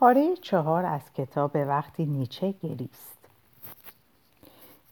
پاره 0.00 0.36
چهار 0.36 0.84
از 0.84 1.12
کتاب 1.12 1.50
وقتی 1.54 2.06
نیچه 2.06 2.54
گریست. 2.62 3.18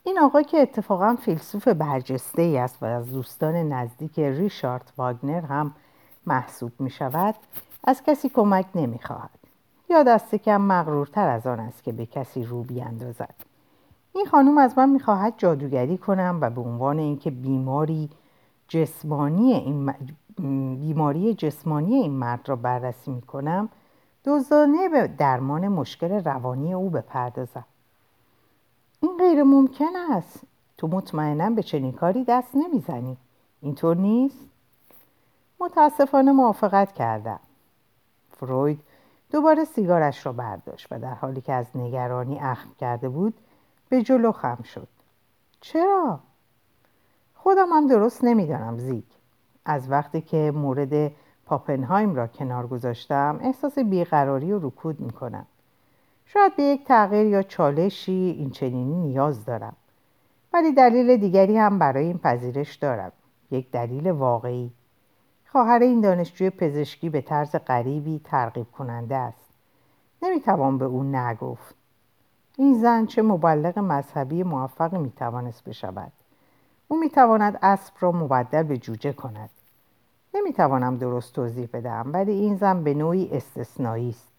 این 0.03 0.19
آقا 0.19 0.41
که 0.41 0.57
اتفاقا 0.57 1.15
فیلسوف 1.15 1.67
برجسته 1.67 2.41
ای 2.41 2.57
است 2.57 2.83
و 2.83 2.85
از 2.85 3.11
دوستان 3.11 3.55
نزدیک 3.55 4.19
ریشارد 4.19 4.91
واگنر 4.97 5.41
هم 5.41 5.71
محسوب 6.25 6.71
می 6.79 6.89
شود 6.89 7.35
از 7.83 8.03
کسی 8.03 8.29
کمک 8.29 8.65
نمی 8.75 8.99
خواهد 8.99 9.39
یا 9.89 10.03
دست 10.03 10.35
کم 10.35 10.61
مغرورتر 10.61 11.29
از 11.29 11.47
آن 11.47 11.59
است 11.59 11.83
که 11.83 11.91
به 11.91 12.05
کسی 12.05 12.43
رو 12.43 12.63
بیاندازد. 12.63 13.35
این 14.15 14.25
خانم 14.25 14.57
از 14.57 14.77
من 14.77 14.89
می‌خواهد 14.89 15.33
جادوگری 15.37 15.97
کنم 15.97 16.37
و 16.41 16.49
به 16.49 16.61
عنوان 16.61 16.99
اینکه 16.99 17.31
بیماری 17.31 18.09
جسمانی 18.67 19.53
این 19.53 19.93
بیماری 20.79 21.33
جسمانی 21.33 21.95
این 21.95 22.11
مرد 22.11 22.49
را 22.49 22.55
بررسی 22.55 23.11
می 23.11 23.21
کنم 23.21 23.69
دزدانه 24.27 24.89
به 24.89 25.07
درمان 25.07 25.67
مشکل 25.67 26.23
روانی 26.23 26.73
او 26.73 26.89
بپردازم. 26.89 27.65
این 29.01 29.17
غیر 29.17 29.43
ممکن 29.43 29.95
است. 30.11 30.39
تو 30.77 30.87
مطمئنا 30.87 31.49
به 31.49 31.63
چنین 31.63 31.91
کاری 31.91 32.23
دست 32.23 32.55
نمی‌زنی. 32.55 33.17
اینطور 33.61 33.95
نیست؟ 33.95 34.39
متاسفانه 35.59 36.31
موافقت 36.31 36.93
کردم. 36.93 37.39
فروید 38.31 38.79
دوباره 39.31 39.65
سیگارش 39.65 40.25
را 40.25 40.33
برداشت 40.33 40.87
و 40.91 40.99
در 40.99 41.13
حالی 41.13 41.41
که 41.41 41.53
از 41.53 41.65
نگرانی 41.75 42.39
اخم 42.39 42.69
کرده 42.79 43.09
بود 43.09 43.33
به 43.89 44.01
جلو 44.01 44.31
خم 44.31 44.63
شد. 44.63 44.87
چرا؟ 45.61 46.19
خودم 47.35 47.69
هم 47.73 47.87
درست 47.87 48.23
نمی‌دانم 48.23 48.77
زیگ. 48.77 49.03
از 49.65 49.91
وقتی 49.91 50.21
که 50.21 50.51
مورد 50.55 51.11
پاپنهایم 51.47 52.15
را 52.15 52.27
کنار 52.27 52.67
گذاشتم 52.67 53.39
احساس 53.41 53.79
بیقراری 53.79 54.51
و 54.51 54.67
رکود 54.67 54.99
می‌کنم. 54.99 55.45
شاید 56.25 56.55
به 56.55 56.63
یک 56.63 56.85
تغییر 56.85 57.25
یا 57.25 57.43
چالشی 57.43 58.35
این 58.37 58.49
چنینی 58.49 58.95
نیاز 58.95 59.45
دارم. 59.45 59.75
ولی 60.53 60.71
دلیل 60.71 61.17
دیگری 61.17 61.57
هم 61.57 61.79
برای 61.79 62.05
این 62.05 62.17
پذیرش 62.17 62.75
دارم. 62.75 63.11
یک 63.51 63.71
دلیل 63.71 64.11
واقعی. 64.11 64.71
خواهر 65.45 65.79
این 65.79 66.01
دانشجوی 66.01 66.49
پزشکی 66.49 67.09
به 67.09 67.21
طرز 67.21 67.55
غریبی 67.55 68.21
ترغیب 68.23 68.71
کننده 68.71 69.15
است. 69.15 69.49
نمی‌توان 70.21 70.77
به 70.77 70.85
او 70.85 71.03
نگفت. 71.03 71.75
این 72.57 72.73
زن 72.73 73.05
چه 73.05 73.21
مبلغ 73.21 73.79
مذهبی 73.79 74.43
موفقی 74.43 74.97
می‌توانست 74.97 75.63
بشود. 75.63 76.11
او 76.87 76.99
می‌تواند 76.99 77.59
اسب 77.61 77.93
را 77.99 78.11
مبدل 78.11 78.63
به 78.63 78.77
جوجه 78.77 79.13
کند. 79.13 79.49
نمی‌توانم 80.37 80.97
درست 80.97 81.33
توضیح 81.33 81.69
بدم 81.73 82.09
ولی 82.13 82.31
این 82.31 82.55
زن 82.55 82.83
به 82.83 82.93
نوعی 82.93 83.29
استثنایی 83.31 84.09
است. 84.09 84.31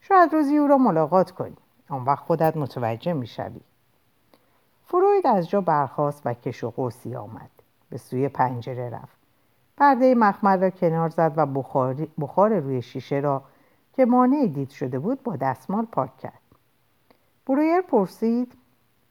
شاید 0.00 0.32
روزی 0.32 0.56
او 0.56 0.66
را 0.66 0.78
ملاقات 0.78 1.30
کنی. 1.30 1.56
آن 1.88 2.04
وقت 2.04 2.24
خودت 2.24 2.56
متوجه 2.56 3.12
می‌شوی. 3.12 3.60
فروید 4.86 5.26
از 5.26 5.48
جا 5.48 5.60
برخاست 5.60 6.22
و 6.24 6.34
کش 6.34 6.64
و 6.64 6.70
قوسی 6.70 7.16
آمد. 7.16 7.50
به 7.90 7.98
سوی 7.98 8.28
پنجره 8.28 8.90
رفت. 8.90 9.18
پرده 9.76 10.14
مخمل 10.14 10.60
را 10.60 10.70
کنار 10.70 11.08
زد 11.08 11.32
و 11.36 11.46
بخار 12.18 12.58
روی 12.58 12.82
شیشه 12.82 13.16
را 13.16 13.42
که 13.92 14.04
مانع 14.04 14.46
دید 14.46 14.70
شده 14.70 14.98
بود 14.98 15.22
با 15.22 15.36
دستمال 15.36 15.84
پاک 15.84 16.16
کرد. 16.16 16.40
برویر 17.46 17.80
پرسید 17.80 18.52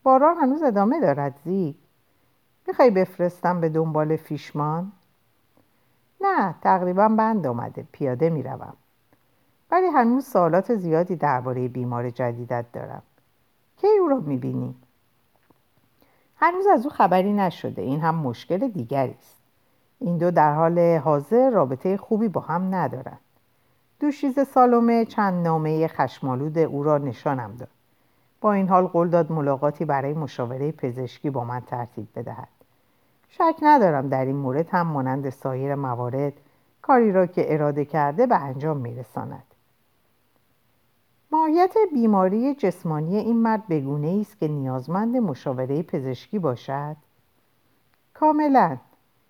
باران 0.03 0.37
هنوز 0.37 0.63
ادامه 0.63 0.99
دارد 0.99 1.39
زی؟ 1.45 1.75
می‌خوای 2.67 2.91
بفرستم 2.91 3.61
به 3.61 3.69
دنبال 3.69 4.15
فیشمان؟ 4.15 4.91
نه 6.21 6.55
تقریبا 6.61 7.07
بند 7.07 7.47
آمده 7.47 7.85
پیاده 7.91 8.29
می‌روم. 8.29 8.73
ولی 9.71 9.87
هنوز 9.87 10.25
سوالات 10.25 10.75
زیادی 10.75 11.15
درباره 11.15 11.67
بیمار 11.67 12.09
جدیدت 12.09 12.65
دارم. 12.73 13.01
کی 13.77 13.87
او 14.01 14.07
را 14.07 14.19
می‌بینی؟ 14.19 14.75
هنوز 16.35 16.67
از 16.67 16.85
او 16.85 16.89
خبری 16.89 17.33
نشده. 17.33 17.81
این 17.81 18.01
هم 18.01 18.15
مشکل 18.15 18.67
دیگری 18.67 19.15
است. 19.19 19.37
این 19.99 20.17
دو 20.17 20.31
در 20.31 20.53
حال 20.53 20.79
حاضر 20.79 21.49
رابطه 21.49 21.97
خوبی 21.97 22.27
با 22.27 22.41
هم 22.41 22.75
ندارند 22.75 23.19
دوشیز 23.99 24.39
سالومه 24.39 25.05
چند 25.05 25.47
نامه 25.47 25.87
خشمالود 25.87 26.57
او 26.57 26.83
را 26.83 26.97
نشانم 26.97 27.55
داد. 27.55 27.69
با 28.41 28.53
این 28.53 28.69
حال 28.69 28.87
قول 28.87 29.09
داد 29.09 29.31
ملاقاتی 29.31 29.85
برای 29.85 30.13
مشاوره 30.13 30.71
پزشکی 30.71 31.29
با 31.29 31.43
من 31.43 31.59
ترتیب 31.59 32.07
بدهد. 32.15 32.47
شک 33.29 33.55
ندارم 33.61 34.09
در 34.09 34.25
این 34.25 34.35
مورد 34.35 34.69
هم 34.69 34.87
مانند 34.87 35.29
سایر 35.29 35.75
موارد 35.75 36.33
کاری 36.81 37.11
را 37.11 37.25
که 37.25 37.53
اراده 37.53 37.85
کرده 37.85 38.25
به 38.25 38.35
انجام 38.35 38.77
میرساند. 38.77 39.43
ماهیت 41.31 41.75
بیماری 41.93 42.55
جسمانی 42.55 43.17
این 43.17 43.37
مرد 43.37 43.67
بگونه 43.67 44.17
است 44.21 44.39
که 44.39 44.47
نیازمند 44.47 45.17
مشاوره 45.17 45.83
پزشکی 45.83 46.39
باشد. 46.39 46.95
کاملا. 48.13 48.77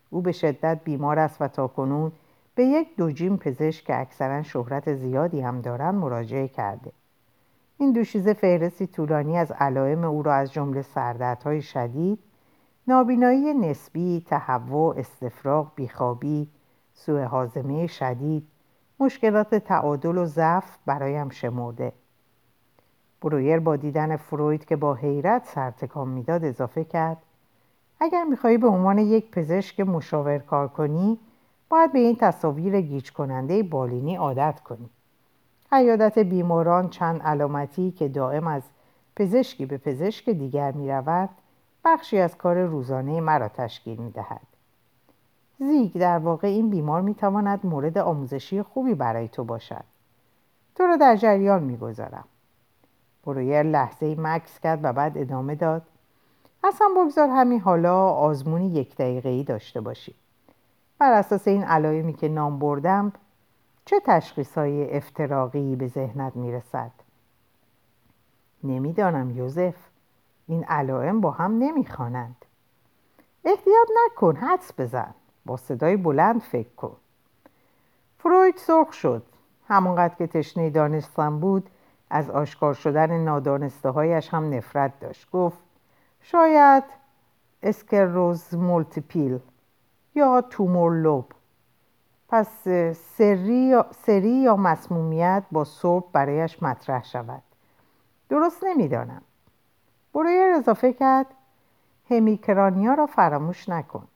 او 0.10 0.22
به 0.22 0.32
شدت 0.32 0.80
بیمار 0.84 1.20
است 1.20 1.42
و 1.42 1.48
تاکنون 1.48 2.12
به 2.56 2.66
یک 2.66 2.96
دوجین 2.98 3.38
پزشک 3.38 3.86
که 3.86 4.00
اکثرا 4.00 4.44
شهرت 4.44 4.94
زیادی 4.94 5.42
هم 5.42 5.62
دارند 5.62 5.96
مراجعه 5.96 6.48
کرده. 6.48 6.92
این 7.78 7.92
دوشیزه 7.92 8.34
فهرستی 8.34 8.88
طولانی 8.88 9.38
از 9.38 9.52
علائم 9.52 10.04
او 10.04 10.24
را 10.24 10.34
از 10.34 10.54
جمله 10.54 10.82
سردردهای 10.82 11.62
شدید 11.62 12.20
نابینایی 12.90 13.54
نسبی 13.54 14.26
تهوع 14.28 14.96
استفراغ 14.98 15.72
بیخوابی 15.76 16.48
سوء 16.94 17.26
حازمه 17.26 17.88
شدید 17.88 18.48
مشکلات 19.00 19.56
تعادل 19.56 20.18
و 20.18 20.26
ضعف 20.26 20.78
برایم 20.86 21.30
شمرده. 21.30 21.94
برویر 23.22 23.60
با 23.60 23.76
دیدن 23.76 24.16
فروید 24.16 24.66
که 24.66 24.76
با 24.76 24.94
حیرت 24.94 25.46
سرتکان 25.46 26.08
می‌داد 26.08 26.46
اضافه 26.46 26.84
کرد 26.84 27.18
اگر 28.00 28.24
می‌خواهی 28.24 28.58
به 28.58 28.68
عنوان 28.68 28.98
یک 28.98 29.32
پزشک 29.32 29.80
مشاور 29.80 30.38
کار 30.38 30.68
کنی 30.68 31.20
باید 31.70 31.94
به 31.94 32.00
این 32.00 32.16
تصاویر 32.16 32.82
گیج 32.82 33.12
کننده 33.12 33.64
بالینی 33.64 34.16
عادت 34.16 34.60
کنی. 34.60 34.90
عیادت 35.72 36.20
بیماران 36.20 36.90
چند 36.90 37.22
علامتی 37.22 37.92
که 37.92 38.08
دائم 38.08 38.48
از 38.48 38.64
پزشکی 39.16 39.66
به 39.66 39.78
پزشک 39.78 40.30
دیگر 40.30 40.72
می 40.72 40.90
رود 40.90 41.30
بخشی 41.88 42.20
از 42.20 42.38
کار 42.38 42.64
روزانه 42.64 43.22
مرا 43.22 43.48
تشکیل 43.48 43.98
می 43.98 44.12
دهد. 44.12 44.48
زیگ 45.60 45.98
در 45.98 46.18
واقع 46.18 46.48
این 46.48 46.70
بیمار 46.70 47.02
می 47.02 47.16
تواند 47.16 47.66
مورد 47.66 47.98
آموزشی 47.98 48.62
خوبی 48.62 48.94
برای 48.94 49.28
تو 49.28 49.44
باشد. 49.44 49.84
تو 50.76 50.84
را 50.84 50.98
در 50.98 51.16
جریان 51.16 51.64
می 51.64 51.78
گذارم. 51.78 52.24
برویر 53.26 53.64
لحظه 53.64 54.16
مکس 54.20 54.60
کرد 54.60 54.80
و 54.84 54.94
بعد 54.94 55.18
ادامه 55.18 55.56
داد. 55.56 55.82
اصلا 56.64 56.88
بگذار 56.98 57.30
همین 57.30 57.60
حالا 57.60 58.10
آزمونی 58.10 58.68
یک 58.68 58.96
دقیقه 58.96 59.30
ای 59.30 59.44
داشته 59.44 59.82
باشی. 59.82 60.16
بر 61.00 61.12
اساس 61.12 61.48
این 61.48 61.64
علائمی 61.64 62.14
که 62.14 62.30
نام 62.30 62.60
بردم 62.60 63.14
چه 63.86 64.00
تشخیص 64.06 64.58
های 64.58 64.98
افتراقی 64.98 65.76
به 65.76 65.88
ذهنت 65.88 66.36
می‌رسد؟ 66.36 66.92
نمی‌دانم 68.64 69.38
یوزف 69.38 69.76
این 70.48 70.64
علائم 70.64 71.22
با 71.22 71.32
هم 71.32 71.58
نمی‌خوانند. 71.60 72.46
احتیاط 73.46 73.88
نکن 74.06 74.36
حدس 74.36 74.72
بزن. 74.78 75.14
با 75.46 75.58
صدای 75.58 75.98
بلند 75.98 76.42
فکر 76.42 76.70
کن. 76.70 76.96
فروید 78.20 78.58
سرخ 78.58 78.94
شد. 78.94 79.24
همانقدر 79.68 80.16
که 80.16 80.28
تشنه 80.28 80.70
دانستن 80.70 81.40
بود 81.40 81.70
از 82.10 82.30
آشکار 82.30 82.74
شدن 82.74 83.18
نادانسته 83.24 83.90
هایش 83.90 84.30
هم 84.34 84.54
نفرت 84.54 85.00
داشت. 85.00 85.32
گفت 85.32 85.58
شاید 86.22 86.84
اسکلروز 87.64 88.56
مولتیپل 88.56 89.40
یا 90.16 90.42
تومور 90.42 90.94
لوب 90.94 91.26
پس 92.30 92.68
سری, 92.94 93.84
یا 94.24 94.56
مسمومیت 94.56 95.44
با 95.52 95.64
سرب 95.64 96.08
برایش 96.12 96.64
مطرح 96.64 97.04
شود. 97.04 97.44
درست 98.30 98.64
نمی‌دانم. 98.64 99.22
برویر 100.18 100.54
اضافه 100.56 100.94
کرد. 100.94 101.26
hemicrania 102.10 102.94
را 102.94 103.06
فراموش 103.06 103.70
نکن. 103.70 104.08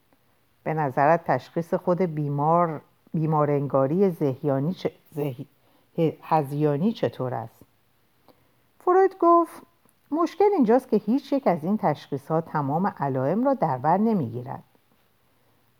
به 0.64 0.74
نظرت 0.74 1.24
تشخیص 1.24 1.74
خود 1.74 2.02
بیمار 2.02 2.82
بیمارنگاری 3.14 4.10
زهیانی 4.10 4.76
هزیانی 6.22 6.92
چطور 6.92 7.34
است؟ 7.34 7.56
فروید 8.80 9.16
گفت 9.20 9.62
مشکل 10.12 10.50
اینجاست 10.54 10.90
که 10.90 10.98
هیچ 10.98 11.34
یک 11.34 11.48
از 11.48 11.64
این 11.64 11.78
تشخیصات 11.78 12.46
تمام 12.46 12.88
علائم 12.88 13.44
را 13.44 13.54
در 13.54 13.78
بر 13.78 13.98
نمی‌گیرد. 13.98 14.64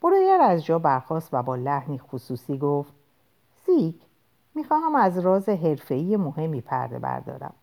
برویر 0.02 0.40
از 0.40 0.64
جا 0.64 0.78
برخاست 0.78 1.28
و 1.34 1.42
با 1.42 1.56
لحنی 1.56 1.98
خصوصی 1.98 2.58
گفت 2.58 2.92
زیگ 3.66 3.94
می‌خواهم 4.54 4.94
از 4.94 5.18
راز 5.18 5.48
حرفه‌ای 5.48 6.16
مهمی 6.16 6.60
پرده 6.60 6.98
بردارم. 6.98 7.54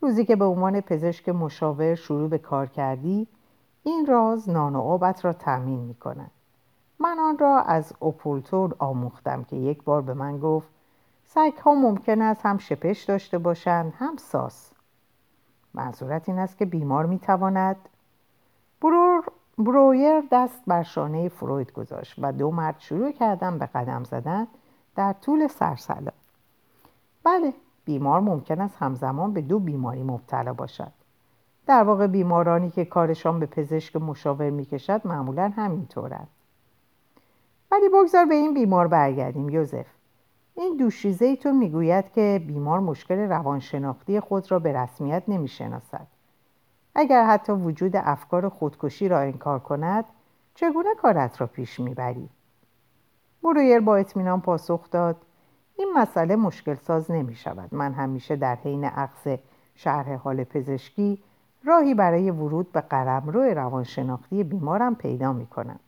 روزی 0.00 0.24
که 0.24 0.36
به 0.36 0.44
عنوان 0.44 0.80
پزشک 0.80 1.28
مشاور 1.28 1.94
شروع 1.94 2.28
به 2.28 2.38
کار 2.38 2.66
کردی 2.66 3.26
این 3.82 4.06
راز 4.06 4.50
نان 4.50 4.76
و 4.76 4.80
آبت 4.80 5.24
را 5.24 5.32
تأمین 5.32 5.80
می‌کند 5.80 6.30
من 6.98 7.18
آن 7.18 7.38
را 7.38 7.60
از 7.60 7.92
اوپولتور 7.98 8.74
آموختم 8.78 9.44
که 9.44 9.56
یک 9.56 9.82
بار 9.82 10.02
به 10.02 10.14
من 10.14 10.38
گفت 10.38 10.68
سگ 11.24 11.52
ها 11.64 11.74
ممکن 11.74 12.22
است 12.22 12.46
هم 12.46 12.58
شپش 12.58 13.04
داشته 13.04 13.38
باشند 13.38 13.92
هم 13.96 14.16
ساس. 14.16 14.70
منظورت 15.74 16.28
این 16.28 16.38
است 16.38 16.58
که 16.58 16.64
بیمار 16.64 17.06
می‌تواند؟ 17.06 17.76
برور 18.80 19.24
برویر 19.58 20.22
دست 20.32 20.62
بر 20.66 20.82
شانه 20.82 21.28
فروید 21.28 21.72
گذاشت 21.72 22.14
و 22.18 22.32
دو 22.32 22.50
مرد 22.50 22.76
شروع 22.78 23.12
کردن 23.12 23.58
به 23.58 23.66
قدم 23.66 24.04
زدن 24.04 24.46
در 24.96 25.12
طول 25.12 25.46
سرسلا 25.46 26.12
بله 27.24 27.54
بیمار 27.90 28.20
ممکن 28.20 28.60
است 28.60 28.76
همزمان 28.78 29.32
به 29.32 29.40
دو 29.40 29.58
بیماری 29.58 30.02
مبتلا 30.02 30.52
باشد. 30.52 30.92
در 31.66 31.82
واقع 31.82 32.06
بیمارانی 32.06 32.70
که 32.70 32.84
کارشان 32.84 33.40
به 33.40 33.46
پزشک 33.46 33.96
مشاور 33.96 34.50
می‌کشد 34.50 35.00
معمولا 35.04 35.52
همینطورند. 35.56 36.28
ولی 37.70 37.88
بگذار 37.88 38.24
به 38.24 38.34
این 38.34 38.54
بیمار 38.54 38.88
برگردیم 38.88 39.48
یوزف 39.48 39.86
این 40.54 40.76
دوشیزه 40.76 41.24
ایتون 41.24 41.56
می‌گوید 41.56 42.12
که 42.12 42.44
بیمار 42.46 42.80
مشکل 42.80 43.18
روانشناختی 43.18 44.20
خود 44.20 44.50
را 44.50 44.58
به 44.58 44.72
رسمیت 44.72 45.22
نمی‌شناسد. 45.28 46.06
اگر 46.94 47.24
حتی 47.24 47.52
وجود 47.52 47.96
افکار 47.96 48.48
خودکشی 48.48 49.08
را 49.08 49.20
انکار 49.20 49.58
کند 49.58 50.04
چگونه 50.54 50.94
کارت 51.02 51.40
را 51.40 51.46
پیش 51.46 51.80
می‌بری؟ 51.80 52.28
برویر 53.42 53.80
با 53.80 53.96
اطمینان 53.96 54.40
پاسخ 54.40 54.90
داد 54.90 55.16
این 55.80 55.92
مسئله 55.96 56.36
مشکل 56.36 56.74
ساز 56.74 57.10
نمی 57.10 57.34
شود 57.34 57.74
من 57.74 57.92
همیشه 57.92 58.36
در 58.36 58.54
حین 58.54 58.84
عقص 58.84 59.38
شرح 59.74 60.14
حال 60.14 60.44
پزشکی 60.44 61.22
راهی 61.64 61.94
برای 61.94 62.30
ورود 62.30 62.72
به 62.72 62.80
قلمرو 62.80 63.42
روانشناختی 63.42 64.44
بیمارم 64.44 64.94
پیدا 64.94 65.32
می 65.32 65.46
کنم 65.46 65.80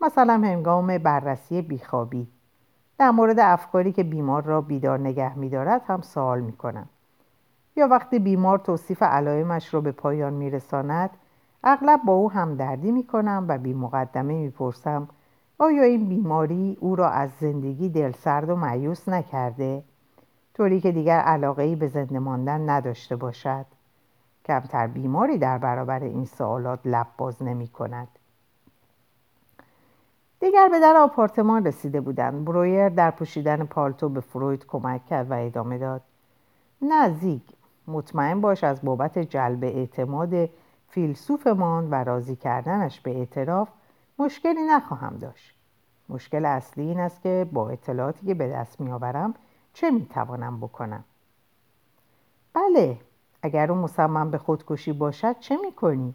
مثلا 0.00 0.32
هنگام 0.32 0.98
بررسی 0.98 1.62
بیخوابی. 1.62 2.28
در 2.98 3.10
مورد 3.10 3.38
افکاری 3.40 3.92
که 3.92 4.02
بیمار 4.02 4.42
را 4.42 4.60
بیدار 4.60 4.98
نگه 4.98 5.38
می 5.38 5.48
دارد 5.48 5.82
هم 5.86 6.00
سوال 6.00 6.40
می 6.40 6.52
کنم 6.52 6.88
یا 7.76 7.88
وقتی 7.88 8.18
بیمار 8.18 8.58
توصیف 8.58 9.02
علائمش 9.02 9.74
را 9.74 9.80
به 9.80 9.92
پایان 9.92 10.32
می 10.32 10.50
رساند 10.50 11.10
اغلب 11.64 12.00
با 12.06 12.12
او 12.12 12.30
همدردی 12.30 12.92
می 12.92 13.06
کنم 13.06 13.46
و 13.48 13.58
بی 13.58 13.74
مقدمه 13.74 14.34
می 14.34 14.50
پرسم 14.50 15.08
آیا 15.62 15.82
این 15.82 16.08
بیماری 16.08 16.76
او 16.80 16.96
را 16.96 17.10
از 17.10 17.30
زندگی 17.40 17.88
دلسرد 17.88 18.50
و 18.50 18.56
معیوس 18.56 19.08
نکرده؟ 19.08 19.82
طوری 20.54 20.80
که 20.80 20.92
دیگر 20.92 21.18
علاقه 21.18 21.76
به 21.76 21.86
زنده 21.86 22.18
ماندن 22.18 22.70
نداشته 22.70 23.16
باشد؟ 23.16 23.66
کمتر 24.44 24.86
بیماری 24.86 25.38
در 25.38 25.58
برابر 25.58 26.02
این 26.02 26.24
سوالات 26.24 26.80
لب 26.84 27.06
باز 27.18 27.42
نمی 27.42 27.68
کند. 27.68 28.08
دیگر 30.40 30.68
به 30.68 30.80
در 30.80 30.96
آپارتمان 30.96 31.66
رسیده 31.66 32.00
بودند 32.00 32.44
برویر 32.44 32.88
در 32.88 33.10
پوشیدن 33.10 33.64
پالتو 33.64 34.08
به 34.08 34.20
فروید 34.20 34.66
کمک 34.66 35.06
کرد 35.06 35.30
و 35.30 35.34
ادامه 35.34 35.78
داد 35.78 36.02
نزدیک 36.82 37.42
مطمئن 37.86 38.40
باش 38.40 38.64
از 38.64 38.82
بابت 38.82 39.18
جلب 39.18 39.64
اعتماد 39.64 40.50
فیلسوفمان 40.88 41.90
و 41.90 41.94
راضی 41.94 42.36
کردنش 42.36 43.00
به 43.00 43.18
اعتراف 43.18 43.68
مشکلی 44.20 44.62
نخواهم 44.62 45.16
داشت. 45.16 45.56
مشکل 46.08 46.44
اصلی 46.44 46.84
این 46.84 47.00
است 47.00 47.22
که 47.22 47.46
با 47.52 47.70
اطلاعاتی 47.70 48.26
که 48.26 48.34
به 48.34 48.48
دست 48.48 48.80
میآورم 48.80 49.34
چه 49.72 49.90
می‌توانم 49.90 50.60
بکنم؟ 50.60 51.04
بله 52.52 52.98
اگر 53.42 53.72
او 53.72 53.78
مصمم 53.78 54.30
به 54.30 54.38
خودکشی 54.38 54.92
باشد 54.92 55.38
چه 55.38 55.56
می‌کنی؟ 55.56 56.14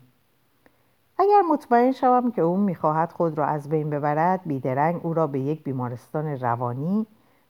اگر 1.18 1.42
مطمئن 1.52 1.92
شوم 1.92 2.32
که 2.32 2.42
او 2.42 2.58
می‌خواهد 2.58 3.12
خود 3.12 3.38
را 3.38 3.46
از 3.46 3.70
بین 3.70 3.90
ببرد 3.90 4.42
بیدرنگ 4.46 5.06
او 5.06 5.14
را 5.14 5.28
به 5.28 5.40
یک 5.40 5.64
بیمارستان 5.64 6.26
روانی 6.26 7.08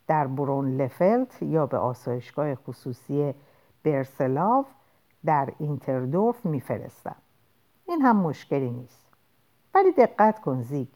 در 0.07 0.27
برون 0.27 0.77
لفلت 0.77 1.43
یا 1.43 1.65
به 1.65 1.77
آسایشگاه 1.77 2.55
خصوصی 2.55 3.33
برسلاو 3.83 4.65
در 5.25 5.49
اینتردورف 5.59 6.45
میفرستم. 6.45 7.15
این 7.85 8.01
هم 8.01 8.15
مشکلی 8.15 8.69
نیست. 8.69 9.04
ولی 9.75 9.91
دقت 9.91 10.41
کن 10.41 10.61
زیگ. 10.61 10.87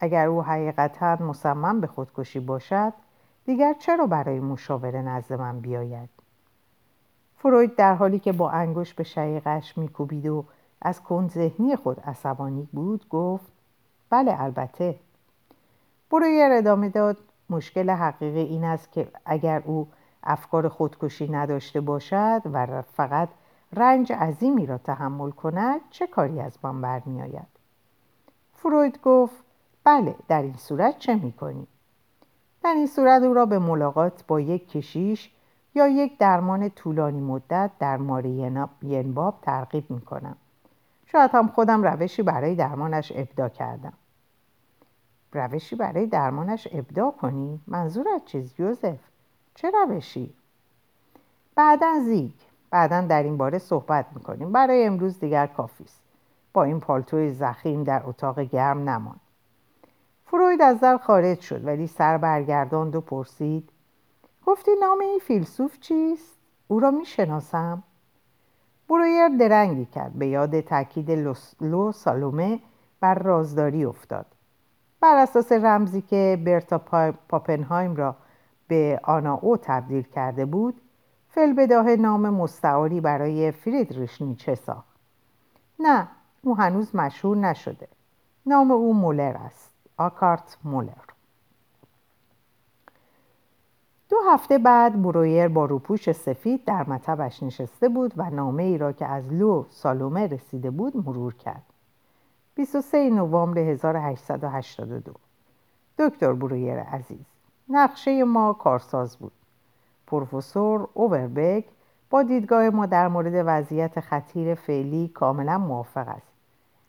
اگر 0.00 0.26
او 0.26 0.42
حقیقتا 0.42 1.16
مصمم 1.16 1.80
به 1.80 1.86
خودکشی 1.86 2.40
باشد 2.40 2.92
دیگر 3.44 3.74
چرا 3.78 4.06
برای 4.06 4.40
مشاوره 4.40 5.02
نزد 5.02 5.32
من 5.32 5.60
بیاید؟ 5.60 6.08
فروید 7.36 7.76
در 7.76 7.94
حالی 7.94 8.18
که 8.18 8.32
با 8.32 8.50
انگشت 8.50 8.96
به 8.96 9.04
شقیقش 9.04 9.78
میکوبید 9.78 10.26
و 10.26 10.44
از 10.82 11.02
کند 11.02 11.30
ذهنی 11.30 11.76
خود 11.76 12.00
عصبانی 12.00 12.68
بود 12.72 13.08
گفت 13.08 13.46
بله 14.10 14.42
البته. 14.42 14.94
برویر 16.10 16.52
ادامه 16.52 16.88
داد. 16.88 17.16
مشکل 17.50 17.90
حقیقی 17.90 18.40
این 18.40 18.64
است 18.64 18.92
که 18.92 19.08
اگر 19.24 19.62
او 19.64 19.88
افکار 20.22 20.68
خودکشی 20.68 21.28
نداشته 21.28 21.80
باشد 21.80 22.42
و 22.52 22.82
فقط 22.82 23.28
رنج 23.72 24.12
عظیمی 24.12 24.66
را 24.66 24.78
تحمل 24.78 25.30
کند 25.30 25.80
چه 25.90 26.06
کاری 26.06 26.40
از 26.40 26.58
من 26.62 26.80
برمیآید؟ 26.80 27.57
فروید 28.62 29.00
گفت 29.02 29.36
بله 29.84 30.14
در 30.28 30.42
این 30.42 30.56
صورت 30.56 30.98
چه 30.98 31.14
می‌کنی 31.14 31.66
در 32.64 32.74
این 32.74 32.86
صورت 32.86 33.22
او 33.22 33.34
را 33.34 33.46
به 33.46 33.58
ملاقات 33.58 34.24
با 34.26 34.40
یک 34.40 34.68
کشیش 34.68 35.30
یا 35.74 35.88
یک 35.88 36.18
درمان 36.18 36.70
طولانی 36.70 37.20
مدت 37.20 37.70
در 37.78 37.96
ماری 37.96 38.50
ینباب 38.82 39.38
ترغیب 39.42 39.90
می‌کنم 39.90 40.36
شاید 41.06 41.30
هم 41.34 41.48
خودم 41.48 41.82
روشی 41.82 42.22
برای 42.22 42.54
درمانش 42.54 43.12
ابدا 43.14 43.48
کردم 43.48 43.92
روشی 45.32 45.76
برای 45.76 46.06
درمانش 46.06 46.68
ابدا 46.72 47.10
کنی؟ 47.10 47.60
منظورت 47.66 48.24
چیز 48.24 48.60
یوزف؟ 48.60 48.98
چه 49.54 49.70
روشی؟ 49.70 50.34
بعدا 51.54 52.00
زیگ 52.04 52.32
بعدا 52.70 53.00
در 53.00 53.22
این 53.22 53.36
باره 53.36 53.58
صحبت 53.58 54.06
می‌کنیم 54.14 54.52
برای 54.52 54.84
امروز 54.84 55.20
دیگر 55.20 55.46
کافی 55.46 55.84
است 55.84 56.07
این 56.64 56.80
پالتوی 56.80 57.30
زخیم 57.30 57.84
در 57.84 58.02
اتاق 58.04 58.40
گرم 58.40 58.88
نمان 58.88 59.16
فروید 60.26 60.62
از 60.62 60.80
در 60.80 60.98
خارج 60.98 61.40
شد 61.40 61.64
ولی 61.64 61.86
سر 61.86 62.18
برگرداند 62.18 62.96
و 62.96 63.00
پرسید 63.00 63.70
گفتی 64.46 64.70
نام 64.80 65.00
این 65.00 65.18
فیلسوف 65.18 65.80
چیست؟ 65.80 66.38
او 66.68 66.80
را 66.80 66.90
می‌شناسم؟ 66.90 67.82
برویر 68.88 69.28
درنگی 69.28 69.84
کرد 69.84 70.12
به 70.12 70.26
یاد 70.26 70.60
تاکید 70.60 71.10
لو 71.60 71.92
سالومه 71.92 72.60
بر 73.00 73.14
رازداری 73.14 73.84
افتاد 73.84 74.26
بر 75.00 75.16
اساس 75.16 75.52
رمزی 75.52 76.02
که 76.02 76.42
برتا 76.46 76.78
پاپنهایم 77.28 77.96
را 77.96 78.16
به 78.68 79.00
آنا 79.02 79.34
او 79.34 79.56
تبدیل 79.56 80.02
کرده 80.02 80.44
بود 80.44 80.80
فلبداه 81.28 81.96
نام 81.96 82.30
مستعاری 82.30 83.00
برای 83.00 83.50
فریدریش 83.50 84.22
نیچه 84.22 84.54
ساخت 84.54 84.98
نه 85.78 86.08
او 86.42 86.56
هنوز 86.56 86.96
مشهور 86.96 87.36
نشده. 87.36 87.88
نام 88.46 88.70
او 88.70 88.94
مولر 88.94 89.36
است. 89.36 89.70
آکارت 89.96 90.58
مولر. 90.64 91.08
دو 94.08 94.16
هفته 94.30 94.58
بعد 94.58 95.02
برویر 95.02 95.48
با 95.48 95.64
روپوش 95.64 96.12
سفید 96.12 96.64
در 96.64 96.88
مطبش 96.88 97.42
نشسته 97.42 97.88
بود 97.88 98.12
و 98.16 98.30
نامه 98.30 98.62
ای 98.62 98.78
را 98.78 98.92
که 98.92 99.06
از 99.06 99.32
لو 99.32 99.64
سالومه 99.70 100.26
رسیده 100.26 100.70
بود 100.70 100.96
مرور 100.96 101.34
کرد. 101.34 101.62
23 102.54 103.10
نوامبر 103.10 103.58
1882 103.58 105.12
دکتر 105.98 106.32
برویر 106.32 106.80
عزیز 106.80 107.26
نقشه 107.68 108.24
ما 108.24 108.52
کارساز 108.52 109.16
بود. 109.16 109.32
پروفسور 110.06 110.88
اووربگ 110.94 111.64
با 112.10 112.22
دیدگاه 112.22 112.70
ما 112.70 112.86
در 112.86 113.08
مورد 113.08 113.42
وضعیت 113.46 114.00
خطیر 114.00 114.54
فعلی 114.54 115.08
کاملا 115.08 115.58
موافق 115.58 116.08
است. 116.08 116.32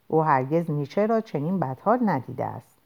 او 0.08 0.24
هرگز 0.24 0.72
نیچه 0.72 1.06
را 1.06 1.22
چنین 1.22 1.60
بدحال 1.60 2.00
ندیده 2.06 2.46
است 2.46 2.78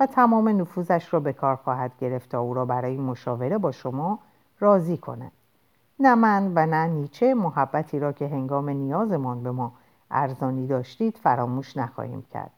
و 0.00 0.06
تمام 0.06 0.48
نفوذش 0.48 1.14
را 1.14 1.20
به 1.20 1.32
کار 1.32 1.56
خواهد 1.56 1.92
گرفت 2.00 2.30
تا 2.30 2.40
او 2.40 2.54
را 2.54 2.64
برای 2.64 2.96
مشاوره 2.96 3.58
با 3.58 3.72
شما 3.72 4.18
راضی 4.60 4.96
کند. 4.96 5.32
نه 6.00 6.14
من 6.14 6.52
و 6.54 6.66
نه 6.66 6.86
نیچه 6.86 7.34
محبتی 7.34 7.98
را 7.98 8.12
که 8.12 8.28
هنگام 8.28 8.68
نیازمان 8.68 9.42
به 9.42 9.50
ما 9.50 9.72
ارزانی 10.10 10.66
داشتید 10.66 11.16
فراموش 11.16 11.76
نخواهیم 11.76 12.26
کرد. 12.32 12.50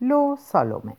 لو 0.00 0.36
سالومه. 0.38 0.96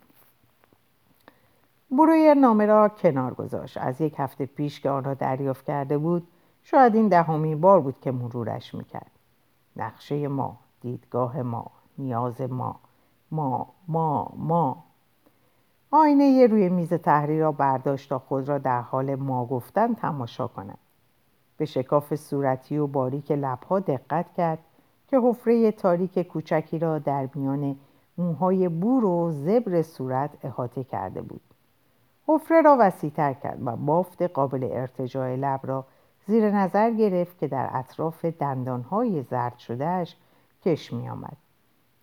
برویر 1.91 2.33
نامه 2.33 2.65
را 2.65 2.89
کنار 2.89 3.33
گذاشت. 3.33 3.77
از 3.77 4.01
یک 4.01 4.15
هفته 4.17 4.45
پیش 4.45 4.81
که 4.81 4.89
آن 4.89 5.03
را 5.03 5.13
دریافت 5.13 5.65
کرده 5.65 5.97
بود 5.97 6.27
شاید 6.69 6.95
این 6.95 7.07
دهمین 7.07 7.61
بار 7.61 7.81
بود 7.81 7.99
که 8.01 8.11
مرورش 8.11 8.75
می‌کرد. 8.75 9.11
نقشه 9.75 10.27
ما 10.27 10.57
دیدگاه 10.81 11.41
ما 11.41 11.71
نیاز 11.97 12.41
ما 12.41 12.79
ما 13.31 13.67
ما 13.87 14.33
ما. 14.37 14.83
آینه 15.91 16.23
یه 16.23 16.47
روی 16.47 16.69
میز 16.69 16.93
تحریر 16.93 17.41
را 17.41 17.51
برداشت 17.51 18.09
تا 18.09 18.19
خود 18.19 18.49
را 18.49 18.57
در 18.57 18.81
حال 18.81 19.15
ما 19.15 19.45
گفتن 19.45 19.93
تماشا 19.93 20.47
کند. 20.47 20.77
به 21.57 21.65
شکاف 21.65 22.15
صورتی 22.15 22.77
و 22.77 22.87
باریک 22.87 23.31
لبها 23.31 23.79
دقت 23.79 24.33
کرد 24.33 24.59
که 25.07 25.19
حفره 25.19 25.71
تاریک 25.71 26.19
کوچکی 26.19 26.79
را 26.79 26.99
در 26.99 27.29
میان 27.35 27.75
موهای 28.17 28.69
بور 28.69 29.05
و 29.05 29.31
زبر 29.31 29.81
صورت 29.81 30.45
احاطه 30.45 30.83
کرده 30.83 31.21
بود. 31.21 31.41
حفره 32.27 32.61
را 32.61 32.77
وسیعتر 32.79 33.33
کرد 33.33 33.67
و 33.67 33.75
بافت 33.75 34.21
قابل 34.21 34.69
ارتجاع 34.71 35.35
لب 35.35 35.59
را 35.63 35.85
زیر 36.27 36.51
نظر 36.51 36.91
گرفت 36.91 37.37
که 37.37 37.47
در 37.47 37.69
اطراف 37.73 38.25
دندانهای 38.25 39.23
زرد 39.23 39.57
شدهش 39.57 40.15
کش 40.65 40.93
می 40.93 41.09
آمد. 41.09 41.37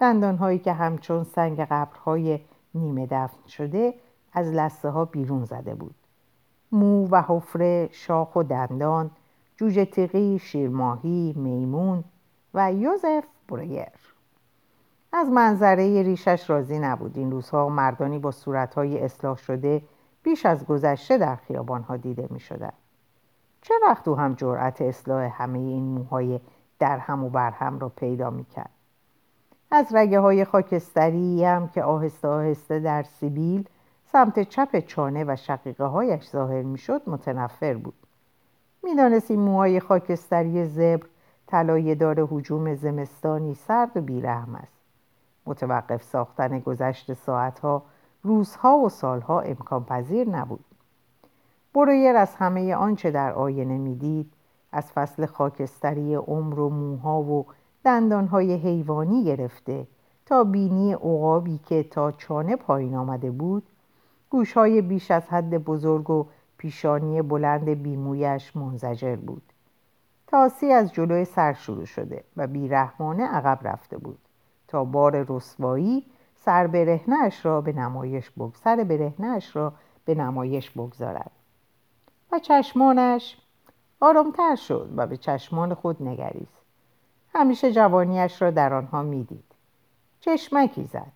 دندانهایی 0.00 0.58
که 0.58 0.72
همچون 0.72 1.24
سنگ 1.24 1.60
قبرهای 1.60 2.40
نیمه 2.74 3.06
دفن 3.06 3.48
شده 3.48 3.94
از 4.32 4.52
لسه 4.52 4.88
ها 4.88 5.04
بیرون 5.04 5.44
زده 5.44 5.74
بود. 5.74 5.94
مو 6.72 7.08
و 7.10 7.22
حفره، 7.22 7.88
شاخ 7.92 8.36
و 8.36 8.42
دندان، 8.42 9.10
جوجه 9.56 9.84
تیغی، 9.84 10.38
شیرماهی، 10.38 11.34
میمون 11.36 12.04
و 12.54 12.72
یوزف 12.72 13.24
بریر 13.48 13.86
از 15.12 15.28
منظره 15.28 16.02
ریشش 16.02 16.50
راضی 16.50 16.78
نبود 16.78 17.18
این 17.18 17.30
روزها 17.30 17.68
مردانی 17.68 18.18
با 18.18 18.30
صورتهای 18.30 19.04
اصلاح 19.04 19.36
شده 19.36 19.82
بیش 20.22 20.46
از 20.46 20.66
گذشته 20.66 21.18
در 21.18 21.36
خیابانها 21.36 21.96
دیده 21.96 22.28
می 22.30 22.40
شدن. 22.40 22.72
چه 23.64 23.74
وقت 23.82 24.08
او 24.08 24.14
هم 24.14 24.34
جرأت 24.34 24.82
اصلاح 24.82 25.42
همه 25.42 25.58
این 25.58 25.84
موهای 25.84 26.40
درهم 26.78 27.24
و 27.24 27.30
برهم 27.30 27.78
را 27.78 27.88
پیدا 27.88 28.30
می 28.30 28.44
کرد. 28.44 28.70
از 29.70 29.94
رگه 29.94 30.20
های 30.20 30.44
خاکستری 30.44 31.44
هم 31.44 31.68
که 31.68 31.82
آهسته 31.82 32.28
آهسته 32.28 32.80
در 32.80 33.02
سیبیل 33.02 33.68
سمت 34.12 34.40
چپ 34.40 34.78
چانه 34.78 35.24
و 35.24 35.36
شقیقه 35.36 35.84
هایش 35.84 36.30
ظاهر 36.30 36.62
می 36.62 36.78
شد 36.78 37.02
متنفر 37.06 37.74
بود. 37.74 37.94
می‌دانست 38.82 39.30
این 39.30 39.40
موهای 39.40 39.80
خاکستری 39.80 40.64
زبر 40.64 41.06
طلایه 41.46 41.94
دار 41.94 42.26
حجوم 42.30 42.74
زمستانی 42.74 43.54
سرد 43.54 43.96
و 43.96 44.00
بیرحم 44.00 44.54
است. 44.54 44.78
متوقف 45.46 46.02
ساختن 46.02 46.58
گذشت 46.58 47.12
ساعتها 47.12 47.82
روزها 48.22 48.78
و 48.78 48.88
سالها 48.88 49.40
امکان 49.40 49.84
پذیر 49.84 50.28
نبود 50.28 50.64
برویر 51.74 52.16
از 52.16 52.34
همه 52.34 52.74
آنچه 52.74 53.10
در 53.10 53.32
آینه 53.32 53.78
می‌دید 53.78 54.32
از 54.72 54.92
فصل 54.92 55.26
خاکستری 55.26 56.14
عمر 56.14 56.60
و 56.60 56.68
موها 56.68 57.22
و 57.22 57.46
دندانهای 57.84 58.54
حیوانی 58.54 59.24
گرفته 59.24 59.86
تا 60.26 60.44
بینی 60.44 60.92
عقابی 60.92 61.58
که 61.58 61.82
تا 61.82 62.12
چانه 62.12 62.56
پایین 62.56 62.94
آمده 62.94 63.30
بود. 63.30 63.62
گوشهای 64.30 64.82
بیش 64.82 65.10
از 65.10 65.28
حد 65.28 65.64
بزرگ 65.64 66.10
و 66.10 66.26
پیشانی 66.58 67.22
بلند 67.22 67.68
بیمویش 67.68 68.56
منزجر 68.56 69.16
بود. 69.16 69.42
تاسی 70.26 70.72
از 70.72 70.92
جلوی 70.92 71.24
سر 71.24 71.52
شروع 71.52 71.84
شده 71.84 72.24
و 72.36 72.46
بیرحمانه 72.46 73.26
عقب 73.26 73.58
رفته 73.62 73.98
بود 73.98 74.18
تا 74.68 74.84
بار 74.84 75.26
رسوایی 75.28 76.06
سر 76.36 76.66
برهنش 76.66 77.46
را 77.46 77.60
به 77.60 77.72
نمایش 77.72 78.32
سر 78.64 78.84
برهنش 78.84 79.56
را 79.56 79.72
به 80.04 80.14
نمایش 80.14 80.70
بگذارد. 80.70 81.30
و 82.34 82.38
چشمانش 82.38 83.36
آرامتر 84.00 84.56
شد 84.56 84.90
و 84.96 85.06
به 85.06 85.16
چشمان 85.16 85.74
خود 85.74 86.02
نگریست. 86.02 86.62
همیشه 87.34 87.72
جوانیش 87.72 88.42
را 88.42 88.50
در 88.50 88.74
آنها 88.74 89.02
می‌دید. 89.02 89.44
چشمکی 90.20 90.84
زد. 90.84 91.12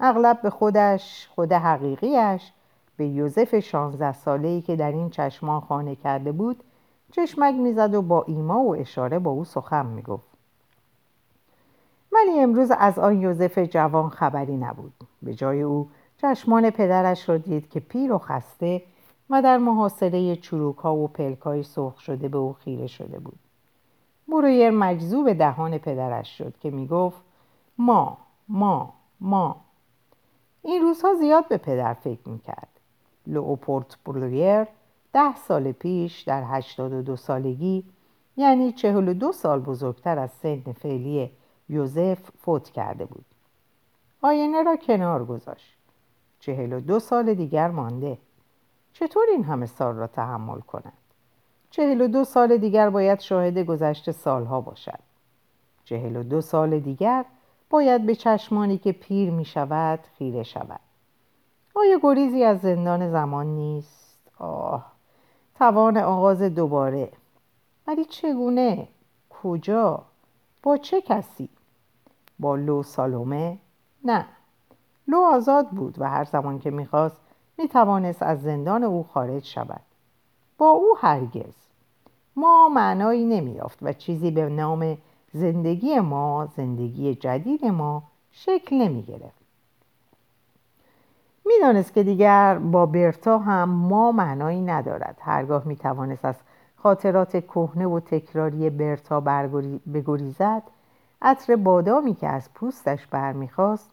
اغلب 0.00 0.42
به 0.42 0.50
خودش 0.50 1.28
خود 1.34 1.52
حقیقیش 1.52 2.52
به 2.96 3.06
یوزف 3.06 3.58
شانزده 3.58 4.12
ساله‌ای 4.12 4.62
که 4.62 4.76
در 4.76 4.92
این 4.92 5.10
چشمان 5.10 5.60
خانه 5.60 5.96
کرده 5.96 6.32
بود 6.32 6.62
چشمک 7.12 7.54
می‌زد 7.54 7.94
و 7.94 8.02
با 8.02 8.24
ایما 8.28 8.60
و 8.60 8.76
اشاره 8.76 9.18
با 9.18 9.30
او 9.30 9.44
سخن 9.44 9.86
می‌گفت. 9.86 10.30
ولی 12.12 12.40
امروز 12.40 12.70
از 12.78 12.98
آن 12.98 13.20
یوزف 13.20 13.58
جوان 13.58 14.08
خبری 14.08 14.56
نبود. 14.56 14.94
به 15.22 15.34
جای 15.34 15.62
او 15.62 15.90
چشمان 16.18 16.70
پدرش 16.70 17.28
را 17.28 17.36
دید 17.36 17.70
که 17.70 17.80
پیر 17.80 18.12
و 18.12 18.18
خسته 18.18 18.82
و 19.30 19.42
در 19.42 19.58
محاصره 19.58 20.36
چروک 20.36 20.76
ها 20.76 20.96
و 20.96 21.08
پلکای 21.08 21.62
سرخ 21.62 22.00
شده 22.00 22.28
به 22.28 22.38
او 22.38 22.52
خیره 22.52 22.86
شده 22.86 23.18
بود. 23.18 23.38
برویر 24.28 24.70
مجذوب 24.70 25.32
دهان 25.32 25.78
پدرش 25.78 26.38
شد 26.38 26.54
که 26.60 26.70
می‌گفت 26.70 27.22
ما 27.78 28.18
ما 28.48 28.92
ما. 29.20 29.56
این 30.62 30.82
روزها 30.82 31.14
زیاد 31.14 31.48
به 31.48 31.56
پدر 31.56 31.94
فکر 31.94 32.28
می‌کرد. 32.28 32.68
لوپورت 33.26 33.98
برویر 34.04 34.66
ده 35.12 35.36
سال 35.36 35.72
پیش 35.72 36.22
در 36.22 36.44
هشتاد 36.46 36.92
و 36.92 37.02
دو 37.02 37.16
سالگی 37.16 37.84
یعنی 38.36 38.72
چهل 38.72 39.08
و 39.08 39.14
دو 39.14 39.32
سال 39.32 39.60
بزرگتر 39.60 40.18
از 40.18 40.30
سن 40.30 40.72
فعلی 40.72 41.30
یوزف 41.68 42.30
فوت 42.38 42.70
کرده 42.70 43.04
بود. 43.04 43.24
آینه 44.22 44.62
را 44.62 44.76
کنار 44.76 45.24
گذاشت. 45.24 45.76
چهل 46.40 46.72
و 46.72 46.80
دو 46.80 46.98
سال 46.98 47.34
دیگر 47.34 47.70
مانده. 47.70 48.18
چطور 49.00 49.26
این 49.30 49.44
همه 49.44 49.66
سال 49.66 49.94
را 49.94 50.06
تحمل 50.06 50.60
کند 50.60 50.92
چهل 51.70 52.00
و 52.00 52.08
دو 52.08 52.24
سال 52.24 52.56
دیگر 52.56 52.90
باید 52.90 53.20
شاهد 53.20 53.58
گذشته 53.58 54.12
سالها 54.12 54.60
باشد 54.60 54.98
چهل 55.84 56.16
و 56.16 56.22
دو 56.22 56.40
سال 56.40 56.78
دیگر 56.80 57.24
باید 57.70 58.06
به 58.06 58.14
چشمانی 58.14 58.78
که 58.78 58.92
پیر 58.92 59.30
می 59.30 59.44
شود 59.44 60.00
خیره 60.18 60.42
شود 60.42 60.80
آیا 61.74 62.00
گریزی 62.02 62.44
از 62.44 62.60
زندان 62.60 63.10
زمان 63.10 63.46
نیست؟ 63.46 64.18
آه 64.38 64.92
توان 65.54 65.96
آغاز 65.96 66.42
دوباره 66.42 67.12
ولی 67.86 68.04
چگونه؟ 68.04 68.88
کجا؟ 69.30 70.02
با 70.62 70.76
چه 70.76 71.00
کسی؟ 71.00 71.48
با 72.38 72.56
لو 72.56 72.82
سالومه؟ 72.82 73.58
نه 74.04 74.26
لو 75.08 75.20
آزاد 75.20 75.68
بود 75.70 75.94
و 75.98 76.08
هر 76.08 76.24
زمان 76.24 76.58
که 76.58 76.70
می‌خواست 76.70 77.20
می‌توانست 77.60 78.22
از 78.22 78.42
زندان 78.42 78.84
او 78.84 79.02
خارج 79.02 79.44
شود. 79.44 79.80
با 80.58 80.66
او 80.70 80.96
هرگز. 81.00 81.54
ما 82.36 82.68
معنایی 82.68 83.24
نمیافت 83.24 83.78
و 83.82 83.92
چیزی 83.92 84.30
به 84.30 84.48
نام 84.48 84.98
زندگی 85.32 86.00
ما 86.00 86.48
زندگی 86.56 87.14
جدید 87.14 87.64
ما 87.64 88.02
شکل 88.32 88.76
نمی‌گرفت. 88.76 89.40
می‌دانست 91.44 91.94
که 91.94 92.02
دیگر 92.02 92.58
با 92.58 92.86
برتا 92.86 93.38
هم 93.38 93.68
ما 93.68 94.12
معنایی 94.12 94.60
ندارد. 94.60 95.16
هرگاه 95.20 95.62
می‌توانست 95.66 96.24
از 96.24 96.36
خاطرات 96.76 97.36
کهنه 97.36 97.86
و 97.86 98.00
تکراری 98.00 98.70
برتا 98.70 99.20
بگریزد 99.94 100.62
عطر 101.22 101.56
بادامی 101.56 102.14
که 102.14 102.28
از 102.28 102.54
پوستش 102.54 103.06
برمیخواست 103.06 103.90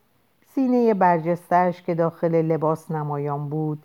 سینه 0.58 0.94
برجستش 0.94 1.82
که 1.82 1.96
داخل 1.96 2.36
لباس 2.36 2.92
نمایان 2.92 3.50
بود. 3.50 3.84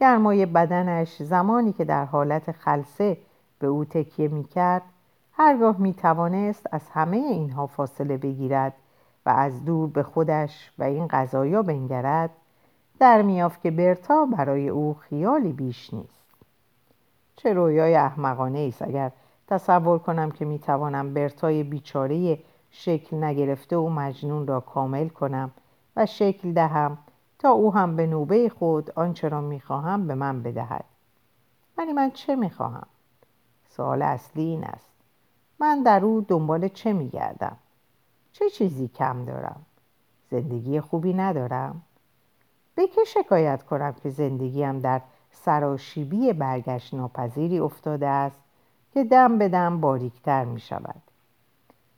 گرمای 0.00 0.46
بدنش 0.46 1.22
زمانی 1.22 1.72
که 1.72 1.84
در 1.84 2.04
حالت 2.04 2.52
خلصه 2.52 3.16
به 3.58 3.66
او 3.66 3.84
تکیه 3.84 4.28
می‌کرد 4.28 4.82
هرگاه 5.32 5.80
می‌توانست 5.80 6.66
از 6.72 6.90
همه 6.90 7.16
اینها 7.16 7.66
فاصله 7.66 8.16
بگیرد 8.16 8.72
و 9.26 9.30
از 9.30 9.64
دور 9.64 9.88
به 9.88 10.02
خودش 10.02 10.72
و 10.78 10.82
این 10.82 11.06
غذایا 11.06 11.62
بنگرد 11.62 12.30
در 12.98 13.22
میافت 13.22 13.62
که 13.62 13.70
برتا 13.70 14.26
برای 14.26 14.68
او 14.68 14.94
خیالی 14.94 15.52
بیش 15.52 15.94
نیست. 15.94 16.24
چه 17.36 17.52
رویای 17.52 17.94
احمقانه 17.94 18.58
ایست 18.58 18.82
اگر 18.82 19.10
تصور 19.48 19.98
کنم 19.98 20.30
که 20.30 20.44
می‌توانم 20.44 21.14
برتای 21.14 21.62
بیچاره 21.62 22.38
شکل 22.70 23.24
نگرفته 23.24 23.76
و 23.76 23.88
مجنون 23.88 24.46
را 24.46 24.60
کامل 24.60 25.08
کنم 25.08 25.50
و 25.96 26.06
شکل 26.06 26.52
دهم 26.52 26.98
تا 27.38 27.50
او 27.50 27.74
هم 27.74 27.96
به 27.96 28.06
نوبه 28.06 28.48
خود 28.48 28.90
آنچه 28.90 29.28
را 29.28 29.40
می‌خواهم 29.40 30.06
به 30.06 30.14
من 30.14 30.42
بدهد. 30.42 30.84
ولی 31.78 31.92
من 31.92 32.10
چه 32.10 32.36
می‌خواهم؟ 32.36 32.86
سوال 33.68 34.02
اصلی 34.02 34.42
این 34.42 34.64
است. 34.64 34.90
من 35.58 35.82
در 35.82 36.04
او 36.04 36.20
دنبال 36.20 36.68
چه 36.68 36.92
میگردم؟ 36.92 37.56
چه 38.32 38.50
چیزی 38.50 38.88
کم 38.88 39.24
دارم؟ 39.24 39.66
زندگی 40.30 40.80
خوبی 40.80 41.14
ندارم؟ 41.14 41.82
به 42.74 42.86
که 42.86 43.04
شکایت 43.04 43.62
کنم 43.62 43.92
که 43.92 44.10
زندگیم 44.10 44.80
در 44.80 45.00
سراشیبی 45.30 46.32
برگشت 46.32 46.94
ناپذیری 46.94 47.58
افتاده 47.58 48.06
است 48.06 48.40
که 48.92 49.04
دم 49.04 49.38
به 49.38 49.48
دم 49.48 49.80
باریکتر 49.80 50.44
می 50.44 50.60
شود 50.60 51.02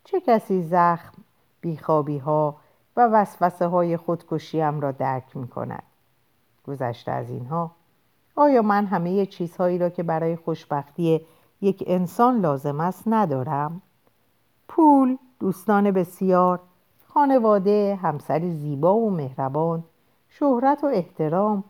چه 0.04 0.20
کسی 0.20 0.62
زخم 0.62 1.12
بیخوابی 1.60 2.18
ها 2.18 2.56
و 2.96 3.08
وسوسه 3.12 3.66
های 3.66 3.96
خودکشیم 3.96 4.80
را 4.80 4.92
درک 4.92 5.36
می 5.36 5.48
کند 5.48 5.82
گذشته 6.66 7.12
از 7.12 7.30
اینها 7.30 7.70
آیا 8.36 8.62
من 8.62 8.86
همه 8.86 9.26
چیزهایی 9.26 9.78
را 9.78 9.88
که 9.88 10.02
برای 10.02 10.36
خوشبختی 10.36 11.26
یک 11.60 11.84
انسان 11.86 12.40
لازم 12.40 12.80
است 12.80 13.02
ندارم؟ 13.06 13.82
پول، 14.68 15.16
دوستان 15.40 15.90
بسیار، 15.90 16.60
خانواده، 17.08 17.98
همسری 18.02 18.52
زیبا 18.52 18.96
و 18.96 19.10
مهربان، 19.10 19.84
شهرت 20.28 20.84
و 20.84 20.86
احترام 20.86 21.64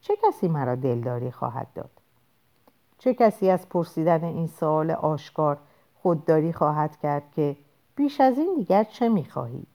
چه 0.00 0.14
کسی 0.22 0.48
مرا 0.48 0.74
دلداری 0.74 1.30
خواهد 1.30 1.66
داد؟ 1.74 1.90
چه 2.98 3.14
کسی 3.14 3.50
از 3.50 3.68
پرسیدن 3.68 4.24
این 4.24 4.46
سوال 4.46 4.90
آشکار 4.90 5.58
خودداری 6.02 6.52
خواهد 6.52 6.96
کرد 6.96 7.22
که 7.36 7.56
بیش 7.96 8.20
از 8.20 8.38
این 8.38 8.54
دیگر 8.54 8.84
چه 8.84 9.08
می‌خواهی؟ 9.08 9.66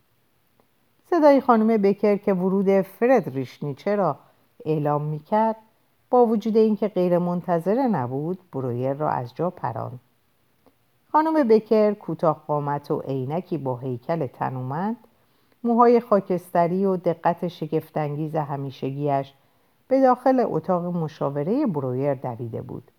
صدای 1.10 1.42
خانم 1.42 1.78
بکر 1.78 2.18
که 2.18 2.34
ورود 2.34 2.82
فردریش 2.82 3.64
نیچه 3.64 3.96
را 3.96 4.18
اعلام 4.66 5.02
می‌کرد 5.02 5.56
با 6.10 6.26
وجود 6.26 6.58
اینکه 6.58 6.88
غیر 6.88 7.18
منتظره 7.18 7.88
نبود 7.88 8.40
برویر 8.54 8.94
را 8.94 9.10
از 9.10 9.36
جا 9.36 9.50
پراند 9.50 10.00
خانم 11.12 11.48
بکر 11.48 11.94
کوتاه 11.94 12.44
قامت 12.48 12.92
و 12.92 13.00
عینکی 13.00 13.58
با 13.58 13.78
هیکل 13.78 14.28
تنومند 14.28 14.98
موهای 15.64 16.00
خاکستری 16.00 16.86
و 16.86 16.98
دقت 16.98 17.48
شگفتانگیز 17.48 18.36
همیشگیش 18.36 19.34
به 19.88 20.02
داخل 20.02 20.44
اتاق 20.46 20.86
مشاوره 20.86 21.66
برویر 21.66 22.14
دویده 22.14 22.62
بود. 22.62 22.92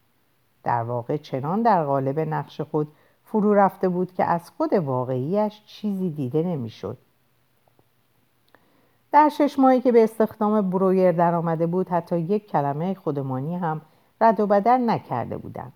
در 0.63 0.83
واقع 0.83 1.17
چنان 1.17 1.63
در 1.63 1.85
قالب 1.85 2.21
نقش 2.21 2.61
خود 2.61 2.89
فرو 3.25 3.55
رفته 3.55 3.89
بود 3.89 4.15
که 4.15 4.25
از 4.25 4.51
خود 4.51 4.73
واقعیش 4.73 5.63
چیزی 5.67 6.11
دیده 6.11 6.43
نمی‌شد. 6.43 6.99
در 9.13 9.29
شش 9.29 9.59
ماهی 9.59 9.81
که 9.81 9.93
به 9.93 10.05
استخدام 10.05 10.71
برویر 10.71 11.13
در 11.13 11.35
آمده 11.35 11.67
بود 11.67 11.89
حتی 11.89 12.19
یک 12.19 12.51
کلمه 12.51 12.95
خودمانی 12.95 13.57
هم 13.57 13.81
رد 14.21 14.41
و 14.41 14.47
بدل 14.47 14.91
نکرده 14.91 15.37
بودند. 15.37 15.73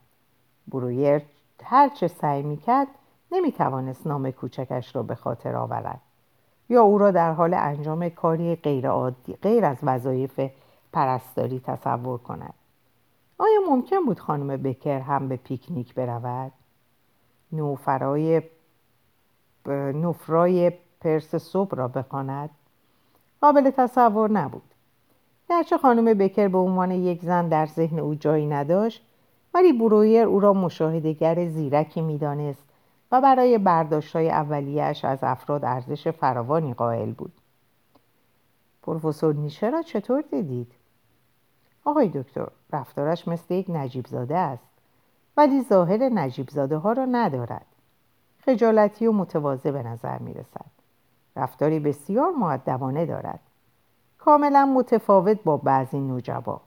برویر 0.69 1.23
هر 1.65 1.89
چه 1.89 2.09
سعی 2.09 2.43
می‌کرد 2.43 2.89
نمی‌توانست 3.33 4.07
نام 4.07 4.31
کوچکش 4.31 4.97
را 4.97 5.03
به 5.03 5.15
خاطر 5.15 5.57
آورد 5.57 6.01
یا 6.69 6.83
او 6.83 6.99
را 6.99 7.11
در 7.11 7.33
حال 7.33 7.55
انجام 7.55 8.09
کاری 8.09 8.57
غیر, 8.57 8.89
عادی، 8.89 9.35
غیر 9.43 9.65
از 9.65 9.77
وظایف 9.83 10.51
پرستاری 10.93 11.61
تصور 11.61 12.19
کند. 12.19 12.55
آیا 13.39 13.61
ممکن 13.71 14.05
بود 14.07 14.21
خانم 14.21 14.57
بکر 14.57 15.01
هم 15.01 15.29
به 15.29 15.37
پیکنیک 15.37 15.95
برود؟ 15.95 16.53
نوفرای 17.53 18.43
نفرای 19.95 20.73
پرس 21.01 21.35
صبح 21.35 21.77
را 21.77 21.89
بخواند؟ 21.89 22.51
قابل 23.41 23.71
تصور 23.71 24.31
نبود. 24.31 24.63
گرچه 25.49 25.79
خانم 25.79 26.15
بکر 26.19 26.49
به 26.49 26.59
عنوان 26.59 26.91
یک 26.91 27.23
زن 27.23 27.49
در 27.49 27.67
ذهن 27.67 27.99
او 27.99 28.15
جایی 28.15 28.47
نداشت 28.47 29.07
ولی 29.55 29.73
برویر 29.73 30.27
او 30.27 30.41
را 30.41 30.53
مشاهدگر 30.53 31.47
زیرکی 31.47 32.01
می‌دانست 32.01 32.65
و 33.13 33.21
برای 33.21 33.59
برداشتهای 33.59 34.31
اولیش 34.31 35.05
از 35.05 35.19
افراد 35.23 35.65
ارزش 35.65 36.09
فراوانی 36.09 36.75
قائل 36.75 37.13
بود. 37.13 37.33
پروفسور 38.83 39.35
نیشه 39.35 39.71
را 39.71 39.83
چطور 39.83 40.25
دیدید؟ 40.31 40.73
آقای 41.85 42.09
دکتر 42.09 42.47
رفتارش 42.73 43.29
مثل 43.29 43.55
یک 43.55 43.67
نجیب 43.69 44.07
زاده 44.07 44.37
است 44.37 44.69
ولی 45.37 45.63
ظاهر 45.63 46.09
نجیب 46.09 46.51
زاده 46.51 46.77
ها 46.77 46.93
را 46.93 47.05
ندارد. 47.05 47.67
خجالتی 48.47 49.07
و 49.07 49.13
متواضع 49.13 49.71
به 49.71 49.83
نظر 49.83 50.19
می 50.19 50.35
رسد 50.35 50.80
رفتاری 51.37 51.81
بسیار 51.81 52.31
معدبانه 52.31 53.07
دارد. 53.07 53.41
کاملا 54.19 54.67
متفاوت 54.67 55.43
با 55.45 55.57
بعضی 55.57 55.99
نوجبا 55.99 56.61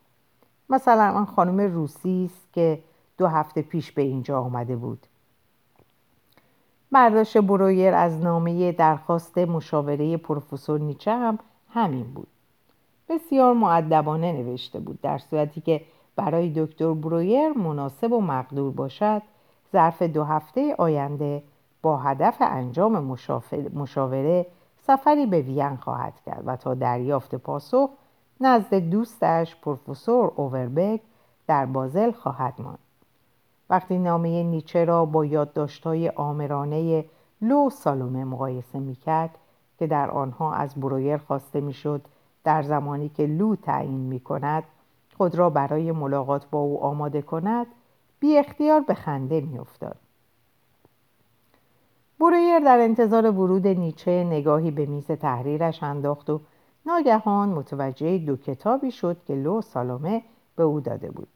مثلا 0.70 1.12
آن 1.12 1.26
خانم 1.26 1.60
روسی 1.60 2.30
است 2.32 2.54
که 2.54 2.80
دو 3.18 3.28
هفته 3.28 3.62
پیش 3.62 3.92
به 3.92 4.02
اینجا 4.02 4.40
آمده 4.40 4.76
بود. 4.76 5.08
برداشت 6.92 7.38
برویر 7.38 7.94
از 7.94 8.22
نامه 8.22 8.72
درخواست 8.72 9.38
مشاوره 9.38 10.18
پروفسور 10.18 10.80
نیچه 10.80 11.12
هم 11.12 11.40
همین 11.70 12.04
بود. 12.04 12.28
بسیار 13.10 13.54
معدبانه 13.54 14.32
نوشته 14.32 14.80
بود 14.80 15.02
در 15.02 15.18
صورتی 15.18 15.62
که 15.62 15.82
برای 16.16 16.54
دکتر 16.56 16.94
برویر 16.94 17.50
مناسب 17.50 18.12
و 18.12 18.22
مقدور 18.22 18.72
باشد 18.72 19.22
ظرف 19.72 20.02
دو 20.02 20.24
هفته 20.24 20.76
آینده 20.78 21.44
با 21.84 21.98
هدف 21.98 22.38
انجام 22.40 23.18
مشاوره 23.74 24.46
سفری 24.78 25.26
به 25.26 25.42
وین 25.42 25.76
خواهد 25.76 26.14
کرد 26.26 26.44
و 26.46 26.56
تا 26.56 26.74
دریافت 26.74 27.36
پاسخ 27.36 27.90
نزد 28.42 28.76
دوستش 28.76 29.56
پروفسور 29.56 30.32
اووربک 30.36 31.02
در 31.48 31.66
بازل 31.66 32.12
خواهد 32.12 32.54
ماند 32.62 32.80
وقتی 33.70 34.00
نامه 34.00 34.44
نیچه 34.44 34.86
را 34.86 35.06
با 35.06 35.26
یادداشت‌های 35.26 36.10
آمرانه 36.10 37.06
لو 37.42 37.70
سالومه 37.70 38.24
مقایسه 38.24 38.80
می‌کرد 38.80 39.38
که 39.80 39.88
در 39.88 40.12
آنها 40.12 40.54
از 40.54 40.76
برویر 40.76 41.18
خواسته 41.18 41.62
می‌شد 41.62 42.02
در 42.44 42.62
زمانی 42.62 43.10
که 43.10 43.26
لو 43.26 43.56
تعیین 43.56 44.00
می 44.00 44.20
کند 44.20 44.64
خود 45.18 45.36
را 45.36 45.50
برای 45.50 45.92
ملاقات 45.92 46.50
با 46.52 46.60
او 46.60 46.84
آماده 46.84 47.22
کند 47.22 47.68
بی 48.20 48.38
اختیار 48.38 48.82
به 48.82 48.94
خنده 48.94 49.42
می 49.42 49.60
افتاد. 49.60 50.03
برویر 52.24 52.60
در 52.60 52.80
انتظار 52.80 53.32
ورود 53.32 53.68
نیچه 53.68 54.12
نگاهی 54.12 54.72
به 54.72 54.86
میز 54.86 55.08
تحریرش 55.08 55.84
انداخت 55.84 56.30
و 56.30 56.42
ناگهان 56.86 57.50
متوجه 57.50 58.18
دو 58.18 58.36
کتابی 58.36 58.92
شد 58.92 59.18
که 59.26 59.36
لو 59.36 59.62
سالومه 59.62 60.22
به 60.56 60.64
او 60.64 60.80
داده 60.80 61.12
بود 61.12 61.28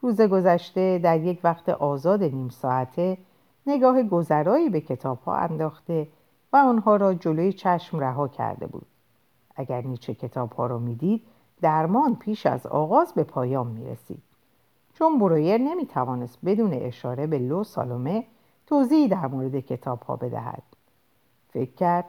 روز 0.00 0.20
گذشته 0.20 0.98
در 0.98 1.20
یک 1.20 1.40
وقت 1.44 1.68
آزاد 1.68 2.22
نیم 2.22 2.48
ساعته 2.48 3.18
نگاه 3.66 4.02
گذرایی 4.02 4.70
به 4.70 4.80
کتاب 4.80 5.18
ها 5.18 5.36
انداخته 5.36 6.08
و 6.52 6.56
آنها 6.56 6.96
را 6.96 7.14
جلوی 7.14 7.52
چشم 7.52 7.98
رها 7.98 8.28
کرده 8.28 8.66
بود 8.66 8.86
اگر 9.56 9.82
نیچه 9.82 10.14
کتاب 10.14 10.52
ها 10.52 10.66
را 10.66 10.78
می‌دید 10.78 11.22
درمان 11.60 12.16
پیش 12.16 12.46
از 12.46 12.66
آغاز 12.66 13.14
به 13.14 13.24
پایان 13.24 13.66
می 13.66 13.84
رسید. 13.84 14.22
چون 14.94 15.18
برویر 15.18 15.58
نمی 15.58 15.86
توانست 15.86 16.38
بدون 16.44 16.72
اشاره 16.72 17.26
به 17.26 17.38
لو 17.38 17.64
سالومه 17.64 18.24
توضیحی 18.66 19.08
در 19.08 19.26
مورد 19.26 19.60
کتاب 19.60 20.02
ها 20.02 20.16
بدهد. 20.16 20.62
فکر 21.52 21.74
کرد 21.74 22.04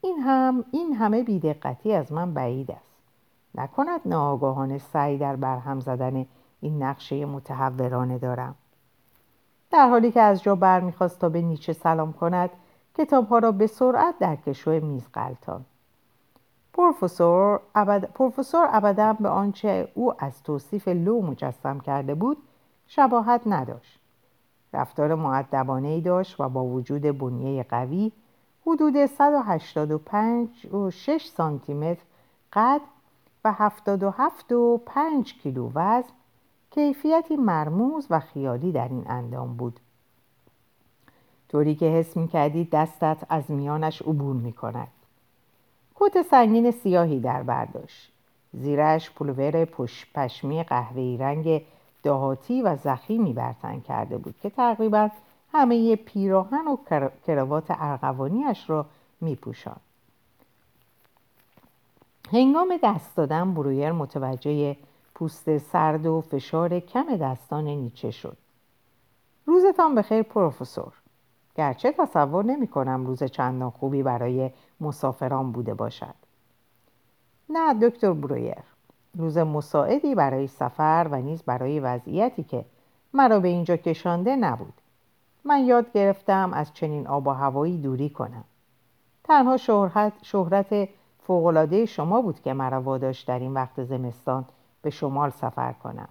این 0.00 0.18
هم 0.18 0.64
این 0.70 0.92
همه 0.92 1.22
بیدقتی 1.22 1.92
از 1.92 2.12
من 2.12 2.34
بعید 2.34 2.70
است. 2.70 2.96
نکند 3.54 4.00
ناآگاهانه 4.04 4.78
سعی 4.78 5.18
در 5.18 5.36
برهم 5.36 5.80
زدن 5.80 6.26
این 6.60 6.82
نقشه 6.82 7.26
متحورانه 7.26 8.18
دارم. 8.18 8.54
در 9.70 9.88
حالی 9.88 10.12
که 10.12 10.20
از 10.20 10.42
جا 10.42 10.54
برمیخواست 10.54 11.18
تا 11.18 11.28
به 11.28 11.42
نیچه 11.42 11.72
سلام 11.72 12.12
کند 12.12 12.50
کتاب 12.98 13.28
ها 13.28 13.38
را 13.38 13.52
به 13.52 13.66
سرعت 13.66 14.14
در 14.18 14.36
کشو 14.36 14.70
میز 14.70 15.08
قلتان. 15.12 15.64
پروفسور 16.72 17.60
پروفسور 18.14 18.68
ابدا 18.72 19.12
به 19.12 19.28
آنچه 19.28 19.88
او 19.94 20.24
از 20.24 20.42
توصیف 20.42 20.88
لو 20.88 21.22
مجسم 21.22 21.80
کرده 21.80 22.14
بود 22.14 22.36
شباهت 22.86 23.40
نداشت 23.46 24.00
رفتار 24.72 25.14
معدبانه 25.14 26.00
داشت 26.00 26.40
و 26.40 26.48
با 26.48 26.64
وجود 26.64 27.02
بنیه 27.02 27.62
قوی 27.62 28.12
حدود 28.66 29.06
185 29.06 30.66
و 30.74 30.90
6 30.90 31.26
سانتی 31.26 31.74
متر 31.74 32.02
قد 32.52 32.80
و 33.44 33.52
77 33.52 34.52
و 34.52 34.80
5 34.86 35.34
کیلو 35.34 35.70
وزن 35.74 36.12
کیفیتی 36.70 37.36
مرموز 37.36 38.06
و 38.10 38.20
خیالی 38.20 38.72
در 38.72 38.88
این 38.88 39.04
اندام 39.08 39.56
بود. 39.56 39.80
طوری 41.48 41.74
که 41.74 41.86
حس 41.86 42.16
می 42.16 42.28
کردید 42.28 42.70
دستت 42.70 43.26
از 43.28 43.50
میانش 43.50 44.02
عبور 44.02 44.36
می 44.36 44.52
کند 44.52 44.88
کت 45.94 46.22
سنگین 46.22 46.70
سیاهی 46.70 47.20
در 47.20 47.42
برداشت. 47.42 48.12
زیرش 48.52 49.10
پلوور 49.10 49.64
پش 49.64 50.06
پشمی 50.14 50.62
قهوه‌ای 50.62 51.16
رنگ 51.16 51.62
دهاتی 52.06 52.62
و 52.62 52.76
زخیمی 52.76 53.32
برتن 53.32 53.80
کرده 53.80 54.18
بود 54.18 54.34
که 54.42 54.50
تقریبا 54.50 55.10
همه 55.52 55.96
پیراهن 55.96 56.68
و 56.68 56.76
کراوات 57.26 57.64
ارغوانیش 57.68 58.70
را 58.70 58.86
می 59.20 59.36
پوشان. 59.36 59.76
هنگام 62.32 62.78
دست 62.82 63.16
دادن 63.16 63.54
برویر 63.54 63.92
متوجه 63.92 64.76
پوست 65.14 65.58
سرد 65.58 66.06
و 66.06 66.20
فشار 66.20 66.80
کم 66.80 67.16
دستان 67.16 67.64
نیچه 67.64 68.10
شد. 68.10 68.36
روزتان 69.46 69.94
بخیر 69.94 70.22
پروفسور. 70.22 70.92
گرچه 71.56 71.92
تصور 71.92 72.44
نمی 72.44 72.66
کنم 72.66 73.06
روز 73.06 73.24
چندان 73.24 73.70
خوبی 73.70 74.02
برای 74.02 74.50
مسافران 74.80 75.52
بوده 75.52 75.74
باشد. 75.74 76.14
نه 77.48 77.74
دکتر 77.74 78.12
برویر. 78.12 78.75
روز 79.18 79.38
مساعدی 79.38 80.14
برای 80.14 80.46
سفر 80.46 81.08
و 81.10 81.16
نیز 81.16 81.42
برای 81.42 81.80
وضعیتی 81.80 82.42
که 82.42 82.64
مرا 83.14 83.40
به 83.40 83.48
اینجا 83.48 83.76
کشانده 83.76 84.36
نبود. 84.36 84.74
من 85.44 85.64
یاد 85.64 85.92
گرفتم 85.92 86.52
از 86.52 86.72
چنین 86.72 87.06
آب 87.06 87.26
و 87.26 87.30
هوایی 87.30 87.78
دوری 87.78 88.10
کنم. 88.10 88.44
تنها 89.24 89.56
شهرت, 89.56 90.12
شهرت 90.22 90.88
فوقالعاده 91.18 91.86
شما 91.86 92.22
بود 92.22 92.40
که 92.40 92.52
مرا 92.52 92.82
واداشت 92.82 93.28
در 93.28 93.38
این 93.38 93.54
وقت 93.54 93.84
زمستان 93.84 94.44
به 94.82 94.90
شمال 94.90 95.30
سفر 95.30 95.72
کنم. 95.72 96.08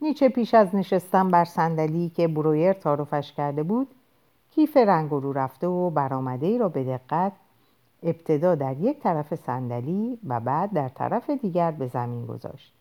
نیچه 0.00 0.28
پیش 0.28 0.54
از 0.54 0.74
نشستن 0.74 1.30
بر 1.30 1.44
صندلی 1.44 2.08
که 2.08 2.28
برویر 2.28 2.72
تعارفش 2.72 3.32
کرده 3.32 3.62
بود 3.62 3.88
کیف 4.50 4.76
رنگ 4.76 5.10
رو 5.10 5.32
رفته 5.32 5.66
و 5.66 5.90
برآمده 5.90 6.46
ای 6.46 6.58
را 6.58 6.68
به 6.68 6.84
دقت 6.84 7.32
ابتدا 8.06 8.54
در 8.54 8.76
یک 8.76 9.00
طرف 9.00 9.34
صندلی 9.34 10.18
و 10.28 10.40
بعد 10.40 10.72
در 10.72 10.88
طرف 10.88 11.30
دیگر 11.30 11.70
به 11.70 11.86
زمین 11.86 12.26
گذاشت. 12.26 12.72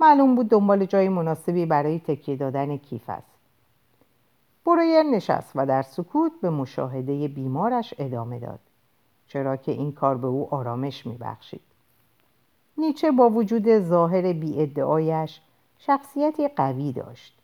معلوم 0.00 0.34
بود 0.34 0.48
دنبال 0.48 0.84
جای 0.84 1.08
مناسبی 1.08 1.66
برای 1.66 1.98
تکیه 1.98 2.36
دادن 2.36 2.76
کیف 2.76 3.10
است. 3.10 3.36
برویر 4.66 5.02
نشست 5.02 5.52
و 5.54 5.66
در 5.66 5.82
سکوت 5.82 6.32
به 6.42 6.50
مشاهده 6.50 7.28
بیمارش 7.28 7.94
ادامه 7.98 8.38
داد 8.38 8.60
چرا 9.28 9.56
که 9.56 9.72
این 9.72 9.92
کار 9.92 10.16
به 10.16 10.26
او 10.26 10.54
آرامش 10.54 11.06
میبخشید. 11.06 11.60
نیچه 12.78 13.10
با 13.10 13.30
وجود 13.30 13.78
ظاهر 13.78 14.32
بیادعایش 14.32 15.40
شخصیتی 15.78 16.48
قوی 16.48 16.92
داشت. 16.92 17.38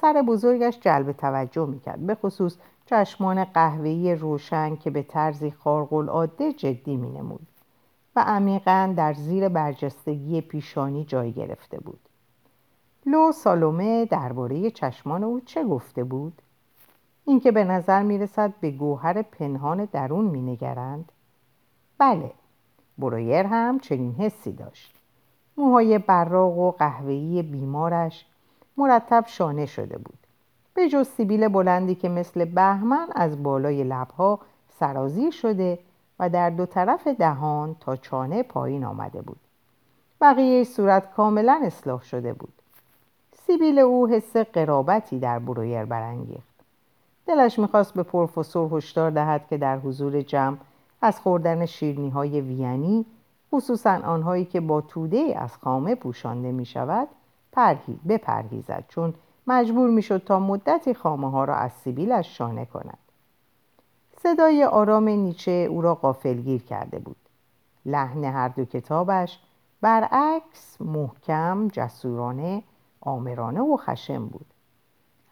سر 0.00 0.22
بزرگش 0.22 0.78
جلب 0.80 1.12
توجه 1.12 1.66
می‌کرد 1.66 2.06
به 2.06 2.14
خصوص 2.14 2.56
چشمان 2.90 3.44
قهوه‌ای 3.44 4.14
روشن 4.14 4.76
که 4.76 4.90
به 4.90 5.02
طرزی 5.02 5.50
خارق‌العاده 5.50 6.52
جدی 6.52 6.96
مینمود 6.96 7.46
و 8.16 8.24
عمیقا 8.26 8.94
در 8.96 9.12
زیر 9.14 9.48
برجستگی 9.48 10.40
پیشانی 10.40 11.04
جای 11.04 11.32
گرفته 11.32 11.80
بود. 11.80 12.00
لو 13.06 13.32
سالومه 13.32 14.04
درباره 14.04 14.70
چشمان 14.70 15.24
او 15.24 15.40
چه 15.40 15.64
گفته 15.64 16.04
بود؟ 16.04 16.42
اینکه 17.24 17.52
به 17.52 17.64
نظر 17.64 18.02
می‌رسد 18.02 18.52
به 18.60 18.70
گوهر 18.70 19.22
پنهان 19.22 19.84
درون 19.84 20.24
مینگرند. 20.24 21.12
بله 21.98 22.32
برویر 22.98 23.46
هم 23.46 23.78
چنین 23.78 24.14
حسی 24.14 24.52
داشت. 24.52 24.94
موهای 25.56 25.98
براق 25.98 26.58
و 26.58 26.70
قهوه‌ای 26.70 27.42
بیمارش 27.42 28.26
مرتب 28.76 29.24
شانه 29.26 29.66
شده 29.66 29.98
بود. 29.98 30.18
به 30.78 30.88
جز 30.88 31.08
سیبیل 31.08 31.48
بلندی 31.48 31.94
که 31.94 32.08
مثل 32.08 32.44
بهمن 32.44 33.08
از 33.14 33.42
بالای 33.42 33.84
لبها 33.84 34.38
سرازیر 34.80 35.30
شده 35.30 35.78
و 36.18 36.28
در 36.28 36.50
دو 36.50 36.66
طرف 36.66 37.08
دهان 37.08 37.76
تا 37.80 37.96
چانه 37.96 38.42
پایین 38.42 38.84
آمده 38.84 39.22
بود. 39.22 39.36
بقیه 40.20 40.64
صورت 40.64 41.12
کاملا 41.12 41.60
اصلاح 41.64 42.02
شده 42.02 42.32
بود. 42.32 42.52
سیبیل 43.46 43.78
او 43.78 44.08
حس 44.08 44.36
قرابتی 44.36 45.18
در 45.18 45.38
برویر 45.38 45.84
برانگیخت. 45.84 46.54
دلش 47.26 47.58
می‌خواست 47.58 47.94
به 47.94 48.02
پروفسور 48.02 48.76
هشدار 48.76 49.10
دهد 49.10 49.46
که 49.50 49.56
در 49.56 49.78
حضور 49.78 50.22
جمع 50.22 50.56
از 51.02 51.20
خوردن 51.20 51.66
شیرنی 51.66 52.10
های 52.10 52.40
وینی 52.40 53.06
خصوصا 53.52 53.90
آنهایی 53.90 54.44
که 54.44 54.60
با 54.60 54.80
توده 54.80 55.34
از 55.36 55.56
خامه 55.56 55.94
پوشانده 55.94 56.52
می 56.52 56.66
شود 56.66 57.08
بپرهیزد. 58.08 58.84
چون 58.88 59.14
مجبور 59.48 59.90
می 59.90 60.02
شد 60.02 60.22
تا 60.24 60.38
مدتی 60.38 60.94
خامه 60.94 61.30
ها 61.30 61.44
را 61.44 61.54
از 61.54 61.72
سیبیلش 61.72 62.38
شانه 62.38 62.64
کند. 62.64 62.98
صدای 64.22 64.64
آرام 64.64 65.08
نیچه 65.08 65.50
او 65.50 65.82
را 65.82 65.94
قافلگیر 65.94 66.62
کرده 66.62 66.98
بود. 66.98 67.16
لحن 67.86 68.24
هر 68.24 68.48
دو 68.48 68.64
کتابش 68.64 69.40
برعکس 69.80 70.80
محکم 70.80 71.68
جسورانه 71.68 72.62
آمرانه 73.00 73.60
و 73.60 73.76
خشم 73.76 74.26
بود. 74.26 74.46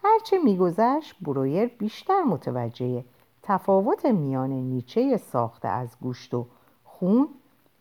هرچه 0.03 0.37
میگذشت 0.37 1.15
برویر 1.21 1.65
بیشتر 1.65 2.23
متوجه 2.23 3.03
تفاوت 3.43 4.05
میان 4.05 4.49
نیچه 4.49 5.17
ساخته 5.17 5.67
از 5.67 5.89
گوشت 6.01 6.33
و 6.33 6.45
خون 6.85 7.27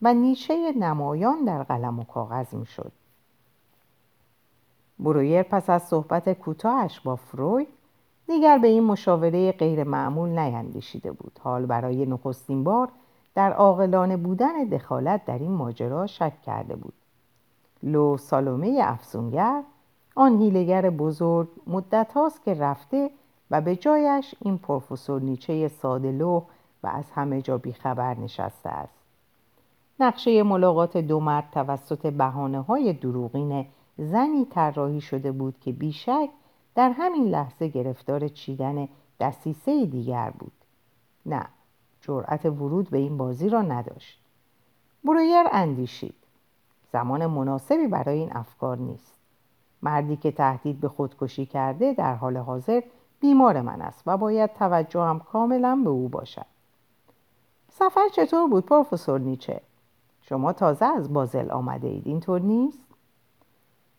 و 0.02 0.14
نیچه 0.14 0.72
نمایان 0.72 1.44
در 1.44 1.62
قلم 1.62 2.00
و 2.00 2.04
کاغذ 2.04 2.54
می‌شد. 2.54 2.92
برویر 4.98 5.42
پس 5.42 5.70
از 5.70 5.82
صحبت 5.82 6.32
کوتاهش 6.32 7.00
با 7.00 7.16
فروید 7.16 7.68
دیگر 8.26 8.58
به 8.58 8.68
این 8.68 8.82
مشاوره 8.82 9.52
غیر 9.52 9.84
معمول 9.84 10.28
نیندیشیده 10.28 11.12
بود. 11.12 11.40
حال 11.42 11.66
برای 11.66 12.06
نخستین 12.06 12.64
بار 12.64 12.88
در 13.34 13.52
عاقلانه 13.52 14.16
بودن 14.16 14.64
دخالت 14.64 15.24
در 15.24 15.38
این 15.38 15.50
ماجرا 15.50 16.06
شک 16.06 16.42
کرده 16.42 16.76
بود. 16.76 16.94
لو 17.82 18.16
سالومه 18.16 18.80
افسونگر 18.82 19.62
آن 20.14 20.38
هیلگر 20.40 20.90
بزرگ 20.90 21.48
مدت 21.66 22.12
هاست 22.12 22.42
که 22.44 22.54
رفته 22.54 23.10
و 23.50 23.60
به 23.60 23.76
جایش 23.76 24.34
این 24.40 24.58
پروفسور 24.58 25.22
نیچه 25.22 25.68
سادلو 25.68 26.42
و 26.82 26.86
از 26.86 27.04
همه 27.14 27.42
جا 27.42 27.58
بیخبر 27.58 28.14
نشسته 28.18 28.68
است. 28.68 28.98
نقشه 30.00 30.42
ملاقات 30.42 30.96
دو 30.96 31.20
مرد 31.20 31.48
توسط 31.52 32.06
بحانه 32.06 32.60
های 32.60 32.92
دروغین 32.92 33.66
زنی 33.98 34.44
طراحی 34.44 35.00
شده 35.00 35.32
بود 35.32 35.60
که 35.60 35.72
بیشک 35.72 36.30
در 36.74 36.90
همین 36.90 37.24
لحظه 37.24 37.68
گرفتار 37.68 38.28
چیدن 38.28 38.88
دستیسه 39.20 39.86
دیگر 39.86 40.30
بود. 40.30 40.52
نه 41.26 41.46
جرأت 42.00 42.46
ورود 42.46 42.90
به 42.90 42.98
این 42.98 43.16
بازی 43.16 43.48
را 43.48 43.62
نداشت. 43.62 44.20
برویر 45.04 45.46
اندیشید. 45.52 46.14
زمان 46.92 47.26
مناسبی 47.26 47.86
برای 47.86 48.18
این 48.18 48.36
افکار 48.36 48.78
نیست. 48.78 49.14
مردی 49.82 50.16
که 50.16 50.32
تهدید 50.32 50.80
به 50.80 50.88
خودکشی 50.88 51.46
کرده 51.46 51.92
در 51.92 52.14
حال 52.14 52.36
حاضر 52.36 52.82
بیمار 53.20 53.60
من 53.60 53.82
است 53.82 54.02
و 54.06 54.16
باید 54.16 54.52
توجهم 54.52 55.18
کاملا 55.20 55.80
به 55.84 55.90
او 55.90 56.08
باشد. 56.08 56.46
سفر 57.68 58.08
چطور 58.08 58.48
بود 58.48 58.66
پروفسور 58.66 59.20
نیچه؟ 59.20 59.60
شما 60.20 60.52
تازه 60.52 60.84
از 60.84 61.12
بازل 61.12 61.50
آمده 61.50 61.88
اید 61.88 62.06
اینطور 62.06 62.40
نیست؟ 62.40 62.85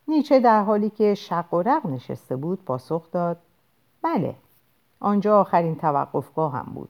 نیچه 0.07 0.39
در 0.39 0.63
حالی 0.63 0.89
که 0.89 1.13
شق 1.13 1.53
و 1.53 1.61
رق 1.61 1.85
نشسته 1.85 2.35
بود 2.35 2.65
پاسخ 2.65 3.11
داد 3.11 3.37
بله 4.01 4.35
آنجا 4.99 5.39
آخرین 5.41 5.75
توقفگاه 5.75 6.53
هم 6.53 6.71
بود. 6.73 6.89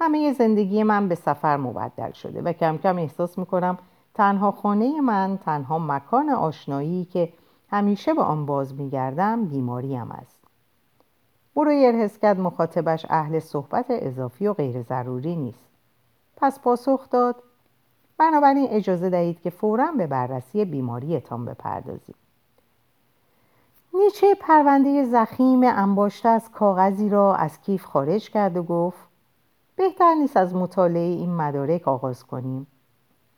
همه 0.00 0.32
زندگی 0.32 0.82
من 0.82 1.08
به 1.08 1.14
سفر 1.14 1.56
مبدل 1.56 2.12
شده 2.12 2.42
و 2.42 2.52
کم 2.52 2.78
کم 2.78 2.98
احساس 2.98 3.38
می‌کنم 3.38 3.78
تنها 4.14 4.50
خانه 4.50 5.00
من 5.00 5.38
تنها 5.44 5.78
مکان 5.78 6.30
آشنایی 6.30 7.04
که 7.04 7.32
همیشه 7.70 8.14
به 8.14 8.22
آن 8.22 8.46
باز 8.46 8.74
میگردم 8.74 9.44
بیماریم 9.44 10.10
است. 10.10 10.38
برویر 11.56 11.94
حس 11.94 12.18
کرد 12.18 12.40
مخاطبش 12.40 13.06
اهل 13.10 13.38
صحبت 13.38 13.86
اضافی 13.88 14.46
و 14.46 14.52
غیر 14.52 14.82
ضروری 14.82 15.36
نیست. 15.36 15.66
پس 16.36 16.60
پاسخ 16.60 17.10
داد 17.10 17.42
بنابراین 18.18 18.66
اجازه 18.70 19.10
دهید 19.10 19.40
که 19.40 19.50
فورا 19.50 19.92
به 19.92 20.06
بررسی 20.06 20.64
بیماریتان 20.64 21.44
بپردازیم. 21.44 22.14
نیچه 23.98 24.34
پرونده 24.34 25.04
زخیم 25.04 25.60
انباشته 25.64 26.28
از 26.28 26.50
کاغذی 26.50 27.08
را 27.08 27.34
از 27.34 27.60
کیف 27.60 27.84
خارج 27.84 28.30
کرد 28.30 28.56
و 28.56 28.62
گفت 28.62 29.08
بهتر 29.76 30.14
نیست 30.14 30.36
از 30.36 30.54
مطالعه 30.54 31.02
این 31.02 31.34
مدارک 31.34 31.88
آغاز 31.88 32.24
کنیم. 32.24 32.66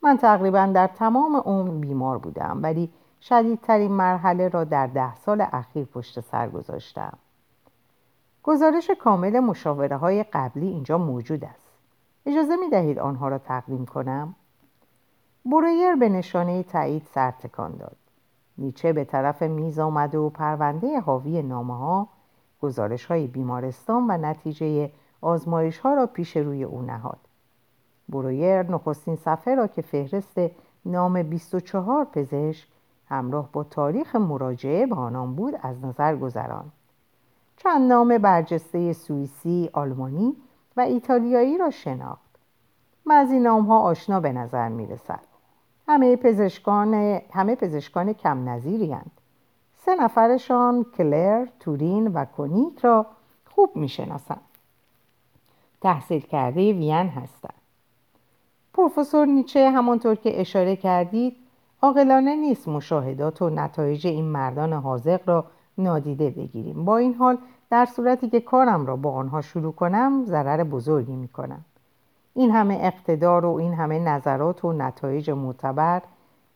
من 0.03 0.17
تقریبا 0.17 0.67
در 0.67 0.87
تمام 0.87 1.37
عمر 1.37 1.71
بیمار 1.71 2.19
بودم 2.19 2.59
ولی 2.63 2.93
شدیدترین 3.21 3.93
مرحله 3.93 4.49
را 4.49 4.65
در 4.65 4.87
ده 4.87 5.15
سال 5.15 5.47
اخیر 5.53 5.85
پشت 5.85 6.21
سر 6.21 6.49
گذاشتم. 6.49 7.19
گزارش 8.43 8.91
کامل 8.91 9.41
مشاوره 9.41 9.97
های 9.97 10.23
قبلی 10.23 10.67
اینجا 10.67 10.99
موجود 10.99 11.45
است. 11.45 11.73
اجازه 12.27 12.57
می 12.57 12.69
دهید 12.69 12.99
آنها 12.99 13.29
را 13.29 13.39
تقدیم 13.39 13.87
کنم؟ 13.87 14.35
برویر 15.45 15.95
به 15.95 16.09
نشانه 16.09 16.63
تایید 16.63 17.07
سر 17.15 17.31
تکان 17.31 17.77
داد. 17.77 17.97
نیچه 18.59 18.93
به 18.93 19.05
طرف 19.05 19.43
میز 19.43 19.79
آمد 19.79 20.15
و 20.15 20.31
پرونده 20.31 21.01
حاوی 21.01 21.43
نامه 21.43 21.79
ها 21.79 22.09
گزارش 22.63 23.05
های 23.05 23.27
بیمارستان 23.27 24.07
و 24.11 24.17
نتیجه 24.17 24.91
آزمایش 25.21 25.79
ها 25.79 25.95
را 25.95 26.07
پیش 26.07 26.37
روی 26.37 26.65
او 26.65 26.83
نهاد. 26.83 27.19
برویر 28.09 28.63
نخستین 28.63 29.17
صفحه 29.17 29.55
را 29.55 29.67
که 29.67 29.83
فهرست 29.83 30.41
نام 30.85 31.23
24 31.23 32.05
پزشک 32.05 32.69
همراه 33.09 33.49
با 33.53 33.65
تاریخ 33.65 34.17
مراجعه 34.17 34.87
به 34.87 34.95
آنان 34.95 35.35
بود 35.35 35.55
از 35.63 35.85
نظر 35.85 36.17
گذران 36.17 36.73
چند 37.57 37.93
نام 37.93 38.19
برجسته 38.19 38.93
سوئیسی، 38.93 39.71
آلمانی 39.73 40.37
و 40.77 40.81
ایتالیایی 40.81 41.59
را 41.59 41.71
شناخت. 41.71 42.39
من 43.07 43.15
از 43.15 43.31
این 43.31 43.43
نام 43.43 43.67
ها 43.67 43.79
آشنا 43.79 44.21
به 44.21 44.33
نظر 44.33 44.69
می 44.69 44.87
رسد 44.87 45.28
همه 45.89 46.17
پزشکان, 46.17 46.95
همه 47.33 47.55
پزشکان 47.55 48.13
کم 48.13 48.49
نظیری 48.49 48.93
هند. 48.93 49.11
سه 49.77 49.95
نفرشان 49.95 50.87
کلر، 50.97 51.47
تورین 51.61 52.07
و 52.09 52.25
کونیک 52.25 52.79
را 52.79 53.07
خوب 53.51 53.77
می 53.77 53.89
شناسند. 53.89 54.41
تحصیل 55.81 56.21
کرده 56.21 56.73
وین 56.73 57.09
هستند. 57.09 57.55
پروفسور 58.75 59.27
نیچه 59.27 59.71
همانطور 59.71 60.15
که 60.15 60.41
اشاره 60.41 60.77
کردید 60.77 61.37
عاقلانه 61.83 62.37
نیست 62.37 62.69
مشاهدات 62.69 63.43
و 63.43 63.51
نتایج 63.51 64.07
این 64.07 64.25
مردان 64.25 64.73
حاضق 64.73 65.21
را 65.29 65.45
نادیده 65.79 66.31
بگیریم 66.31 66.85
با 66.85 66.97
این 66.97 67.15
حال 67.15 67.39
در 67.71 67.87
صورتی 67.87 68.29
که 68.29 68.41
کارم 68.41 68.87
را 68.87 68.97
با 68.97 69.13
آنها 69.13 69.41
شروع 69.41 69.73
کنم 69.73 70.25
ضرر 70.25 70.65
بزرگی 70.65 71.17
می 71.17 71.29
کنم 71.29 71.65
این 72.39 72.51
همه 72.51 72.79
اقتدار 72.81 73.45
و 73.45 73.55
این 73.55 73.75
همه 73.75 73.99
نظرات 73.99 74.65
و 74.65 74.73
نتایج 74.73 75.31
معتبر 75.31 76.03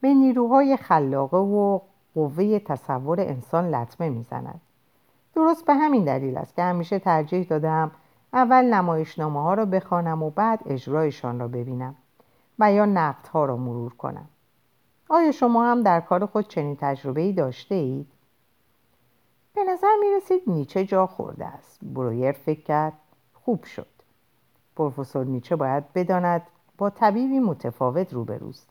به 0.00 0.14
نیروهای 0.14 0.76
خلاقه 0.76 1.36
و 1.36 1.80
قوه 2.14 2.58
تصور 2.58 3.20
انسان 3.20 3.74
لطمه 3.74 4.08
می‌زند. 4.08 4.60
درست 5.34 5.66
به 5.66 5.74
همین 5.74 6.04
دلیل 6.04 6.36
است 6.36 6.56
که 6.56 6.62
همیشه 6.62 6.98
ترجیح 6.98 7.46
دادم 7.46 7.90
اول 8.32 8.64
نمایشنامه 8.74 9.42
ها 9.42 9.54
را 9.54 9.64
بخوانم 9.64 10.22
و 10.22 10.30
بعد 10.30 10.60
اجرایشان 10.66 11.38
را 11.38 11.48
ببینم 11.48 11.94
و 12.58 12.72
یا 12.72 12.86
نقدها 12.86 13.44
را 13.44 13.56
مرور 13.56 13.94
کنم. 13.94 14.28
آیا 15.08 15.32
شما 15.32 15.64
هم 15.70 15.82
در 15.82 16.00
کار 16.00 16.26
خود 16.26 16.48
چنین 16.48 16.76
تجربه 16.80 17.20
ای 17.20 17.32
داشته 17.32 17.74
اید؟ 17.74 18.06
به 19.54 19.64
نظر 19.64 19.96
می 20.00 20.06
رسید 20.16 20.42
نیچه 20.46 20.84
جا 20.84 21.06
خورده 21.06 21.46
است. 21.46 21.78
برویر 21.82 22.32
فکر 22.32 22.62
کرد 22.62 22.92
خوب 23.34 23.64
شد. 23.64 23.91
پروفسور 24.82 25.24
نیچه 25.24 25.56
باید 25.56 25.92
بداند 25.92 26.42
با 26.78 26.90
طبیبی 26.90 27.38
متفاوت 27.38 28.12
روبروست. 28.12 28.68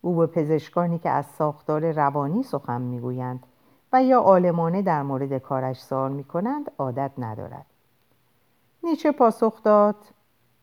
او 0.00 0.16
به 0.16 0.26
پزشکانی 0.26 0.98
که 0.98 1.10
از 1.10 1.26
ساختار 1.26 1.92
روانی 1.92 2.42
سخن 2.42 2.80
می‌گویند 2.80 3.46
و 3.92 4.02
یا 4.02 4.20
عالمانه 4.20 4.82
در 4.82 5.02
مورد 5.02 5.38
کارش 5.38 5.80
سوال 5.80 6.12
می‌کنند 6.12 6.70
عادت 6.78 7.10
ندارد. 7.18 7.66
نیچه 8.82 9.12
پاسخ 9.12 9.62
داد 9.62 9.96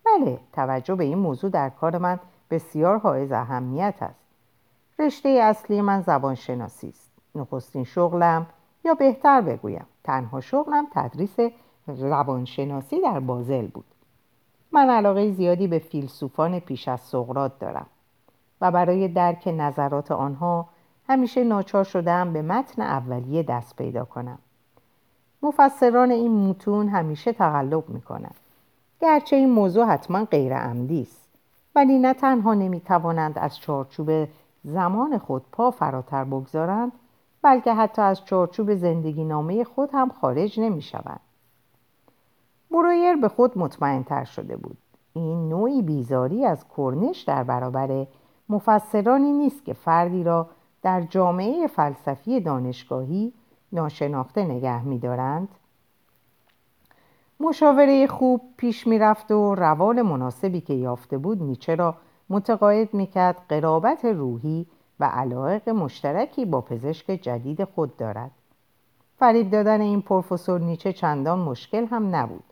بله 0.06 0.40
توجه 0.54 0.96
به 0.96 1.04
این 1.04 1.18
موضوع 1.18 1.50
در 1.50 1.70
کار 1.70 1.98
من 1.98 2.20
بسیار 2.52 2.98
حائز 2.98 3.32
اهمیت 3.32 3.96
است. 4.02 4.26
رشته 5.00 5.30
اصلی 5.30 5.82
من 5.82 6.02
زبانشناسی 6.02 6.90
است. 6.90 7.12
نخستین 7.36 7.84
شغلم 7.84 8.48
یا 8.86 8.94
بهتر 8.94 9.42
بگویم 9.42 9.86
تنها 10.04 10.42
شغلم 10.42 10.88
تدریس 10.92 11.36
روانشناسی 11.88 13.02
در 13.02 13.20
بازل 13.20 13.68
بود. 13.68 13.86
من 14.72 14.90
علاقه 14.90 15.32
زیادی 15.32 15.68
به 15.68 15.80
فیلسوفان 15.80 16.60
پیش 16.60 16.88
از 16.88 17.00
سقراط 17.02 17.52
دارم 17.60 17.86
و 18.62 18.72
برای 18.72 19.08
درک 19.08 19.54
نظرات 19.58 20.12
آنها 20.12 20.70
همیشه 21.08 21.44
ناچار 21.44 21.84
شدم 21.84 22.34
به 22.34 22.42
متن 22.42 22.82
اولیه 22.82 23.44
دست 23.44 23.76
پیدا 23.76 24.06
کنم 24.06 24.40
مفسران 25.42 26.12
این 26.12 26.50
متون 26.50 26.90
همیشه 26.90 27.34
تقلب 27.34 27.90
می‌کنند 27.90 28.36
گرچه 29.02 29.36
این 29.36 29.50
موضوع 29.50 29.86
حتما 29.86 30.26
غیر 30.26 30.58
عمدی 30.58 31.02
است 31.02 31.30
ولی 31.76 32.00
نه 32.00 32.14
تنها 32.14 32.54
نمی‌توانند 32.54 33.40
از 33.40 33.60
چارچوب 33.60 34.28
زمان 34.64 35.18
خود 35.18 35.46
پا 35.52 35.72
فراتر 35.72 36.24
بگذارند 36.24 36.92
بلکه 37.42 37.74
حتی 37.74 38.02
از 38.02 38.26
چارچوب 38.26 38.76
زندگی 38.76 39.24
نامه 39.24 39.64
خود 39.64 39.90
هم 39.94 40.10
خارج 40.10 40.60
نمی 40.60 40.82
شوند. 40.82 41.20
برویر 42.72 43.16
به 43.16 43.28
خود 43.28 43.58
مطمئن 43.58 44.04
تر 44.04 44.24
شده 44.24 44.58
بود. 44.58 44.78
این 45.14 45.50
نوعی 45.50 45.82
بیزاری 45.82 46.46
از 46.46 46.66
کرنش 46.78 47.22
در 47.22 47.44
برابر 47.44 48.08
مفسرانی 48.50 49.32
نیست 49.32 49.66
که 49.66 49.74
فردی 49.74 50.24
را 50.24 50.50
در 50.82 51.02
جامعه 51.02 51.68
فلسفی 51.68 52.40
دانشگاهی 52.40 53.34
ناشناخته 53.72 54.46
نگه 54.46 54.84
می‌دارند. 54.86 55.50
مشاوره 57.40 58.08
خوب 58.08 58.42
پیش 58.58 58.88
می‌رفت 58.88 59.32
و 59.32 59.56
روال 59.56 60.02
مناسبی 60.02 60.62
که 60.62 60.74
یافته 60.74 61.18
بود 61.18 61.44
نیچه 61.44 61.76
را 61.76 61.96
متقاعد 62.30 62.94
می‌کرد 62.94 63.42
قرابت 63.50 64.06
روحی 64.06 64.66
و 65.00 65.06
علایق 65.06 65.70
مشترکی 65.70 66.46
با 66.46 66.62
پزشک 66.62 67.06
جدید 67.06 67.64
خود 67.64 67.98
دارد 67.98 68.32
فریب 69.20 69.52
دادن 69.52 69.82
این 69.82 70.02
پروفسور 70.02 70.60
نیچه 70.60 70.94
چندان 70.94 71.40
مشکل 71.40 71.86
هم 71.86 72.16
نبود 72.16 72.44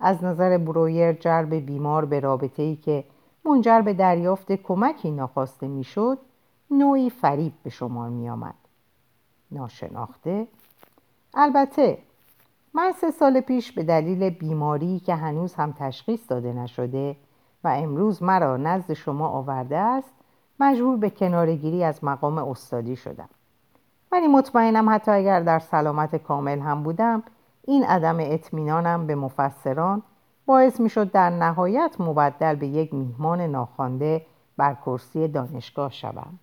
از 0.00 0.24
نظر 0.24 0.58
برویر 0.58 1.12
جرب 1.12 1.54
بیمار 1.54 2.04
به 2.04 2.20
رابطه 2.20 2.62
ای 2.62 2.76
که 2.76 3.04
منجر 3.44 3.80
به 3.80 3.94
دریافت 3.94 4.52
کمکی 4.52 5.10
ناخواسته 5.10 5.68
می‌شد 5.68 6.18
نوعی 6.70 7.10
فریب 7.10 7.52
به 7.62 7.70
شمار 7.70 8.08
می 8.08 8.28
آمد. 8.28 8.54
ناشناخته 9.50 10.46
البته 11.34 11.98
من 12.74 12.92
سه 12.92 13.10
سال 13.10 13.40
پیش 13.40 13.72
به 13.72 13.82
دلیل 13.82 14.30
بیماری 14.30 15.00
که 15.00 15.14
هنوز 15.14 15.54
هم 15.54 15.72
تشخیص 15.78 16.20
داده 16.30 16.52
نشده 16.52 17.16
و 17.64 17.68
امروز 17.68 18.22
مرا 18.22 18.56
نزد 18.56 18.92
شما 18.92 19.28
آورده 19.28 19.76
است 19.76 20.14
مجبور 20.60 20.96
به 20.96 21.10
کنارگیری 21.10 21.84
از 21.84 22.04
مقام 22.04 22.38
استادی 22.38 22.96
شدم 22.96 23.28
ولی 24.12 24.26
مطمئنم 24.26 24.90
حتی 24.90 25.10
اگر 25.10 25.40
در 25.40 25.58
سلامت 25.58 26.16
کامل 26.16 26.58
هم 26.58 26.82
بودم 26.82 27.22
این 27.66 27.84
عدم 27.84 28.16
اطمینانم 28.20 29.06
به 29.06 29.14
مفسران 29.14 30.02
باعث 30.46 30.80
می‌شد 30.80 31.10
در 31.10 31.30
نهایت 31.30 31.96
مبدل 31.98 32.54
به 32.54 32.66
یک 32.66 32.94
میهمان 32.94 33.40
ناخوانده 33.40 34.26
بر 34.56 34.74
کرسی 34.74 35.28
دانشگاه 35.28 35.92
شوم. 35.92 36.38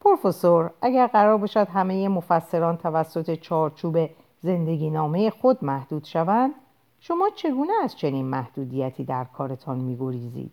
پروفسور 0.00 0.70
اگر 0.82 1.06
قرار 1.06 1.38
باشد 1.38 1.68
همه 1.68 2.08
مفسران 2.08 2.76
توسط 2.76 3.34
چارچوب 3.34 4.10
زندگی 4.40 4.90
نامه 4.90 5.30
خود 5.30 5.64
محدود 5.64 6.04
شوند 6.04 6.54
شما 7.00 7.30
چگونه 7.34 7.72
از 7.84 7.96
چنین 7.96 8.26
محدودیتی 8.26 9.04
در 9.04 9.24
کارتان 9.24 9.78
میگریزید؟ 9.78 10.52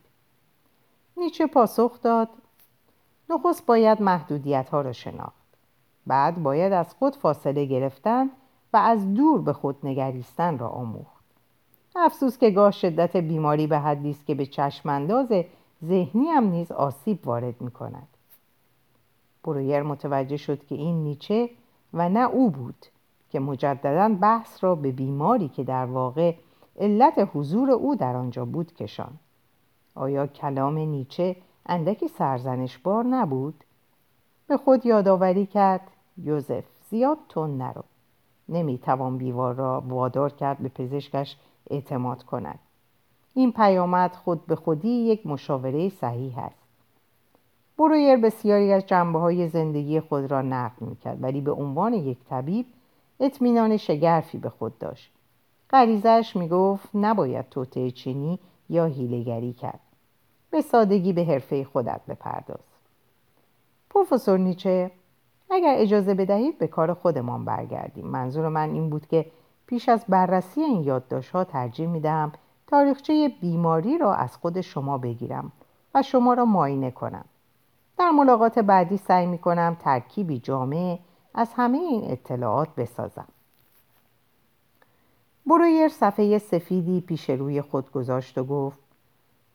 نیچه 1.18 1.48
پاسخ 1.48 2.02
داد 2.02 2.30
نخست 3.30 3.66
باید 3.66 4.02
محدودیت 4.02 4.70
ها 4.70 4.82
را 4.82 4.92
شناخت. 4.92 5.34
بعد 6.08 6.44
باید 6.44 6.74
از 6.74 6.94
خود 6.94 7.16
فاصله 7.16 7.66
گرفتن 7.66 8.30
و 8.74 8.78
از 8.78 9.14
دور 9.14 9.42
به 9.42 9.54
خود 9.54 9.78
نگریستن 9.84 10.58
را 10.58 10.68
آموخت. 10.68 11.20
افسوس 11.96 12.38
که 12.38 12.50
گاه 12.50 12.72
شدت 12.72 13.18
بیماری 13.18 13.68
به 13.68 13.80
حدی 13.80 14.10
است 14.10 14.26
که 14.26 14.36
به 14.36 14.46
چشمانداز 14.46 15.28
ذهنی 15.86 16.28
هم 16.28 16.44
نیز 16.44 16.72
آسیب 16.72 17.28
وارد 17.28 17.62
می 17.62 17.72
کند 17.72 18.08
برویر 19.44 19.84
متوجه 19.84 20.38
شد 20.38 20.66
که 20.66 20.76
این 20.76 21.04
نیچه 21.04 21.50
و 21.94 22.10
نه 22.10 22.30
او 22.30 22.50
بود 22.50 22.86
که 23.30 23.40
مجددا 23.40 24.10
بحث 24.22 24.64
را 24.64 24.76
به 24.76 24.92
بیماری 24.92 25.50
که 25.50 25.64
در 25.64 25.86
واقع 25.86 26.36
علت 26.80 27.30
حضور 27.34 27.72
او 27.72 27.96
در 27.96 28.16
آنجا 28.16 28.46
بود 28.46 28.74
کشان 28.74 29.12
آیا 29.96 30.28
کلام 30.28 30.78
نیچه 30.78 31.36
اندکی 31.66 32.08
سرزنشبار 32.08 33.04
نبود؟ 33.04 33.64
به 34.48 34.58
خود 34.58 34.86
یادآوری 34.86 35.46
کرد 35.46 35.92
یوزف 36.18 36.64
زیاد 36.90 37.18
تون 37.30 37.58
نرو. 37.58 37.84
نمی‌توان 38.50 39.18
بیوار 39.18 39.56
را 39.56 39.84
وادار 39.88 40.30
کرد 40.30 40.58
به 40.58 40.70
پزشکش 40.70 41.38
اعتماد 41.70 42.24
کند. 42.24 42.60
این 43.34 43.52
پیامد 43.52 44.16
خود 44.16 44.46
به 44.46 44.56
خودی 44.56 44.90
یک 44.90 45.28
مشاوره 45.28 45.90
صحیح 45.90 46.40
است. 46.40 46.56
برویر 47.78 48.18
بسیاری 48.18 48.74
از 48.74 48.86
جنبه 48.86 49.20
های 49.20 49.48
زندگی 49.48 50.00
خود 50.00 50.32
را 50.32 50.42
نقل 50.42 50.86
می‌کرد 50.86 51.24
ولی 51.24 51.42
به 51.42 51.52
عنوان 51.52 51.94
یک 51.94 52.18
طبیب 52.30 52.66
اطمینان 53.20 53.78
شگرفی 53.78 54.38
به 54.38 54.50
خود 54.50 54.78
داشت. 54.78 55.12
غریزش 55.70 56.36
می‌گفت 56.36 56.90
نباید 56.94 57.50
توطعه 57.50 57.92
چینی 57.92 58.40
یا 58.70 58.86
هیلگری 58.86 59.54
کرد. 59.54 59.80
به 60.52 60.62
سادگی 60.62 61.14
به 61.14 61.24
حرفه 61.24 61.64
خودت 61.64 62.02
بپرداز. 62.08 62.64
پروفسور 63.90 64.38
نیچه 64.38 64.92
اگر 65.52 65.74
اجازه 65.78 66.14
بدهید 66.14 66.58
به 66.58 66.68
کار 66.68 66.94
خودمان 66.94 67.46
برگردیم. 67.46 68.08
منظور 68.08 68.48
من 68.48 68.70
این 68.70 68.90
بود 68.90 69.08
که 69.08 69.26
پیش 69.68 69.90
از 69.90 70.06
بررسی 70.10 70.62
این 70.62 70.84
یادداشت 70.84 71.32
ها 71.32 71.44
ترجیح 71.44 71.88
می‌دهم 71.88 72.32
تاریخچه 72.68 73.32
بیماری 73.42 73.98
را 73.98 74.14
از 74.14 74.38
خود 74.38 74.62
شما 74.62 74.98
بگیرم 74.98 75.52
و 75.96 76.02
شما 76.02 76.34
را 76.34 76.46
معاینه 76.46 76.92
کنم. 76.92 77.26
در 77.98 78.10
ملاقات 78.10 78.60
بعدی 78.60 78.98
سعی 78.98 79.26
می 79.26 79.38
کنم 79.38 79.78
ترکیبی 79.80 80.40
جامع 80.40 81.00
از 81.34 81.50
همه 81.56 81.78
این 81.78 82.12
اطلاعات 82.12 82.70
بسازم. 82.78 83.28
برویر 85.46 85.88
صفحه 85.88 86.38
سفیدی 86.38 87.02
پیش 87.02 87.30
روی 87.30 87.62
خود 87.62 87.92
گذاشت 87.92 88.38
و 88.38 88.44
گفت 88.44 88.78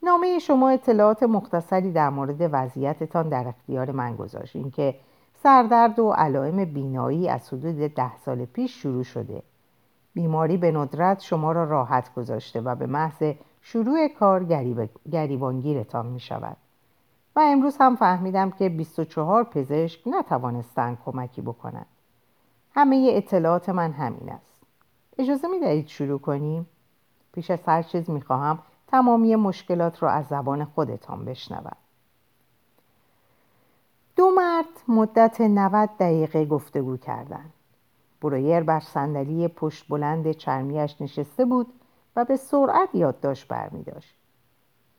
نامه 0.02 0.38
شما 0.38 0.70
اطلاعات 0.70 1.22
مختصری 1.22 1.92
در 1.92 2.10
مورد 2.10 2.48
وضعیتتان 2.52 3.28
در 3.28 3.48
اختیار 3.48 3.90
من 3.90 4.16
گذاشت. 4.16 4.56
اینکه 4.56 4.94
سردرد 5.44 5.98
و 5.98 6.10
علائم 6.10 6.64
بینایی 6.64 7.28
از 7.28 7.48
حدود 7.48 7.76
ده 7.94 8.16
سال 8.16 8.44
پیش 8.44 8.82
شروع 8.82 9.02
شده. 9.02 9.42
بیماری 10.14 10.56
به 10.56 10.72
ندرت 10.72 11.20
شما 11.20 11.52
را 11.52 11.64
راحت 11.64 12.14
گذاشته 12.14 12.60
و 12.60 12.74
به 12.74 12.86
محض 12.86 13.22
شروع 13.60 14.08
کار 14.08 14.44
گریب... 14.44 14.90
گریبانگیرتان 15.12 16.06
می 16.06 16.20
شود. 16.20 16.56
و 17.36 17.40
امروز 17.40 17.76
هم 17.80 17.96
فهمیدم 17.96 18.50
که 18.50 18.68
24 18.68 19.44
پزشک 19.44 20.00
نتوانستند 20.06 20.98
کمکی 21.04 21.42
بکنند. 21.42 21.86
همه 22.74 23.10
اطلاعات 23.10 23.68
من 23.68 23.92
همین 23.92 24.28
است. 24.28 24.62
اجازه 25.18 25.48
می 25.48 25.60
دهید 25.60 25.88
شروع 25.88 26.18
کنیم؟ 26.18 26.66
پیش 27.32 27.50
از 27.50 27.60
هر 27.66 27.82
چیز 27.82 28.10
می 28.10 28.20
خواهم 28.20 28.58
تمامی 28.88 29.36
مشکلات 29.36 30.02
را 30.02 30.10
از 30.10 30.26
زبان 30.26 30.64
خودتان 30.64 31.24
بشنوم. 31.24 31.76
مرد 34.64 34.82
مدت 34.88 35.40
90 35.40 35.90
دقیقه 35.98 36.44
گفتگو 36.44 36.96
کردند. 36.96 37.52
برویر 38.22 38.60
بر 38.60 38.80
صندلی 38.80 39.48
پشت 39.48 39.88
بلند 39.88 40.32
چرمیش 40.32 41.00
نشسته 41.00 41.44
بود 41.44 41.66
و 42.16 42.24
به 42.24 42.36
سرعت 42.36 42.94
یادداشت 42.94 43.48
برمی 43.48 43.82
داشت. 43.82 44.14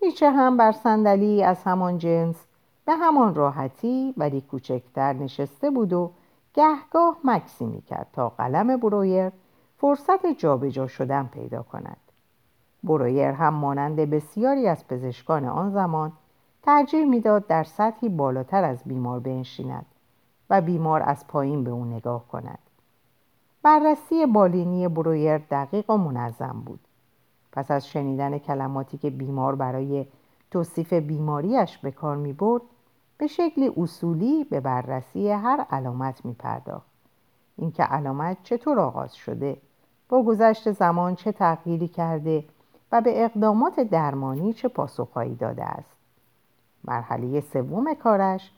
نیچه 0.01 0.31
هم 0.31 0.57
بر 0.57 0.71
صندلی 0.71 1.43
از 1.43 1.63
همان 1.63 1.97
جنس 1.97 2.45
به 2.85 2.93
همان 2.93 3.35
راحتی 3.35 4.13
ولی 4.17 4.41
کوچکتر 4.41 5.13
نشسته 5.13 5.69
بود 5.69 5.93
و 5.93 6.11
گهگاه 6.53 7.17
مکسی 7.23 7.65
می‌کرد 7.65 8.07
تا 8.13 8.29
قلم 8.29 8.77
برویر 8.77 9.31
فرصت 9.77 10.25
جابجا 10.25 10.87
شدن 10.87 11.29
پیدا 11.33 11.63
کند 11.63 11.97
برویر 12.83 13.31
هم 13.31 13.53
مانند 13.53 13.95
بسیاری 13.95 14.67
از 14.67 14.87
پزشکان 14.87 15.45
آن 15.45 15.71
زمان 15.71 16.11
ترجیح 16.65 17.05
می‌داد 17.05 17.47
در 17.47 17.63
سطحی 17.63 18.09
بالاتر 18.09 18.63
از 18.63 18.83
بیمار 18.85 19.19
بنشیند 19.19 19.85
و 20.49 20.61
بیمار 20.61 21.03
از 21.03 21.27
پایین 21.27 21.63
به 21.63 21.71
او 21.71 21.85
نگاه 21.85 22.27
کند. 22.27 22.59
بررسی 23.63 24.25
بالینی 24.25 24.87
برویر 24.87 25.37
دقیق 25.37 25.89
و 25.89 25.97
منظم 25.97 26.63
بود. 26.65 26.79
پس 27.51 27.71
از 27.71 27.87
شنیدن 27.87 28.37
کلماتی 28.37 28.97
که 28.97 29.09
بیمار 29.09 29.55
برای 29.55 30.05
توصیف 30.51 30.93
بیماریش 30.93 31.77
به 31.77 31.91
کار 31.91 32.15
می 32.15 32.33
برد 32.33 32.61
به 33.17 33.27
شکلی 33.27 33.71
اصولی 33.77 34.43
به 34.43 34.59
بررسی 34.59 35.29
هر 35.29 35.65
علامت 35.69 36.25
می 36.25 36.33
پرداخت. 36.33 36.91
اینکه 37.57 37.83
علامت 37.83 38.37
چطور 38.43 38.79
آغاز 38.79 39.15
شده 39.15 39.57
با 40.09 40.23
گذشت 40.23 40.71
زمان 40.71 41.15
چه 41.15 41.31
تغییری 41.31 41.87
کرده 41.87 42.45
و 42.91 43.01
به 43.01 43.25
اقدامات 43.25 43.79
درمانی 43.79 44.53
چه 44.53 44.67
پاسخهایی 44.67 45.35
داده 45.35 45.63
است. 45.63 45.94
مرحله 46.87 47.41
سوم 47.41 47.93
کارش 47.93 48.51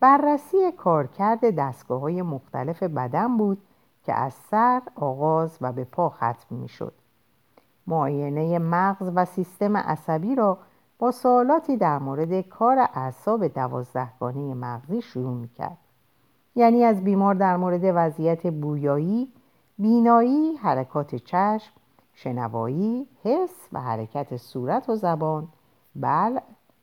بررسی 0.00 0.72
کارکرد 0.72 1.56
دستگاه 1.56 2.00
های 2.00 2.22
مختلف 2.22 2.82
بدن 2.82 3.36
بود 3.36 3.62
که 4.04 4.14
از 4.14 4.32
سر 4.32 4.82
آغاز 4.96 5.58
و 5.60 5.72
به 5.72 5.84
پا 5.84 6.08
ختم 6.08 6.46
می. 6.50 6.66
معاینه 7.86 8.58
مغز 8.58 9.10
و 9.14 9.24
سیستم 9.24 9.76
عصبی 9.76 10.34
را 10.34 10.58
با 10.98 11.10
سوالاتی 11.10 11.76
در 11.76 11.98
مورد 11.98 12.40
کار 12.40 12.78
اعصاب 12.94 13.46
دوازدهگانه 13.46 14.54
مغزی 14.54 15.02
شروع 15.02 15.34
می 15.34 15.48
کرد. 15.48 15.78
یعنی 16.54 16.84
از 16.84 17.04
بیمار 17.04 17.34
در 17.34 17.56
مورد 17.56 17.80
وضعیت 17.84 18.46
بویایی، 18.46 19.32
بینایی، 19.78 20.56
حرکات 20.56 21.14
چشم، 21.14 21.72
شنوایی، 22.14 23.06
حس 23.22 23.68
و 23.72 23.80
حرکت 23.80 24.36
صورت 24.36 24.88
و 24.88 24.96
زبان، 24.96 25.48
بل، 25.96 26.38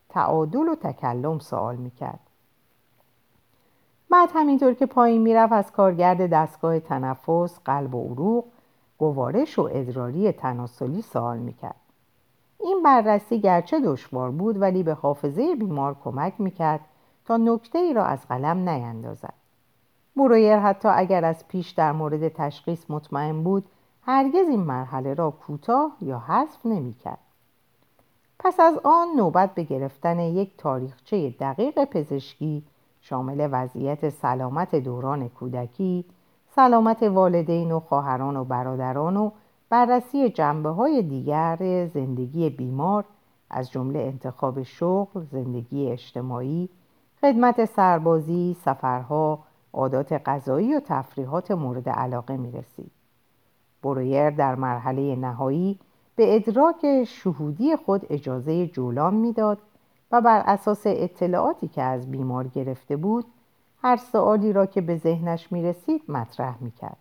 تعادل 0.10 0.70
و 0.70 0.76
تکلم 0.76 1.40
سوال 1.40 1.76
می‌کرد. 1.76 2.20
بعد 4.10 4.30
همینطور 4.34 4.74
که 4.74 4.86
پایین 4.86 5.22
می‌رفت 5.22 5.54
از 5.54 5.72
کارگرد 5.72 6.30
دستگاه 6.30 6.80
تنفس، 6.80 7.60
قلب 7.66 7.96
و 7.96 8.14
عروق، 8.14 8.46
گوارش 8.98 9.60
و 9.60 9.70
ادراری 9.72 10.32
تناسلی 10.32 11.02
سوال 11.02 11.38
می‌کرد. 11.38 11.76
این 12.60 12.84
بررسی 12.84 13.40
گرچه 13.40 13.80
دشوار 13.80 14.32
بود 14.32 14.62
ولی 14.62 14.84
به 14.84 14.94
حافظه 14.94 15.56
بیمار 15.56 15.96
کمک 16.04 16.34
می‌کرد 16.38 16.80
تا 17.26 17.38
نکته 17.38 17.80
ای 17.80 17.94
را 17.94 18.06
از 18.06 18.28
قلم 18.28 18.70
نیندازد. 18.70 19.34
برویر 20.16 20.60
حتی 20.60 20.88
اگر 20.88 21.26
از 21.26 21.48
پیش 21.48 21.70
در 21.70 21.92
مورد 21.92 22.28
تشخیص 22.28 22.86
مطمئن 22.90 23.44
بود 23.44 23.66
هرگز 24.02 24.48
این 24.48 24.60
مرحله 24.60 25.14
را 25.14 25.32
کوتاه 25.32 25.98
یا 26.02 26.20
حذف 26.20 26.66
نمی‌کرد. 26.66 27.20
پس 28.40 28.60
از 28.60 28.80
آن 28.84 29.08
نوبت 29.18 29.56
به 29.56 29.64
گرفتن 29.64 30.20
یک 30.20 30.52
تاریخچه 30.58 31.30
دقیق 31.30 31.84
پزشکی 31.84 32.64
شامل 33.02 33.50
وضعیت 33.52 34.10
سلامت 34.10 34.76
دوران 34.76 35.30
کودکی، 35.30 36.06
سلامت 36.56 37.04
والدین 37.04 37.72
و 37.72 37.80
خواهران 37.80 38.38
و 38.38 38.44
برادران 38.44 39.18
و 39.18 39.32
بررسی 39.70 40.30
جنبه 40.30 40.70
های 40.70 41.02
دیگر 41.02 41.88
زندگی 41.94 42.50
بیمار 42.50 43.06
از 43.50 43.72
جمله 43.72 44.00
انتخاب 44.00 44.64
شغل، 44.64 45.24
زندگی 45.32 45.92
اجتماعی، 45.92 46.70
خدمت 47.22 47.66
سربازی، 47.66 48.58
سفرها، 48.66 49.40
عادات 49.74 50.22
غذایی 50.26 50.76
و 50.76 50.80
تفریحات 50.80 51.52
مورد 51.52 51.90
علاقه 51.90 52.38
می 52.38 52.52
رسید. 52.52 52.92
برویر 53.84 54.30
در 54.30 54.56
مرحله 54.56 55.16
نهایی 55.16 55.80
به 56.20 56.36
ادراک 56.36 57.04
شهودی 57.04 57.76
خود 57.76 58.06
اجازه 58.10 58.68
جولان 58.68 59.14
می‌داد 59.14 59.58
و 60.12 60.22
بر 60.22 60.44
اساس 60.46 60.82
اطلاعاتی 60.86 61.68
که 61.68 61.82
از 61.82 62.12
بیمار 62.12 62.48
گرفته 62.48 62.98
بود 62.98 63.26
هر 63.82 63.98
سوالی 63.98 64.54
را 64.54 64.66
که 64.66 64.82
به 64.82 64.96
ذهنش 64.96 65.52
می 65.52 65.64
رسید 65.64 66.02
مطرح 66.08 66.64
می 66.64 66.72
کرد. 66.72 66.98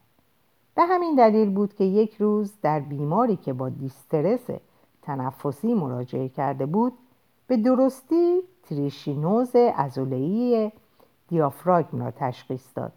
به 0.75 0.83
همین 0.83 1.15
دلیل 1.15 1.51
بود 1.51 1.75
که 1.75 1.85
یک 1.85 2.17
روز 2.17 2.53
در 2.63 2.81
بیماری 2.81 3.37
که 3.37 3.53
با 3.53 3.69
دیسترس 3.69 4.47
تنفسی 5.03 5.75
مراجعه 5.75 6.29
کرده 6.29 6.67
بود 6.67 6.93
به 7.47 7.57
درستی 7.57 8.41
تریشینوز 8.63 9.57
ازولهی 9.77 10.73
دیافراگم 11.29 12.03
را 12.03 12.11
تشخیص 12.11 12.67
داد 12.75 12.93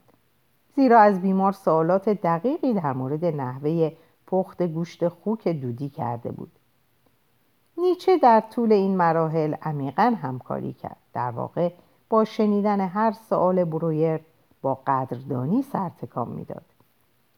زیرا 0.75 0.99
از 0.99 1.21
بیمار 1.21 1.51
سوالات 1.51 2.09
دقیقی 2.09 2.73
در 2.73 2.93
مورد 2.93 3.25
نحوه 3.25 3.91
پخت 4.31 4.63
گوشت 4.63 5.07
خوک 5.07 5.47
دودی 5.47 5.89
کرده 5.89 6.31
بود. 6.31 6.51
نیچه 7.77 8.17
در 8.17 8.39
طول 8.39 8.71
این 8.71 8.97
مراحل 8.97 9.55
عمیقا 9.61 10.13
همکاری 10.21 10.73
کرد. 10.73 10.97
در 11.13 11.31
واقع 11.31 11.73
با 12.09 12.25
شنیدن 12.25 12.81
هر 12.81 13.11
سوال 13.11 13.63
برویر 13.63 14.19
با 14.61 14.79
قدردانی 14.87 15.61
سرتکام 15.61 16.27
می‌داد. 16.27 16.65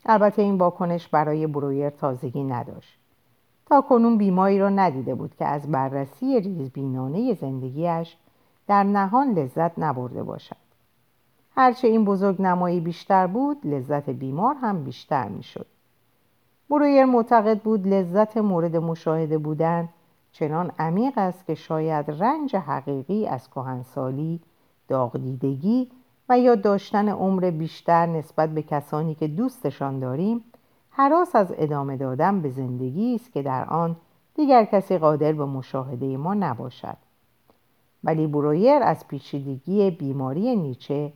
البته 0.06 0.42
این 0.42 0.58
واکنش 0.58 1.08
برای 1.08 1.48
برویر 1.48 1.90
تازگی 1.90 2.44
نداشت. 2.44 3.00
تا 3.66 3.82
کنون 3.82 4.18
بیماری 4.18 4.60
را 4.60 4.70
ندیده 4.70 5.16
بود 5.16 5.36
که 5.36 5.46
از 5.46 5.72
بررسی 5.72 6.40
ریزبینانه 6.40 7.34
زندگیش 7.34 8.18
در 8.68 8.84
نهان 8.84 9.34
لذت 9.34 9.80
نبرده 9.80 10.24
باشد. 10.24 10.56
هرچه 11.56 11.88
این 11.88 12.06
بزرگ 12.06 12.42
نمایی 12.42 12.80
بیشتر 12.80 13.28
بود 13.28 13.68
لذت 13.68 14.10
بیمار 14.10 14.56
هم 14.56 14.84
بیشتر 14.84 15.28
می‌شد. 15.28 15.66
برویر 16.70 17.06
معتقد 17.06 17.60
بود 17.60 17.88
لذت 17.88 18.38
مورد 18.38 18.76
مشاهده 18.76 19.38
بودن 19.38 19.90
چنان 20.32 20.72
عمیق 20.80 21.18
است 21.18 21.46
که 21.46 21.56
شاید 21.56 22.12
رنج 22.12 22.56
حقیقی 22.56 23.28
از 23.28 23.50
کهنسالی، 23.50 24.42
داغدیدگی 24.88 25.92
و 26.30 26.40
یا 26.40 26.56
داشتن 26.56 27.10
عمر 27.10 27.52
بیشتر 27.52 28.06
نسبت 28.06 28.50
به 28.50 28.62
کسانی 28.62 29.16
که 29.16 29.28
دوستشان 29.28 30.00
داریم 30.00 30.44
حراس 30.90 31.36
از 31.36 31.54
ادامه 31.58 31.98
دادن 31.98 32.42
به 32.42 32.50
زندگی 32.50 33.16
است 33.16 33.34
که 33.34 33.42
در 33.42 33.66
آن 33.66 33.96
دیگر 34.36 34.66
کسی 34.66 34.98
قادر 34.98 35.34
به 35.34 35.46
مشاهده 35.46 36.18
ما 36.18 36.34
نباشد. 36.34 36.98
ولی 38.04 38.28
برویر 38.28 38.84
از 38.84 39.08
پیچیدگی 39.08 39.92
بیماری 39.92 40.56
نیچه 40.56 41.14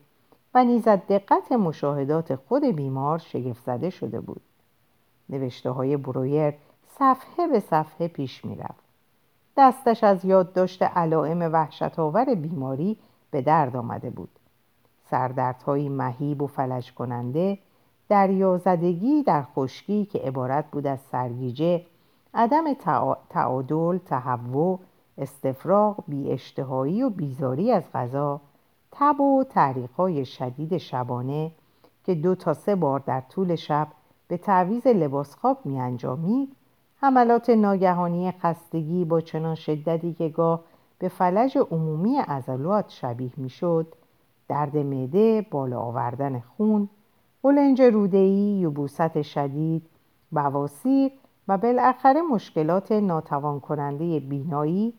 و 0.53 0.63
نیز 0.63 0.87
دقت 0.87 1.51
مشاهدات 1.51 2.35
خود 2.35 2.63
بیمار 2.63 3.17
شگفت 3.17 3.63
زده 3.63 3.89
شده 3.89 4.19
بود. 4.19 4.41
نوشته 5.29 5.69
های 5.69 5.97
برویر 5.97 6.53
صفحه 6.99 7.47
به 7.47 7.59
صفحه 7.59 8.07
پیش 8.07 8.45
می 8.45 8.55
رفت. 8.55 8.83
دستش 9.57 10.03
از 10.03 10.25
یادداشت 10.25 10.83
علائم 10.83 11.41
وحشت 11.53 11.99
آور 11.99 12.35
بیماری 12.35 12.97
به 13.31 13.41
درد 13.41 13.75
آمده 13.75 14.09
بود 14.09 14.29
سردردهایی 15.09 15.89
مهیب 15.89 16.41
و 16.41 16.47
فلج 16.47 16.93
کننده 16.93 17.57
دریازدگی 18.09 19.23
در 19.23 19.43
خشکی 19.43 20.05
که 20.05 20.19
عبارت 20.19 20.71
بود 20.71 20.87
از 20.87 20.99
سرگیجه 21.11 21.85
عدم 22.33 22.63
تعادل 23.29 23.97
تهوع 23.97 24.79
استفراغ 25.17 26.03
بیاشتهایی 26.07 27.03
و 27.03 27.09
بیزاری 27.09 27.71
از 27.71 27.83
غذا 27.93 28.41
تب 28.91 29.21
و 29.21 29.45
های 29.97 30.25
شدید 30.25 30.77
شبانه 30.77 31.51
که 32.03 32.15
دو 32.15 32.35
تا 32.35 32.53
سه 32.53 32.75
بار 32.75 32.99
در 32.99 33.21
طول 33.21 33.55
شب 33.55 33.87
به 34.27 34.37
تعویز 34.37 34.87
لباس 34.87 35.35
خواب 35.35 35.57
می 35.65 35.79
انجامید 35.79 36.55
حملات 37.01 37.49
ناگهانی 37.49 38.31
خستگی 38.31 39.05
با 39.05 39.21
چنان 39.21 39.55
شدتی 39.55 40.13
که 40.13 40.29
گاه 40.29 40.63
به 40.99 41.07
فلج 41.07 41.57
عمومی 41.71 42.17
عضلات 42.17 42.89
شبیه 42.89 43.31
می‌شد 43.37 43.87
درد 44.47 44.77
معده 44.77 45.45
بالا 45.51 45.79
آوردن 45.79 46.39
خون 46.39 46.89
قلنج 47.43 47.81
رودهی 47.81 48.59
یبوست 48.59 49.21
شدید 49.21 49.85
بواسیر 50.31 51.11
و 51.47 51.57
بالاخره 51.57 52.21
مشکلات 52.21 52.91
ناتوان 52.91 53.59
کننده 53.59 54.19
بینایی. 54.19 54.93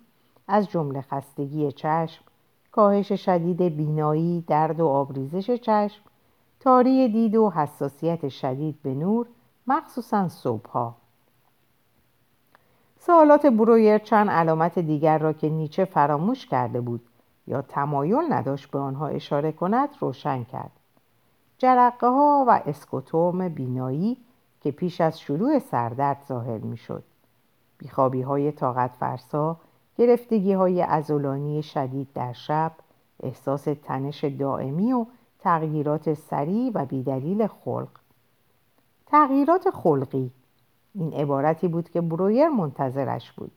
از 0.49 0.71
جمله 0.71 1.01
خستگی 1.01 1.73
چشم 1.73 2.25
کاهش 2.73 3.13
شدید 3.13 3.63
بینایی، 3.63 4.45
درد 4.47 4.81
و 4.81 4.87
آبریزش 4.87 5.51
چشم، 5.51 6.03
تاری 6.69 7.09
دید 7.09 7.37
و 7.37 7.51
حساسیت 7.51 8.29
شدید 8.29 8.83
به 8.83 8.95
نور 8.95 9.27
مخصوصا 9.67 10.29
صبحها. 10.29 10.95
سوالات 12.99 13.47
برویر 13.47 13.99
چند 13.99 14.31
علامت 14.31 14.79
دیگر 14.79 15.19
را 15.19 15.33
که 15.33 15.49
نیچه 15.49 15.85
فراموش 15.85 16.47
کرده 16.47 16.81
بود 16.81 17.01
یا 17.47 17.63
تمایل 17.63 18.33
نداشت 18.33 18.71
به 18.71 18.79
آنها 18.79 19.09
اشاره 19.09 19.53
کند 19.53 19.89
روشن 20.01 20.45
کرد. 20.45 20.71
جرقه 21.59 22.07
ها 22.07 22.45
و 22.49 22.63
اسکوتوم 22.67 23.49
بینایی 23.49 24.17
که 24.61 24.71
پیش 24.71 25.01
از 25.01 25.21
شروع 25.21 25.59
سردرد 25.59 26.25
ظاهر 26.29 26.59
می 26.59 26.77
شد 26.77 27.05
بیخوابی 27.79 28.23
های 28.23 28.53
طاقت 28.53 28.91
فرسا 29.01 29.57
گرفتگی 29.97 30.53
های 30.53 30.83
ازولانی 30.83 31.63
شدید 31.63 32.09
در 32.15 32.33
شب 32.33 32.73
احساس 33.23 33.65
تنش 33.85 34.25
دائمی 34.25 34.93
و 34.93 35.07
تغییرات 35.39 36.15
سریع 36.15 36.71
و 36.75 36.87
بیدلیل 36.87 37.47
خلق. 37.47 37.89
تغییرات 39.07 39.71
خلقی. 39.71 40.31
این 40.95 41.13
عبارتی 41.13 41.69
بود 41.69 41.91
که 41.91 42.01
برویر 42.01 42.49
منتظرش 42.49 43.33
بود. 43.33 43.51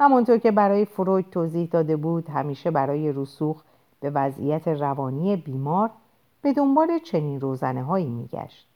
همانطور 0.00 0.38
که 0.38 0.50
برای 0.50 0.84
فروید 0.84 1.30
توضیح 1.30 1.68
داده 1.68 1.96
بود 1.96 2.30
همیشه 2.30 2.70
برای 2.70 3.12
رسوخ 3.12 3.62
به 4.00 4.10
وضعیت 4.10 4.68
روانی 4.68 5.36
بیمار 5.36 5.90
به 6.42 6.52
دنبال 6.52 6.98
چنین 6.98 7.40
روزنه 7.40 7.82
هایی 7.82 8.10
میگشت. 8.10 8.68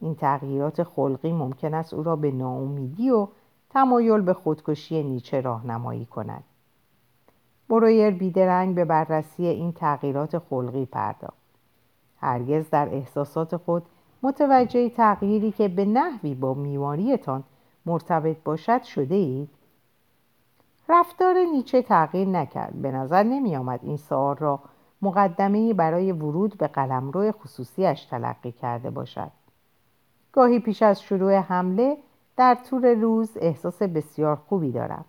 این 0.00 0.14
تغییرات 0.14 0.82
خلقی 0.82 1.32
ممکن 1.32 1.74
است 1.74 1.94
او 1.94 2.02
را 2.02 2.16
به 2.16 2.30
ناامیدی 2.30 3.10
و 3.10 3.28
تمایل 3.70 4.20
به 4.20 4.32
خودکشی 4.32 5.02
نیچه 5.02 5.40
راهنمایی 5.40 6.06
کند. 6.06 6.44
برویر 7.68 8.10
بیدرنگ 8.10 8.74
به 8.74 8.84
بررسی 8.84 9.46
این 9.46 9.72
تغییرات 9.72 10.38
خلقی 10.38 10.84
پرداخت. 10.84 11.39
هرگز 12.20 12.70
در 12.70 12.88
احساسات 12.94 13.56
خود 13.56 13.82
متوجه 14.22 14.88
تغییری 14.88 15.52
که 15.52 15.68
به 15.68 15.84
نحوی 15.84 16.34
با 16.34 16.54
میواریتان 16.54 17.44
مرتبط 17.86 18.36
باشد 18.44 18.82
شده 18.82 19.14
اید؟ 19.14 19.48
رفتار 20.88 21.34
نیچه 21.52 21.82
تغییر 21.82 22.28
نکرد. 22.28 22.72
به 22.82 22.90
نظر 22.90 23.22
نمی 23.22 23.56
آمد 23.56 23.80
این 23.82 23.96
سوال 23.96 24.36
را 24.36 24.60
مقدمه 25.02 25.74
برای 25.74 26.12
ورود 26.12 26.58
به 26.58 26.66
قلمرو 26.66 27.32
خصوصیش 27.32 28.04
تلقی 28.04 28.52
کرده 28.52 28.90
باشد. 28.90 29.30
گاهی 30.32 30.58
پیش 30.58 30.82
از 30.82 31.02
شروع 31.02 31.36
حمله 31.36 31.96
در 32.36 32.54
طول 32.54 32.84
روز 32.84 33.36
احساس 33.36 33.82
بسیار 33.82 34.36
خوبی 34.36 34.72
دارم. 34.72 35.04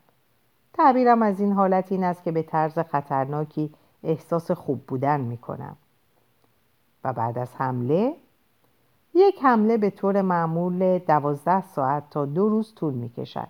تعبیرم 0.73 1.21
از 1.21 1.39
این 1.39 1.51
حالت 1.51 1.91
این 1.91 2.03
است 2.03 2.23
که 2.23 2.31
به 2.31 2.43
طرز 2.43 2.79
خطرناکی 2.79 3.73
احساس 4.03 4.51
خوب 4.51 4.85
بودن 4.87 5.21
می 5.21 5.37
کنم 5.37 5.77
و 7.03 7.13
بعد 7.13 7.37
از 7.37 7.55
حمله 7.55 8.15
یک 9.13 9.39
حمله 9.43 9.77
به 9.77 9.89
طور 9.89 10.21
معمول 10.21 10.99
دوازده 10.99 11.61
ساعت 11.61 12.09
تا 12.09 12.25
دو 12.25 12.49
روز 12.49 12.75
طول 12.75 12.93
می 12.93 13.09
کشد 13.09 13.47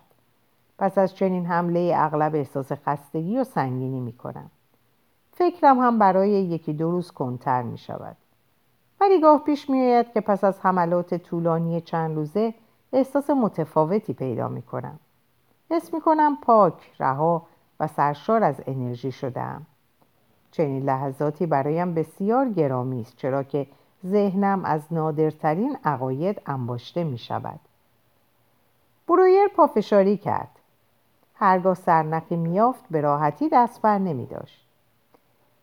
پس 0.78 0.98
از 0.98 1.14
چنین 1.14 1.46
حمله 1.46 1.92
اغلب 1.96 2.34
احساس 2.34 2.72
خستگی 2.72 3.38
و 3.38 3.44
سنگینی 3.44 4.00
می 4.00 4.12
کنم 4.12 4.50
فکرم 5.32 5.78
هم 5.78 5.98
برای 5.98 6.30
یکی 6.30 6.72
دو 6.72 6.90
روز 6.90 7.10
کنتر 7.10 7.62
می 7.62 7.78
شود 7.78 8.16
ولی 9.00 9.20
گاه 9.20 9.44
پیش 9.44 9.70
می 9.70 9.80
آید 9.80 10.12
که 10.12 10.20
پس 10.20 10.44
از 10.44 10.60
حملات 10.60 11.14
طولانی 11.14 11.80
چند 11.80 12.16
روزه 12.16 12.54
احساس 12.92 13.30
متفاوتی 13.30 14.12
پیدا 14.12 14.48
می 14.48 14.62
کنم 14.62 14.98
حس 15.70 15.94
می 15.94 16.00
کنم 16.00 16.36
پاک، 16.36 16.74
رها 17.00 17.46
و 17.80 17.86
سرشار 17.86 18.44
از 18.44 18.62
انرژی 18.66 19.12
شدم 19.12 19.66
چنین 20.52 20.82
لحظاتی 20.82 21.46
برایم 21.46 21.94
بسیار 21.94 22.48
گرامی 22.48 23.00
است 23.00 23.16
چرا 23.16 23.42
که 23.42 23.66
ذهنم 24.06 24.64
از 24.64 24.80
نادرترین 24.90 25.78
عقاید 25.84 26.42
انباشته 26.46 27.04
می 27.04 27.18
شود 27.18 27.60
برویر 29.08 29.48
پافشاری 29.48 30.16
کرد. 30.16 30.58
هرگاه 31.34 31.74
سرنخی 31.74 32.36
میافت 32.36 32.84
به 32.90 33.00
راحتی 33.00 33.48
دست 33.48 33.82
بر 33.82 33.98
نمی 33.98 34.26
داشت 34.26 34.66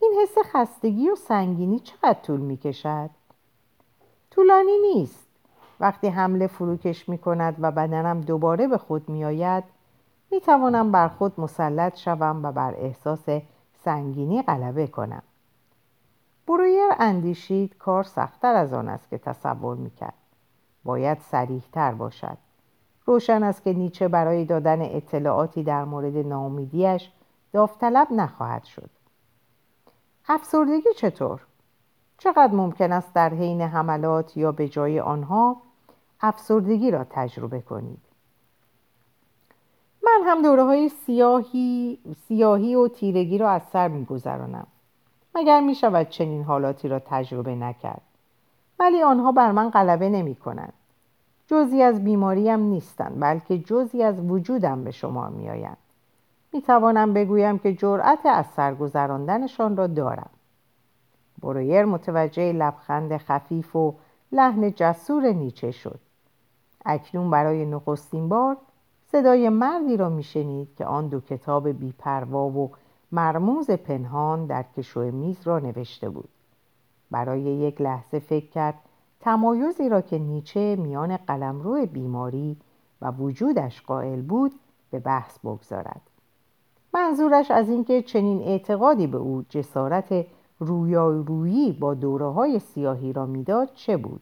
این 0.02 0.14
حس 0.22 0.36
خستگی 0.54 1.10
و 1.10 1.16
سنگینی 1.16 1.80
چقدر 1.80 2.20
طول 2.24 2.40
می 2.40 2.58
کشد؟ 2.58 3.10
طولانی 4.32 4.78
نیست. 4.78 5.28
وقتی 5.80 6.08
حمله 6.08 6.48
فروکش 6.48 7.10
می 7.10 7.18
کند 7.18 7.56
و 7.60 7.72
بدنم 7.72 8.22
دوباره 8.22 8.68
به 8.68 8.78
خود 8.78 9.10
می 9.10 9.26
آید 9.26 9.64
می 10.32 10.42
توانم 10.42 10.92
بر 10.92 11.08
خود 11.08 11.40
مسلط 11.40 11.98
شوم 11.98 12.40
و 12.44 12.52
بر 12.52 12.76
احساس 12.78 13.30
سنگینی 13.84 14.42
غلبه 14.42 14.88
کنم. 14.88 15.24
برویر 16.48 16.90
اندیشید 17.00 17.78
کار 17.78 18.04
سختتر 18.04 18.56
از 18.56 18.74
آن 18.74 18.90
است 18.90 19.10
که 19.10 19.18
تصور 19.18 19.78
می‌کرد. 19.78 20.14
باید 20.84 21.20
سریحتر 21.20 21.92
باشد. 21.92 22.38
روشن 23.06 23.44
است 23.44 23.64
که 23.64 23.74
نیچه 23.74 24.08
برای 24.08 24.46
دادن 24.46 24.82
اطلاعاتی 24.82 25.64
در 25.64 25.84
مورد 25.84 26.18
ناامیدیش 26.18 27.12
داوطلب 27.54 28.08
نخواهد 28.12 28.64
شد. 28.64 28.90
افسردگی 30.28 30.94
چطور؟ 30.98 31.42
چقدر 32.18 32.54
ممکن 32.54 32.92
است 32.92 33.14
در 33.14 33.34
حین 33.34 33.62
حملات 33.62 34.38
یا 34.38 34.52
به 34.52 34.68
جای 34.68 35.00
آنها 35.00 35.62
افسردگی 36.22 36.92
را 36.92 37.04
تجربه 37.10 37.62
کنید؟ 37.62 38.09
من 40.04 40.22
هم 40.26 40.42
دوره 40.42 40.64
های 40.64 40.90
سیاهی, 40.90 42.00
سیاهی 42.28 42.76
و 42.76 42.88
تیرگی 42.88 43.38
را 43.38 43.50
از 43.50 43.62
سر 43.74 43.88
میگذرانم. 43.88 44.68
مگر 45.36 45.60
می 45.60 45.76
شود 45.76 46.10
چنین 46.10 46.44
حالاتی 46.44 46.88
را 46.88 47.00
تجربه 47.00 47.56
نکرد؟ 47.56 48.02
ولی 48.80 49.04
آنها 49.04 49.32
بر 49.32 49.52
من 49.52 49.70
غلبه 49.70 50.10
نمی 50.10 50.36
کنند 50.36 50.74
جزی 51.48 51.82
از 51.82 52.04
بیماریم 52.04 52.60
نیستند 52.60 53.20
بلکه 53.20 53.58
جزی 53.58 54.04
از 54.04 54.20
وجودم 54.20 54.84
به 54.84 54.92
شما 54.92 55.30
می 55.30 55.50
آیند 55.50 55.78
می 56.54 56.62
توانم 56.62 57.14
بگویم 57.14 57.60
که 57.60 57.74
جرأت 57.74 58.26
از 58.26 58.46
سرگذراندنشان 58.46 59.78
را 59.78 59.88
دارم. 59.88 60.30
برویر 61.42 61.86
متوجه 61.86 62.54
لبخند 62.54 63.18
خفیف 63.18 63.76
و 63.76 63.96
لحن 64.32 64.72
جسور 64.72 65.32
نیچه 65.32 65.72
شد. 65.72 66.00
اکنون 66.86 67.30
برای 67.30 67.66
نخستین 67.66 68.30
بار 68.30 68.58
صدای 69.12 69.50
مردی 69.50 69.98
را 69.98 70.10
میشنید 70.10 70.76
که 70.76 70.86
آن 70.86 71.08
دو 71.08 71.20
کتاب 71.20 71.70
بیپروا 71.70 72.50
و 72.50 72.72
مرموز 73.12 73.72
پنهان 73.72 74.46
در 74.46 74.66
کشو 74.78 75.02
میز 75.02 75.38
را 75.44 75.60
نوشته 75.60 76.10
بود. 76.10 76.30
برای 77.12 77.42
یک 77.42 77.82
لحظه 77.82 78.20
فکر 78.20 78.50
کرد 78.50 78.76
تمایزی 79.20 79.90
را 79.90 80.02
که 80.02 80.20
نیچه 80.20 80.76
میان 80.76 81.18
قلمرو 81.18 81.86
بیماری 81.86 82.58
و 83.02 83.12
وجودش 83.12 83.82
قائل 83.82 84.22
بود 84.22 84.52
به 84.92 85.00
بحث 85.00 85.40
بگذارد. 85.40 86.02
منظورش 86.94 87.52
از 87.52 87.70
اینکه 87.70 88.02
چنین 88.02 88.42
اعتقادی 88.42 89.08
به 89.08 89.18
او 89.18 89.46
جسارت 89.50 90.26
رویارویی 90.60 91.72
با 91.72 91.94
دوره 91.94 92.26
های 92.26 92.60
سیاهی 92.60 93.14
را 93.14 93.26
می‌داد 93.26 93.74
چه 93.74 93.98
بود؟ 93.98 94.22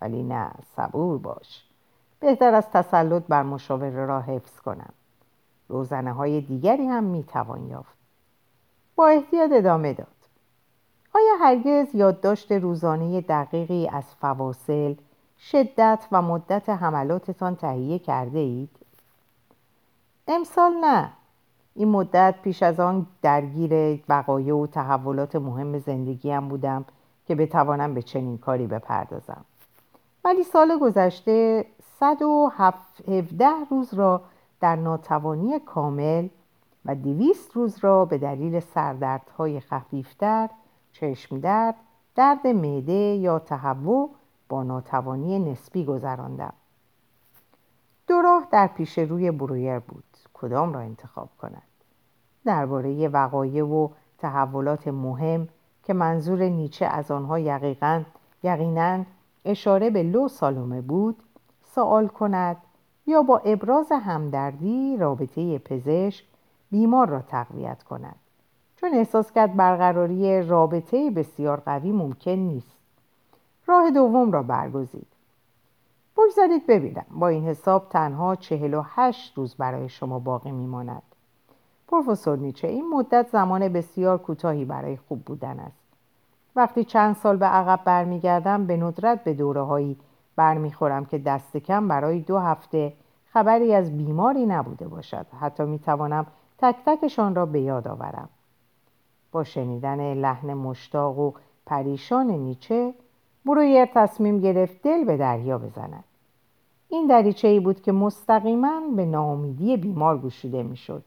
ولی 0.00 0.22
نه 0.22 0.50
صبور 0.76 1.18
باش. 1.18 1.71
بهتر 2.22 2.54
از 2.54 2.70
تسلط 2.70 3.22
بر 3.28 3.42
مشاوره 3.42 4.06
را 4.06 4.20
حفظ 4.20 4.60
کنم. 4.60 4.92
روزنه 5.68 6.12
های 6.12 6.40
دیگری 6.40 6.86
هم 6.86 7.04
می‌توان 7.04 7.66
یافت. 7.66 7.96
با 8.96 9.08
احتیاط 9.08 9.50
ادامه 9.52 9.92
داد. 9.92 10.06
آیا 11.14 11.34
هرگز 11.40 11.94
یادداشت 11.94 12.52
روزانه 12.52 13.20
دقیقی 13.20 13.88
از 13.88 14.04
فواصل 14.20 14.94
شدت 15.38 16.06
و 16.12 16.22
مدت 16.22 16.68
حملاتتان 16.68 17.56
تهیه 17.56 17.98
کرده 17.98 18.38
اید؟ 18.38 18.70
امسال 20.28 20.72
نه. 20.72 21.10
این 21.74 21.88
مدت 21.88 22.34
پیش 22.42 22.62
از 22.62 22.80
آن 22.80 23.06
درگیر 23.22 24.02
وقایع 24.08 24.54
و 24.54 24.66
تحولات 24.66 25.36
مهم 25.36 25.78
زندگیم 25.78 26.48
بودم 26.48 26.84
که 27.26 27.34
بتوانم 27.34 27.94
به 27.94 28.02
چنین 28.02 28.38
کاری 28.38 28.66
بپردازم. 28.66 29.44
ولی 30.24 30.42
سال 30.42 30.78
گذشته 30.78 31.66
117 32.02 33.46
روز 33.70 33.94
را 33.94 34.22
در 34.60 34.76
ناتوانی 34.76 35.58
کامل 35.58 36.28
و 36.84 36.94
دویست 36.94 37.52
روز 37.52 37.78
را 37.78 38.04
به 38.04 38.18
دلیل 38.18 38.60
سردردهای 38.60 39.60
خفیفتر، 39.60 40.50
چشم 40.92 41.40
درد، 41.40 41.74
درد 42.14 42.46
معده 42.46 42.92
یا 42.92 43.38
تهوع 43.38 44.10
با 44.48 44.62
ناتوانی 44.62 45.38
نسبی 45.38 45.84
گذراندم. 45.84 46.52
دو 48.06 48.22
راه 48.22 48.46
در 48.50 48.66
پیش 48.66 48.98
روی 48.98 49.30
برویر 49.30 49.78
بود. 49.78 50.04
کدام 50.34 50.72
را 50.72 50.80
انتخاب 50.80 51.28
کند؟ 51.38 51.62
درباره 52.44 53.08
وقایع 53.08 53.64
و 53.64 53.88
تحولات 54.18 54.88
مهم 54.88 55.48
که 55.84 55.92
منظور 55.94 56.42
نیچه 56.42 56.86
از 56.86 57.10
آنها 57.10 57.38
یقیقا 57.38 58.02
یقینا 58.42 59.04
اشاره 59.44 59.90
به 59.90 60.02
لو 60.02 60.28
سالومه 60.28 60.80
بود 60.80 61.22
سوال 61.74 62.08
کند 62.08 62.56
یا 63.06 63.22
با 63.22 63.38
ابراز 63.38 63.92
همدردی 63.92 64.96
رابطه 64.96 65.58
پزشک 65.58 66.24
بیمار 66.70 67.08
را 67.08 67.22
تقویت 67.22 67.82
کند. 67.82 68.16
چون 68.76 68.94
احساس 68.94 69.32
کرد 69.32 69.56
برقراری 69.56 70.42
رابطه 70.42 71.10
بسیار 71.10 71.60
قوی 71.60 71.92
ممکن 71.92 72.30
نیست. 72.30 72.76
راه 73.66 73.90
دوم 73.90 74.32
را 74.32 74.42
برگزید. 74.42 75.06
بگذارید 76.16 76.66
ببینم. 76.66 77.06
با 77.10 77.28
این 77.28 77.44
حساب 77.44 77.88
تنها 77.88 78.36
چهل 78.36 78.74
و 78.74 78.82
هشت 78.86 79.38
روز 79.38 79.54
برای 79.54 79.88
شما 79.88 80.18
باقی 80.18 80.50
میماند. 80.50 81.02
پروفسور 81.88 82.38
نیچه 82.38 82.68
این 82.68 82.90
مدت 82.90 83.28
زمان 83.28 83.68
بسیار 83.68 84.18
کوتاهی 84.18 84.64
برای 84.64 84.96
خوب 84.96 85.24
بودن 85.24 85.60
است. 85.60 85.82
وقتی 86.56 86.84
چند 86.84 87.16
سال 87.16 87.36
به 87.36 87.46
عقب 87.46 87.84
برمیگردم 87.84 88.66
به 88.66 88.76
ندرت 88.76 89.24
به 89.24 89.34
دوره 89.34 89.62
هایی 89.62 89.96
برمیخورم 90.36 91.04
که 91.04 91.18
دست 91.18 91.56
کم 91.56 91.88
برای 91.88 92.20
دو 92.20 92.38
هفته 92.38 92.92
خبری 93.32 93.74
از 93.74 93.96
بیماری 93.98 94.46
نبوده 94.46 94.88
باشد. 94.88 95.26
حتی 95.40 95.62
می‌توانم 95.62 96.26
تک 96.58 96.76
تکشان 96.86 97.34
را 97.34 97.46
به 97.46 97.60
یاد 97.60 97.88
آورم. 97.88 98.28
با 99.32 99.44
شنیدن 99.44 100.14
لحن 100.14 100.54
مشتاق 100.54 101.18
و 101.18 101.32
پریشان 101.66 102.26
نیچه 102.26 102.94
برویر 103.44 103.84
تصمیم 103.94 104.40
گرفت 104.40 104.82
دل 104.82 105.04
به 105.04 105.16
دریا 105.16 105.58
بزند. 105.58 106.04
این 106.88 107.06
دریچه 107.06 107.48
ای 107.48 107.60
بود 107.60 107.82
که 107.82 107.92
مستقیما 107.92 108.80
به 108.96 109.04
ناامیدی 109.04 109.76
بیمار 109.76 110.18
گشوده 110.18 110.62
می‌شد. 110.62 111.04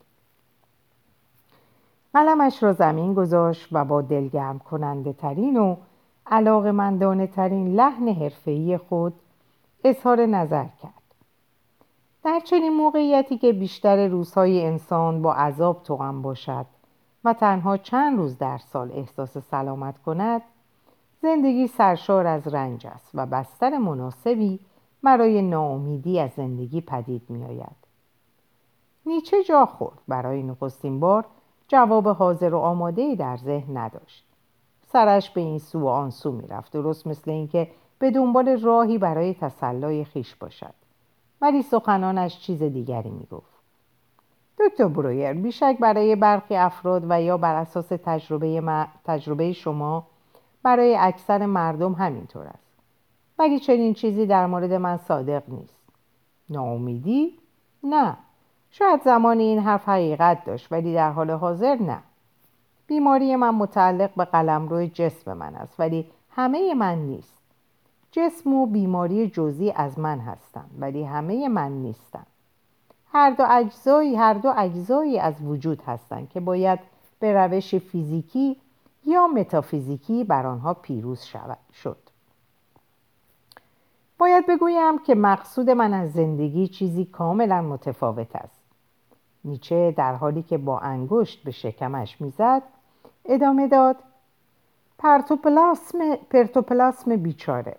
قلمش 2.13 2.63
را 2.63 2.73
زمین 2.73 3.13
گذاشت 3.13 3.69
و 3.71 3.85
با 3.85 4.01
دلگرم 4.01 4.59
کننده 4.59 5.13
ترین 5.13 5.57
و 5.57 5.75
علاقمندانه 6.27 7.27
ترین 7.27 7.75
لحن 7.75 8.07
حرفه‌ای 8.07 8.77
خود 8.77 9.13
اظهار 9.83 10.25
نظر 10.25 10.65
کرد 10.81 11.01
در 12.23 12.39
چنین 12.39 12.73
موقعیتی 12.73 13.37
که 13.37 13.53
بیشتر 13.53 14.07
روزهای 14.07 14.65
انسان 14.65 15.21
با 15.21 15.33
عذاب 15.33 15.83
توغم 15.83 16.21
باشد 16.21 16.65
و 17.23 17.33
تنها 17.33 17.77
چند 17.77 18.17
روز 18.17 18.37
در 18.37 18.57
سال 18.57 18.91
احساس 18.91 19.37
سلامت 19.37 19.97
کند 19.97 20.41
زندگی 21.21 21.67
سرشار 21.67 22.27
از 22.27 22.47
رنج 22.47 22.87
است 22.87 23.09
و 23.13 23.25
بستر 23.25 23.77
مناسبی 23.77 24.59
برای 25.03 25.41
ناامیدی 25.41 26.19
از 26.19 26.31
زندگی 26.31 26.81
پدید 26.81 27.29
می 27.29 27.43
آید. 27.43 27.75
نیچه 29.05 29.43
جا 29.43 29.65
خورد 29.65 29.97
برای 30.07 30.43
نخستین 30.43 30.99
بار 30.99 31.25
جواب 31.67 32.07
حاضر 32.07 32.53
و 32.53 32.57
آماده 32.57 33.15
در 33.15 33.37
ذهن 33.37 33.77
نداشت 33.77 34.24
سرش 34.85 35.29
به 35.29 35.41
این 35.41 35.59
سو 35.59 35.79
و 35.79 35.87
آن 35.87 36.09
سو 36.09 36.31
می 36.31 36.47
رفت. 36.47 36.73
درست 36.73 37.07
مثل 37.07 37.31
اینکه 37.31 37.67
به 37.99 38.11
دنبال 38.11 38.61
راهی 38.61 38.97
برای 38.97 39.33
تسلای 39.33 40.05
خیش 40.05 40.35
باشد. 40.35 40.73
ولی 41.41 41.61
سخنانش 41.61 42.39
چیز 42.39 42.63
دیگری 42.63 43.09
می 43.09 43.27
گفت. 43.31 43.55
دکتر 44.59 44.87
برویر 44.87 45.33
بیشک 45.33 45.77
برای 45.79 46.15
برخی 46.15 46.55
افراد 46.55 47.05
و 47.09 47.21
یا 47.21 47.37
بر 47.37 47.55
اساس 47.55 47.87
تجربه, 47.87 48.87
تجربه 49.05 49.53
شما 49.53 50.07
برای 50.63 50.95
اکثر 50.95 51.45
مردم 51.45 51.93
همینطور 51.93 52.47
است. 52.47 52.71
ولی 53.39 53.59
چنین 53.59 53.93
چیزی 53.93 54.25
در 54.25 54.45
مورد 54.45 54.73
من 54.73 54.97
صادق 54.97 55.43
نیست. 55.47 55.79
ناامیدی؟ 56.49 57.39
نه. 57.83 58.17
شاید 58.69 59.01
زمانی 59.01 59.43
این 59.43 59.59
حرف 59.59 59.89
حقیقت 59.89 60.45
داشت 60.45 60.71
ولی 60.71 60.93
در 60.93 61.11
حال 61.11 61.31
حاضر 61.31 61.75
نه. 61.75 62.03
بیماری 62.87 63.35
من 63.35 63.55
متعلق 63.55 64.15
به 64.15 64.25
قلمرو 64.25 64.85
جسم 64.85 65.33
من 65.33 65.55
است 65.55 65.79
ولی 65.79 66.11
همه 66.29 66.73
من 66.73 66.97
نیست. 66.97 67.35
جسم 68.15 68.53
و 68.53 68.65
بیماری 68.65 69.29
جزئی 69.29 69.71
از 69.71 69.99
من 69.99 70.19
هستند 70.19 70.71
ولی 70.79 71.03
همه 71.03 71.49
من 71.49 71.71
نیستم 71.71 72.25
هر 73.13 73.29
دو 73.29 73.43
اجزایی 73.49 74.15
هر 74.15 74.33
دو 74.33 74.53
اجزایی 74.57 75.19
از 75.19 75.41
وجود 75.41 75.81
هستند 75.81 76.29
که 76.29 76.39
باید 76.39 76.79
به 77.19 77.33
روش 77.33 77.75
فیزیکی 77.75 78.57
یا 79.05 79.27
متافیزیکی 79.27 80.23
بر 80.23 80.45
آنها 80.45 80.73
پیروز 80.73 81.23
شود 81.23 81.57
شد. 81.73 81.97
باید 84.17 84.45
بگویم 84.47 84.99
که 84.99 85.15
مقصود 85.15 85.69
من 85.69 85.93
از 85.93 86.13
زندگی 86.13 86.67
چیزی 86.67 87.05
کاملا 87.05 87.61
متفاوت 87.61 88.35
است. 88.35 88.61
نیچه 89.45 89.93
در 89.97 90.15
حالی 90.15 90.43
که 90.43 90.57
با 90.57 90.79
انگشت 90.79 91.43
به 91.43 91.51
شکمش 91.51 92.21
می‌زد 92.21 92.61
ادامه 93.25 93.67
داد. 93.67 93.95
پرتوپلاسم, 94.97 96.15
پرتوپلاسم 96.15 97.15
بیچاره. 97.15 97.77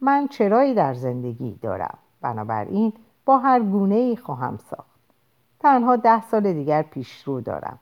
من 0.00 0.28
چرایی 0.28 0.74
در 0.74 0.94
زندگی 0.94 1.58
دارم. 1.62 1.98
بنابراین 2.20 2.92
با 3.24 3.38
هر 3.38 3.60
گونه 3.60 3.94
ای 3.94 4.16
خواهم 4.16 4.56
ساخت. 4.56 4.98
تنها 5.60 5.96
ده 5.96 6.22
سال 6.22 6.52
دیگر 6.52 6.82
پیش 6.82 7.22
رو 7.22 7.40
دارم. 7.40 7.78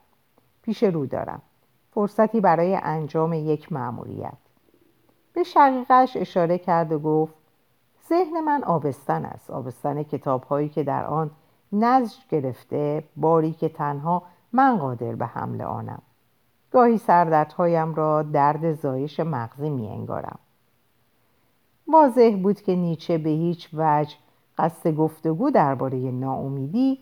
پیش 0.61 0.83
رو 0.83 1.05
دارم. 1.05 1.41
فرصتی 1.91 2.41
برای 2.41 2.75
انجام 2.75 3.33
یک 3.33 3.71
مأموریت. 3.71 4.37
به 5.33 5.43
شقیقش 5.43 6.17
اشاره 6.17 6.57
کرد 6.57 6.91
و 6.91 6.99
گفت 6.99 7.33
ذهن 8.09 8.41
من 8.41 8.63
آبستن 8.63 9.25
است. 9.25 9.51
آبستن 9.51 10.03
کتاب 10.03 10.43
هایی 10.43 10.69
که 10.69 10.83
در 10.83 11.05
آن 11.05 11.31
نزج 11.71 12.17
گرفته 12.29 13.03
باری 13.15 13.53
که 13.53 13.69
تنها 13.69 14.23
من 14.53 14.77
قادر 14.77 15.15
به 15.15 15.25
حمل 15.25 15.61
آنم. 15.61 16.01
گاهی 16.71 16.97
سردردهایم 16.97 17.95
را 17.95 18.23
درد 18.23 18.73
زایش 18.73 19.19
مغزی 19.19 19.69
می 19.69 19.87
انگارم. 19.87 20.39
واضح 21.87 22.39
بود 22.43 22.61
که 22.61 22.75
نیچه 22.75 23.17
به 23.17 23.29
هیچ 23.29 23.69
وجه 23.73 24.15
قصد 24.57 24.95
گفتگو 24.95 25.49
درباره 25.49 25.97
ناامیدی 25.97 26.99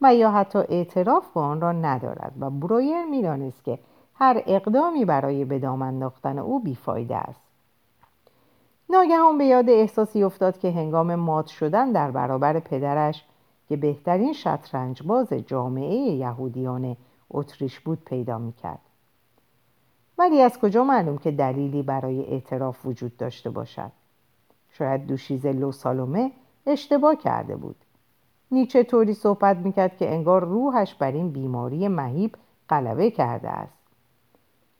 و 0.00 0.14
یا 0.14 0.30
حتی 0.30 0.58
اعتراف 0.58 1.32
به 1.34 1.40
آن 1.40 1.60
را 1.60 1.72
ندارد 1.72 2.32
و 2.40 2.50
برویر 2.50 3.04
می‌دانست 3.04 3.64
که 3.64 3.78
هر 4.14 4.42
اقدامی 4.46 5.04
برای 5.04 5.44
به 5.44 5.58
دام 5.58 5.82
انداختن 5.82 6.38
او 6.38 6.60
بیفایده 6.60 7.16
است 7.16 7.40
ناگهان 8.90 9.38
به 9.38 9.44
یاد 9.44 9.70
احساسی 9.70 10.22
افتاد 10.22 10.58
که 10.58 10.70
هنگام 10.70 11.14
مات 11.14 11.46
شدن 11.46 11.92
در 11.92 12.10
برابر 12.10 12.60
پدرش 12.60 13.24
که 13.68 13.76
بهترین 13.76 14.32
شطرنج 14.32 15.02
باز 15.02 15.32
جامعه 15.32 15.94
یهودیان 15.94 16.96
اتریش 17.30 17.80
بود 17.80 17.98
پیدا 18.04 18.38
می‌کرد 18.38 18.80
ولی 20.18 20.42
از 20.42 20.58
کجا 20.58 20.84
معلوم 20.84 21.18
که 21.18 21.30
دلیلی 21.30 21.82
برای 21.82 22.24
اعتراف 22.24 22.86
وجود 22.86 23.16
داشته 23.16 23.50
باشد؟ 23.50 23.90
شاید 24.70 25.06
دوشیزه 25.06 25.52
لو 25.52 25.72
سالومه 25.72 26.32
اشتباه 26.66 27.16
کرده 27.16 27.56
بود. 27.56 27.76
نیچه 28.50 28.82
طوری 28.82 29.14
صحبت 29.14 29.56
می‌کرد 29.56 29.96
که 29.96 30.12
انگار 30.12 30.44
روحش 30.44 30.94
بر 30.94 31.12
این 31.12 31.30
بیماری 31.30 31.88
مهیب 31.88 32.36
غلبه 32.68 33.10
کرده 33.10 33.48
است. 33.48 33.78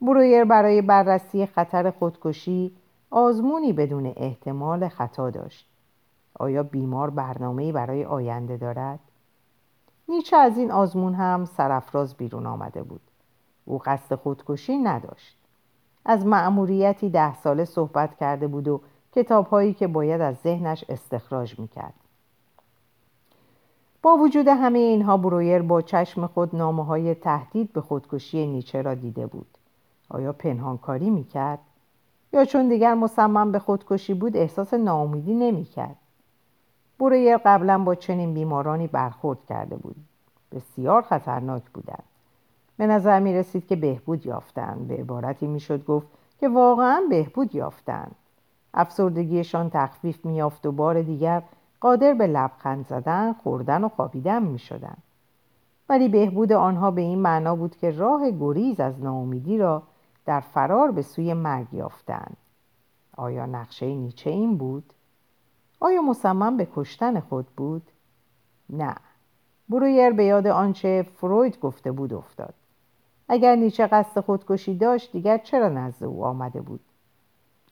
برویر 0.01 0.45
برای 0.45 0.82
بررسی 0.82 1.47
خطر 1.47 1.91
خودکشی 1.91 2.76
آزمونی 3.11 3.72
بدون 3.72 4.12
احتمال 4.16 4.89
خطا 4.89 5.30
داشت. 5.30 5.68
آیا 6.39 6.62
بیمار 6.62 7.11
برنامه‌ای 7.11 7.72
برای 7.72 8.05
آینده 8.05 8.57
دارد؟ 8.57 8.99
نیچه 10.09 10.37
از 10.37 10.59
این 10.59 10.70
آزمون 10.70 11.14
هم 11.14 11.45
سرافراز 11.45 12.14
بیرون 12.14 12.47
آمده 12.47 12.82
بود. 12.82 13.01
او 13.64 13.78
قصد 13.84 14.14
خودکشی 14.14 14.78
نداشت. 14.78 15.36
از 16.04 16.26
مأموریتی 16.26 17.10
ده 17.10 17.34
ساله 17.34 17.64
صحبت 17.64 18.16
کرده 18.16 18.46
بود 18.46 18.68
و 18.68 18.80
کتابهایی 19.12 19.74
که 19.74 19.86
باید 19.86 20.20
از 20.20 20.36
ذهنش 20.36 20.84
استخراج 20.88 21.58
می‌کرد. 21.58 21.94
با 24.02 24.16
وجود 24.16 24.48
همه 24.48 24.78
اینها 24.78 25.16
برویر 25.16 25.62
با 25.62 25.82
چشم 25.82 26.26
خود 26.26 26.56
نامه 26.56 26.84
های 26.84 27.14
تهدید 27.14 27.72
به 27.72 27.80
خودکشی 27.80 28.46
نیچه 28.46 28.82
را 28.82 28.94
دیده 28.94 29.26
بود. 29.26 29.46
آیا 30.08 30.32
پنهانکاری 30.32 31.10
می‌کرد؟ 31.10 31.58
یا 32.32 32.44
چون 32.44 32.68
دیگر 32.68 32.94
مصمم 32.94 33.52
به 33.52 33.58
خودکشی 33.58 34.14
بود 34.14 34.36
احساس 34.36 34.74
ناامیدی 34.74 35.34
نمی‌کرد؟ 35.34 35.96
برویر 36.98 37.36
قبلا 37.36 37.78
با 37.78 37.94
چنین 37.94 38.34
بیمارانی 38.34 38.86
برخورد 38.86 39.38
کرده 39.48 39.76
بود. 39.76 39.96
بسیار 40.52 41.02
خطرناک 41.02 41.62
بودند. 41.74 42.04
به 42.77 42.87
نظر 42.87 43.20
می 43.20 43.35
رسید 43.35 43.66
که 43.66 43.77
بهبود 43.77 44.27
یافتند 44.27 44.89
به 44.89 44.97
عبارتی 44.97 45.47
می‌شد 45.47 45.85
گفت 45.85 46.07
که 46.41 46.49
واقعا 46.49 47.03
بهبود 47.11 47.55
یافتند 47.55 48.14
افسردگیشان 48.75 49.70
تخفیف 49.70 50.25
میافت 50.25 50.66
و 50.66 50.72
بار 50.72 51.03
دیگر 51.03 51.43
قادر 51.81 52.14
به 52.14 52.27
لبخند 52.27 52.87
زدن 52.87 53.33
خوردن 53.33 53.85
و 53.85 53.89
خوابیدن 53.89 54.43
می 54.43 54.59
شدن. 54.59 54.97
ولی 55.89 56.09
بهبود 56.09 56.53
آنها 56.53 56.91
به 56.91 57.01
این 57.01 57.18
معنا 57.18 57.57
بود 57.57 57.77
که 57.77 57.91
راه 57.91 58.31
گریز 58.31 58.81
از 58.81 59.03
ناامیدی 59.03 59.59
را 59.59 59.83
در 60.27 60.41
فرار 60.41 60.91
به 60.91 61.03
سوی 61.03 61.35
مرگ 61.35 61.75
یافتند 61.75 62.37
آیا 63.16 63.47
نقشه 63.47 63.87
نیچه 63.87 64.31
این 64.31 64.57
بود؟ 64.57 64.93
آیا 65.81 66.03
مصمم 66.03 66.57
به 66.57 66.68
کشتن 66.75 67.20
خود 67.20 67.47
بود؟ 67.47 67.83
نه 68.70 68.95
برویر 69.68 70.11
به 70.11 70.25
یاد 70.25 70.47
آنچه 70.47 71.07
فروید 71.16 71.61
گفته 71.61 71.93
بود 71.93 72.12
افتاد 72.12 72.55
اگر 73.29 73.57
نیچه 73.57 73.87
قصد 73.87 74.20
خودکشی 74.20 74.79
داشت 74.79 75.12
دیگر 75.12 75.39
چرا 75.39 75.68
نزد 75.68 76.05
او 76.05 76.25
آمده 76.25 76.61
بود؟ 76.61 76.81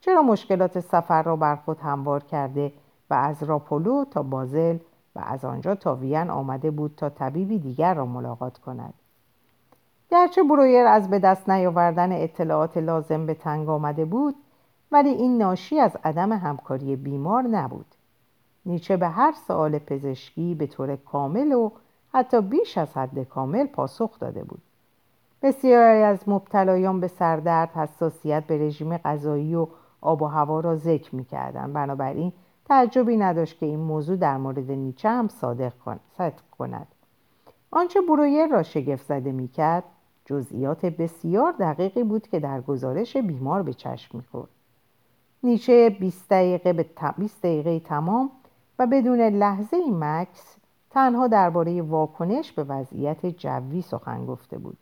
چرا 0.00 0.22
مشکلات 0.22 0.80
سفر 0.80 1.22
را 1.22 1.36
بر 1.36 1.56
خود 1.56 1.78
هموار 1.78 2.22
کرده 2.22 2.72
و 3.10 3.14
از 3.14 3.42
راپولو 3.42 4.04
تا 4.04 4.22
بازل 4.22 4.78
و 5.16 5.22
از 5.26 5.44
آنجا 5.44 5.74
تا 5.74 5.94
وین 5.94 6.30
آمده 6.30 6.70
بود 6.70 6.94
تا 6.96 7.08
طبیبی 7.08 7.58
دیگر 7.58 7.94
را 7.94 8.06
ملاقات 8.06 8.58
کند؟ 8.58 8.94
گرچه 10.10 10.42
برویر 10.42 10.86
از 10.86 11.10
به 11.10 11.18
دست 11.18 11.50
نیاوردن 11.50 12.12
اطلاعات 12.12 12.76
لازم 12.76 13.26
به 13.26 13.34
تنگ 13.34 13.68
آمده 13.68 14.04
بود 14.04 14.34
ولی 14.92 15.08
این 15.08 15.38
ناشی 15.38 15.80
از 15.80 15.96
عدم 16.04 16.32
همکاری 16.32 16.96
بیمار 16.96 17.42
نبود. 17.42 17.86
نیچه 18.66 18.96
به 18.96 19.08
هر 19.08 19.32
سوال 19.46 19.78
پزشکی 19.78 20.54
به 20.54 20.66
طور 20.66 20.96
کامل 20.96 21.52
و 21.52 21.70
حتی 22.12 22.40
بیش 22.40 22.78
از 22.78 22.96
حد 22.96 23.22
کامل 23.22 23.66
پاسخ 23.66 24.18
داده 24.18 24.44
بود. 24.44 24.62
بسیاری 25.42 26.02
از 26.02 26.28
مبتلایان 26.28 27.00
به 27.00 27.08
سردرد 27.08 27.70
حساسیت 27.70 28.44
به 28.46 28.58
رژیم 28.58 28.96
غذایی 28.96 29.54
و 29.54 29.66
آب 30.00 30.22
و 30.22 30.26
هوا 30.26 30.60
را 30.60 30.76
ذکر 30.76 31.14
می‌کردند. 31.14 31.72
بنابراین 31.72 32.32
تعجبی 32.64 33.16
نداشت 33.16 33.58
که 33.58 33.66
این 33.66 33.78
موضوع 33.78 34.16
در 34.16 34.36
مورد 34.36 34.70
نیچه 34.70 35.08
هم 35.08 35.28
صادق 35.28 35.72
کند. 36.58 36.86
آنچه 37.70 38.00
برویر 38.00 38.46
را 38.46 38.62
شگفت 38.62 39.06
زده 39.06 39.32
می‌کرد 39.32 39.84
جزئیات 40.24 40.86
بسیار 40.86 41.52
دقیقی 41.52 42.04
بود 42.04 42.28
که 42.28 42.40
در 42.40 42.60
گزارش 42.60 43.16
بیمار 43.16 43.62
به 43.62 43.74
چشم 43.74 44.18
می‌خورد. 44.18 44.50
نیچه 45.42 45.90
20 45.90 46.30
دقیقه 46.30 46.72
به 46.72 46.86
20 47.18 47.42
دقیقه 47.42 47.80
تمام 47.80 48.30
و 48.78 48.86
بدون 48.86 49.20
لحظه 49.20 49.76
ای 49.76 49.90
مکس 49.94 50.56
تنها 50.90 51.26
درباره 51.26 51.82
واکنش 51.82 52.52
به 52.52 52.64
وضعیت 52.64 53.26
جوی 53.26 53.82
سخن 53.82 54.26
گفته 54.26 54.58
بود. 54.58 54.78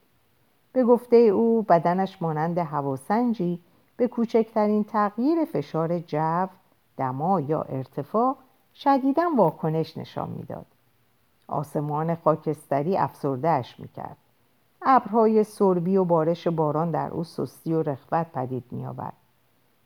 به 0.72 0.84
گفته 0.84 1.16
او 1.16 1.62
بدنش 1.62 2.22
مانند 2.22 2.58
هواسنجی 2.58 3.60
به 3.96 4.08
کوچکترین 4.08 4.84
تغییر 4.84 5.44
فشار 5.44 5.98
جو 5.98 6.46
دما 6.96 7.40
یا 7.40 7.62
ارتفاع 7.62 8.36
شدیدا 8.74 9.22
واکنش 9.36 9.98
نشان 9.98 10.30
می‌داد. 10.30 10.66
آسمان 11.48 12.14
خاکستری 12.14 12.96
افسردهش 12.96 13.80
می‌کرد. 13.80 14.16
ابرهای 14.82 15.44
سربی 15.44 15.96
و 15.96 16.04
بارش 16.04 16.48
باران 16.48 16.90
در 16.90 17.10
او 17.10 17.24
سستی 17.24 17.72
و 17.72 17.82
رخوت 17.82 18.26
پدید 18.32 18.64
میآورد 18.70 19.12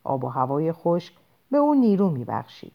آب 0.05 0.25
و 0.25 0.29
هوای 0.29 0.73
خشک 0.73 1.15
به 1.51 1.59
او 1.59 1.75
نیرو 1.75 2.11
میبخشید. 2.11 2.73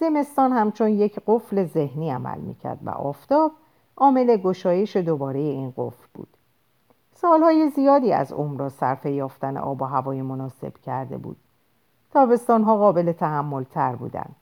زمستان 0.00 0.52
همچون 0.52 0.88
یک 0.88 1.20
قفل 1.26 1.64
ذهنی 1.64 2.10
عمل 2.10 2.38
می‌کرد 2.38 2.78
و 2.84 2.90
آفتاب 2.90 3.52
عامل 3.96 4.36
گشایش 4.36 4.96
دوباره 4.96 5.40
این 5.40 5.72
قفل 5.76 6.06
بود. 6.14 6.37
سالهای 7.20 7.68
زیادی 7.68 8.12
از 8.12 8.32
عمر 8.32 8.60
را 8.60 8.68
صرف 8.68 9.06
یافتن 9.06 9.56
آب 9.56 9.82
و 9.82 9.84
هوای 9.84 10.22
مناسب 10.22 10.76
کرده 10.76 11.18
بود. 11.18 11.36
تابستانها 12.12 12.76
قابل 12.76 13.12
تحمل 13.12 13.62
تر 13.62 13.96
بودند. 13.96 14.36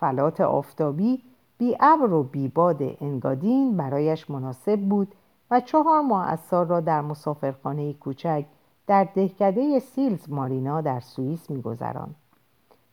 فلات 0.00 0.40
آفتابی 0.40 1.22
بی 1.58 1.76
ابر 1.80 2.12
و 2.12 2.22
بی 2.22 2.48
باد 2.48 2.82
انگادین 3.00 3.76
برایش 3.76 4.30
مناسب 4.30 4.80
بود 4.80 5.14
و 5.50 5.60
چهار 5.60 6.00
ماه 6.00 6.28
از 6.28 6.40
سال 6.40 6.68
را 6.68 6.80
در 6.80 7.00
مسافرخانه 7.00 7.92
کوچک 7.92 8.44
در 8.86 9.04
دهکده 9.04 9.78
سیلز 9.78 10.30
مارینا 10.30 10.80
در 10.80 11.00
سوئیس 11.00 11.50
میگذراند. 11.50 12.14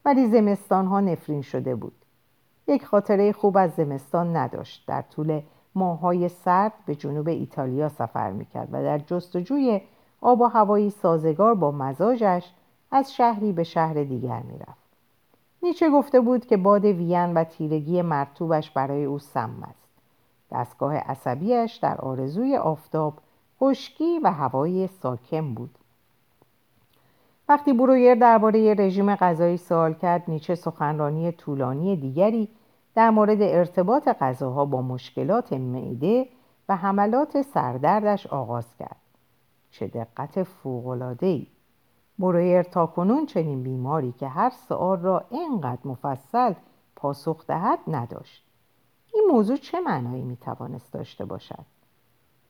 ولی 0.06 0.28
زمستان 0.28 0.88
ها 0.88 1.00
نفرین 1.00 1.42
شده 1.42 1.76
بود. 1.76 1.96
یک 2.68 2.86
خاطره 2.86 3.32
خوب 3.32 3.58
از 3.58 3.72
زمستان 3.72 4.36
نداشت. 4.36 4.88
در 4.88 5.02
طول 5.02 5.42
ماهای 5.76 6.30
سرد 6.30 6.74
به 6.86 6.96
جنوب 6.96 7.28
ایتالیا 7.28 7.90
سفر 7.90 8.32
می‌کرد 8.32 8.70
و 8.72 8.84
در 8.84 8.98
جستجوی 8.98 9.82
آب 10.22 10.42
و 10.42 10.46
هوایی 10.46 10.90
سازگار 10.90 11.56
با 11.56 11.72
مزاجش 11.72 12.54
از 12.92 13.14
شهری 13.14 13.52
به 13.52 13.64
شهر 13.64 14.04
دیگر 14.04 14.40
می‌رفت. 14.40 14.84
نیچه 15.64 15.90
گفته 15.90 16.20
بود 16.22 16.46
که 16.46 16.58
باد 16.58 16.86
وین 16.86 17.34
و 17.34 17.44
تیرگی 17.44 18.02
مرتوبش 18.02 18.72
برای 18.72 19.04
او 19.04 19.20
سم 19.20 19.64
است. 19.70 19.88
دستگاه 20.52 20.98
عصبیش 20.98 21.76
در 21.76 21.98
آرزوی 21.98 22.58
آفتاب 22.58 23.14
خشکی 23.62 24.20
و 24.20 24.32
هوای 24.32 24.88
ساکن 24.88 25.54
بود. 25.54 25.78
وقتی 27.50 27.74
برویر 27.74 28.16
درباره 28.16 28.74
رژیم 28.74 29.16
غذایی 29.16 29.58
سوال 29.58 29.94
کرد 29.94 30.24
نیچه 30.28 30.56
سخنرانی 30.56 31.32
طولانی 31.32 31.96
دیگری 31.96 32.50
در 32.96 33.10
مورد 33.10 33.42
ارتباط 33.42 34.08
غذاها 34.08 34.66
با 34.66 34.82
مشکلات 34.82 35.54
معده 35.54 36.30
و 36.70 36.76
حملات 36.76 37.42
سردردش 37.42 38.28
آغاز 38.28 38.76
کرد. 38.78 39.02
چه 39.72 39.88
دقت 39.88 40.44
فوق‌العاده‌ای. 40.44 41.48
برویر 42.20 42.64
تاکنون 42.64 43.26
چنین 43.26 43.64
بیماری 43.64 44.12
که 44.12 44.28
هر 44.28 44.50
سؤال 44.50 45.00
را 45.00 45.26
اینقدر 45.30 45.82
مفصل 45.86 46.54
پاسخ 46.96 47.48
دهد 47.48 47.80
نداشت. 47.88 48.46
این 49.14 49.28
موضوع 49.32 49.58
چه 49.58 49.82
معنایی 49.82 50.24
می‌توانست 50.24 50.94
داشته 50.94 51.26
باشد؟ 51.26 51.66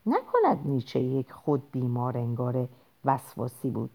نکند 0.05 0.59
نیچه 0.65 0.99
یک 0.99 1.31
خود 1.31 1.71
بیمار 1.71 2.17
انگار 2.17 2.67
وسواسی 3.05 3.69
بود. 3.69 3.89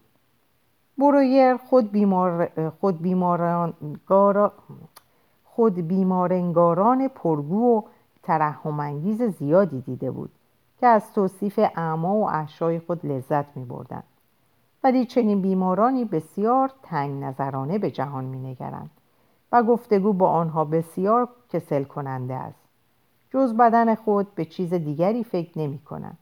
برویر 0.97 1.57
خود 1.57 1.91
بیمار 1.91 2.51
خود 2.69 3.01
بیماران 3.01 3.73
خود 5.59 5.73
بیمارنگاران 5.73 7.07
پرگو 7.07 7.77
و 7.77 7.81
ترحمانگیز 8.23 9.21
زیادی 9.21 9.81
دیده 9.81 10.11
بود 10.11 10.29
که 10.79 10.87
از 10.87 11.13
توصیف 11.13 11.59
اعما 11.75 12.15
و 12.15 12.29
احشای 12.29 12.79
خود 12.79 13.05
لذت 13.05 13.57
می 13.57 13.65
بردن. 13.65 14.03
ولی 14.83 15.05
چنین 15.05 15.41
بیمارانی 15.41 16.05
بسیار 16.05 16.71
تنگ 16.83 17.23
نظرانه 17.23 17.77
به 17.77 17.91
جهان 17.91 18.23
می 18.23 18.39
نگرند 18.39 18.89
و 19.51 19.63
گفتگو 19.63 20.13
با 20.13 20.29
آنها 20.29 20.65
بسیار 20.65 21.29
کسل 21.49 21.83
کننده 21.83 22.33
است. 22.33 22.63
جز 23.29 23.53
بدن 23.53 23.95
خود 23.95 24.35
به 24.35 24.45
چیز 24.45 24.73
دیگری 24.73 25.23
فکر 25.23 25.59
نمی 25.59 25.79
کنند 25.79 26.17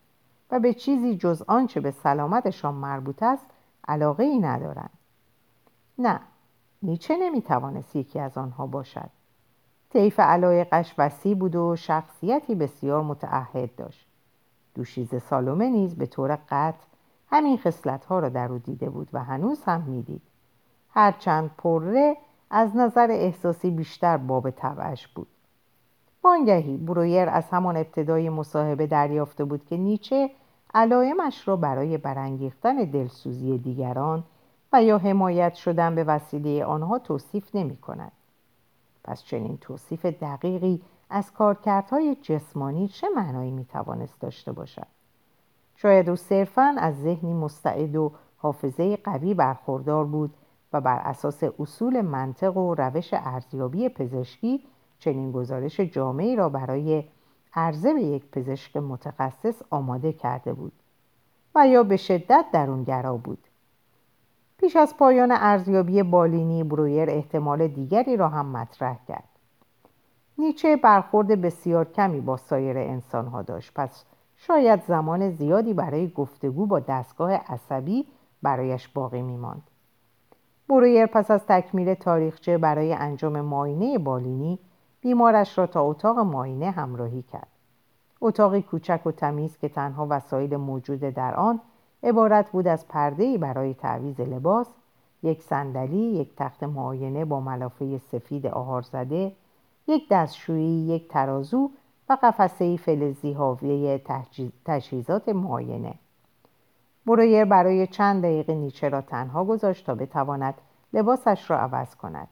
و 0.51 0.59
به 0.59 0.73
چیزی 0.73 1.17
جز 1.17 1.43
آنچه 1.47 1.79
به 1.79 1.91
سلامتشان 1.91 2.73
مربوط 2.73 3.23
است 3.23 3.45
علاقه 3.88 4.23
ای 4.23 4.39
ندارند. 4.39 4.97
نه 5.97 6.19
نیچه 6.81 7.17
نمی 7.17 7.41
توانست 7.41 7.95
یکی 7.95 8.19
از 8.19 8.38
آنها 8.38 8.67
باشد. 8.67 9.16
طیف 9.97 10.19
علایقش 10.19 10.93
وسیع 10.97 11.35
بود 11.35 11.55
و 11.55 11.75
شخصیتی 11.75 12.55
بسیار 12.55 13.03
متعهد 13.03 13.75
داشت. 13.75 14.07
دوشیز 14.75 15.23
سالومه 15.23 15.69
نیز 15.69 15.95
به 15.95 16.05
طور 16.05 16.35
قطع 16.49 16.85
همین 17.31 17.59
ها 18.09 18.19
را 18.19 18.29
در 18.29 18.51
او 18.51 18.57
دیده 18.57 18.89
بود 18.89 19.09
و 19.13 19.23
هنوز 19.23 19.63
هم 19.63 19.81
می‌دید 19.81 20.21
هرچند 20.89 21.51
پره 21.57 22.17
از 22.49 22.75
نظر 22.75 23.07
احساسی 23.11 23.71
بیشتر 23.71 24.17
باب 24.17 24.49
طبعش 24.49 25.07
بود 25.07 25.27
وانگهی 26.23 26.77
برویر 26.77 27.29
از 27.29 27.49
همان 27.49 27.77
ابتدای 27.77 28.29
مصاحبه 28.29 28.87
دریافته 28.87 29.43
بود 29.43 29.65
که 29.65 29.77
نیچه 29.77 30.29
علائمش 30.73 31.47
را 31.47 31.55
برای 31.55 31.97
برانگیختن 31.97 32.75
دلسوزی 32.75 33.57
دیگران 33.57 34.23
و 34.73 34.83
یا 34.83 34.97
حمایت 34.97 35.53
شدن 35.53 35.95
به 35.95 36.03
وسیله 36.03 36.65
آنها 36.65 36.99
توصیف 36.99 37.55
نمی 37.55 37.77
کند. 37.77 38.11
پس 39.07 39.23
چنین 39.23 39.57
توصیف 39.61 40.05
دقیقی 40.05 40.81
از 41.09 41.31
کارکردهای 41.31 42.15
جسمانی 42.15 42.87
چه 42.87 43.07
معنایی 43.15 43.51
می 43.51 43.65
توانست 43.65 44.21
داشته 44.21 44.51
باشد؟ 44.51 44.87
شاید 45.75 46.09
او 46.09 46.15
صرفا 46.15 46.75
از 46.77 47.01
ذهنی 47.01 47.33
مستعد 47.33 47.95
و 47.95 48.11
حافظه 48.37 48.97
قوی 48.97 49.33
برخوردار 49.33 50.05
بود 50.05 50.33
و 50.73 50.81
بر 50.81 50.99
اساس 50.99 51.43
اصول 51.59 52.01
منطق 52.01 52.57
و 52.57 52.75
روش 52.75 53.09
ارزیابی 53.13 53.89
پزشکی 53.89 54.63
چنین 54.99 55.31
گزارش 55.31 55.79
جامعی 55.79 56.35
را 56.35 56.49
برای 56.49 57.03
عرضه 57.53 57.93
به 57.93 58.01
یک 58.01 58.31
پزشک 58.31 58.77
متخصص 58.77 59.61
آماده 59.69 60.13
کرده 60.13 60.53
بود 60.53 60.73
و 61.55 61.67
یا 61.67 61.83
به 61.83 61.97
شدت 61.97 62.45
درونگرا 62.53 63.17
بود 63.17 63.46
پیش 64.57 64.75
از 64.75 64.97
پایان 64.97 65.31
ارزیابی 65.31 66.03
بالینی 66.03 66.63
برویر 66.63 67.09
احتمال 67.09 67.67
دیگری 67.67 68.17
را 68.17 68.29
هم 68.29 68.45
مطرح 68.45 68.97
کرد. 69.07 69.29
نیچه 70.37 70.75
برخورد 70.75 71.41
بسیار 71.41 71.85
کمی 71.85 72.21
با 72.21 72.37
سایر 72.37 72.77
انسانها 72.77 73.41
داشت. 73.41 73.71
پس 73.75 74.03
شاید 74.35 74.83
زمان 74.83 75.29
زیادی 75.29 75.73
برای 75.73 76.07
گفتگو 76.09 76.65
با 76.65 76.79
دستگاه 76.79 77.33
عصبی 77.33 78.07
برایش 78.41 78.87
باقی 78.87 79.21
میماند. 79.21 79.63
برویر 80.69 81.05
پس 81.05 81.31
از 81.31 81.45
تکمیل 81.45 81.93
تاریخچه 81.93 82.57
برای 82.57 82.93
انجام 82.93 83.41
ماینه 83.41 83.97
بالینی 83.97 84.59
بیمارش 85.01 85.57
را 85.57 85.67
تا 85.67 85.81
اتاق 85.81 86.19
ماینه 86.19 86.71
همراهی 86.71 87.21
کرد. 87.21 87.47
اتاقی 88.21 88.61
کوچک 88.61 89.01
و 89.05 89.11
تمیز 89.11 89.57
که 89.57 89.69
تنها 89.69 90.07
وسایل 90.09 90.55
موجود 90.55 90.99
در 90.99 91.35
آن 91.35 91.59
عبارت 92.03 92.51
بود 92.51 92.67
از 92.67 92.87
پردهی 92.87 93.37
برای 93.37 93.73
تعویز 93.73 94.21
لباس 94.21 94.67
یک 95.23 95.41
صندلی 95.41 95.97
یک 95.97 96.35
تخت 96.37 96.63
معاینه 96.63 97.25
با 97.25 97.39
ملافه 97.39 97.97
سفید 97.97 98.47
آهار 98.47 98.81
زده 98.81 99.31
یک 99.87 100.07
دستشویی 100.11 100.87
یک 100.87 101.07
ترازو 101.07 101.71
و 102.09 102.17
قفسه 102.23 102.77
فلزی 102.77 103.33
حاوی 103.33 103.99
تجهیزات 104.65 105.29
معاینه. 105.29 105.93
برویر 107.05 107.45
برای 107.45 107.87
چند 107.87 108.23
دقیقه 108.23 108.55
نیچه 108.55 108.89
را 108.89 109.01
تنها 109.01 109.45
گذاشت 109.45 109.85
تا 109.85 109.95
بتواند 109.95 110.53
لباسش 110.93 111.49
را 111.49 111.59
عوض 111.59 111.95
کند. 111.95 112.27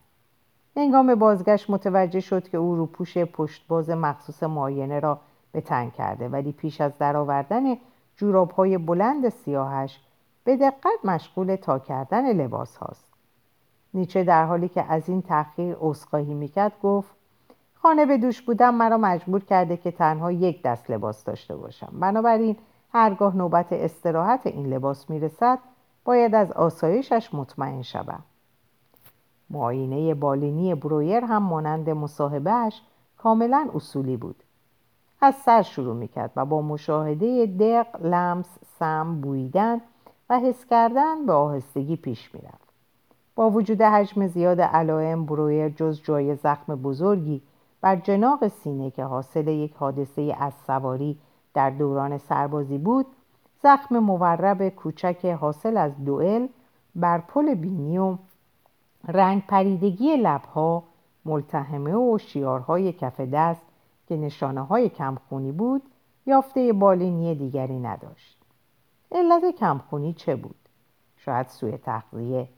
هنگام 0.78 1.16
بازگشت 1.16 1.70
متوجه 1.70 2.20
شد 2.20 2.50
که 2.50 2.58
او 2.58 2.76
روپوش 2.76 3.18
پشتباز 3.18 3.90
مخصوص 3.90 4.44
معاینه 4.44 5.00
را 5.00 5.20
به 5.52 5.62
تن 5.62 5.90
کرده 5.90 6.30
ولی 6.30 6.52
پیش 6.52 6.82
از 6.82 6.98
درآوردن 6.98 7.76
جوراب 8.18 8.52
های 8.52 8.78
بلند 8.78 9.30
سیاهش 9.30 10.00
به 10.44 10.58
دقت 10.58 11.00
مشغول 11.04 11.56
تا 11.56 11.80
کردن 11.80 12.34
لباس 12.34 12.78
هاست. 12.78 13.14
نیچه 13.94 14.24
در 14.24 14.46
حالی 14.46 14.70
که 14.70 14.84
از 14.84 15.10
این 15.10 15.22
تأخیر 15.22 15.78
عذرخواهی 15.80 16.34
می‌کرد 16.34 16.72
گفت 16.84 17.16
خانه 17.74 18.06
به 18.06 18.18
دوش 18.18 18.42
بودم 18.42 18.76
مرا 18.76 18.98
مجبور 18.98 19.44
کرده 19.44 19.78
که 19.78 19.92
تنها 19.92 20.32
یک 20.32 20.64
دست 20.64 20.92
لباس 20.92 21.24
داشته 21.24 21.56
باشم. 21.56 21.94
بنابراین 22.00 22.58
هرگاه 22.94 23.36
نوبت 23.36 23.74
استراحت 23.74 24.48
این 24.48 24.66
لباس 24.66 25.10
می‌رسد 25.10 25.60
باید 26.06 26.36
از 26.36 26.52
آسایشش 26.52 27.34
مطمئن 27.34 27.82
شوم. 27.82 28.24
معاینه 29.50 30.14
بالینی 30.14 30.76
برویر 30.76 31.24
هم 31.26 31.44
مانند 31.44 31.90
مصاحبهش 31.90 32.82
کاملا 33.18 33.70
اصولی 33.74 34.18
بود. 34.18 34.44
از 35.26 35.36
سر 35.36 35.62
شروع 35.62 35.96
می‌کرد 35.96 36.32
و 36.36 36.46
با 36.46 36.62
مشاهده 36.62 37.46
دق، 37.46 38.06
لمس، 38.06 38.58
سم، 38.80 39.22
بویدن 39.22 39.82
و 40.30 40.40
حس 40.40 40.66
کردن 40.66 41.26
به 41.26 41.34
آهستگی 41.34 41.96
پیش 41.96 42.36
می‌رفت. 42.36 42.66
با 43.36 43.50
وجود 43.50 43.82
حجم 43.82 44.28
زیاد 44.28 44.62
علائم 44.62 45.26
برویر 45.26 45.70
جز 45.70 46.02
جای 46.02 46.36
زخم 46.36 46.76
بزرگی 46.76 47.42
بر 47.82 47.96
جناق 47.96 48.48
سینه 48.48 48.92
که 48.92 49.04
حاصل 49.04 49.48
یک 49.48 49.74
حادثه 49.74 50.36
از 50.40 50.54
سواری 50.68 51.18
در 51.54 51.70
دوران 51.70 52.18
سربازی 52.18 52.78
بود 52.78 53.06
زخم 53.64 54.00
مورب 54.00 54.70
کوچک 54.70 55.26
حاصل 55.26 55.78
از 55.78 56.06
دوئل 56.06 56.48
بر 56.96 57.18
پل 57.18 57.54
بینی 57.54 57.98
و 57.98 58.18
رنگ 59.08 59.46
پریدگی 59.48 60.18
لبها 60.18 60.84
ملتهمه 61.26 61.96
و 61.96 62.18
شیارهای 62.18 62.94
کف 62.94 63.22
دست 63.22 63.62
که 64.08 64.18
نشانه 64.18 64.62
های 64.62 64.90
کمخونی 64.90 65.52
بود 65.52 65.82
یافته 66.26 66.74
بالینی 66.74 67.36
دیگری 67.36 67.80
نداشت. 67.80 68.38
علت 69.12 69.56
کمخونی 69.56 70.14
چه 70.14 70.36
بود؟ 70.36 70.56
شاید 71.18 71.48
سوی 71.48 71.78
تغذیه. 71.78 72.50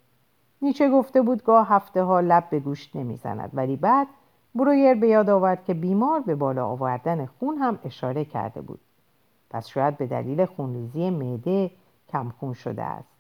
نیچه 0.61 0.89
گفته 0.89 1.21
بود 1.21 1.43
گاه 1.43 1.69
هفته 1.69 2.03
ها 2.03 2.19
لب 2.19 2.49
به 2.49 2.59
گوشت 2.59 2.95
نمی‌زند 2.95 3.49
ولی 3.53 3.75
بعد 3.75 4.07
برویر 4.55 4.93
به 4.93 5.07
یاد 5.07 5.29
آورد 5.29 5.65
که 5.65 5.73
بیمار 5.73 6.19
به 6.19 6.35
بالا 6.35 6.67
آوردن 6.67 7.25
خون 7.25 7.57
هم 7.57 7.79
اشاره 7.83 8.25
کرده 8.25 8.61
بود. 8.61 8.79
پس 9.49 9.67
شاید 9.67 9.97
به 9.97 10.07
دلیل 10.07 10.45
خونریزی 10.45 11.09
معده 11.09 11.71
کمخون 12.09 12.53
شده 12.53 12.83
است. 12.83 13.17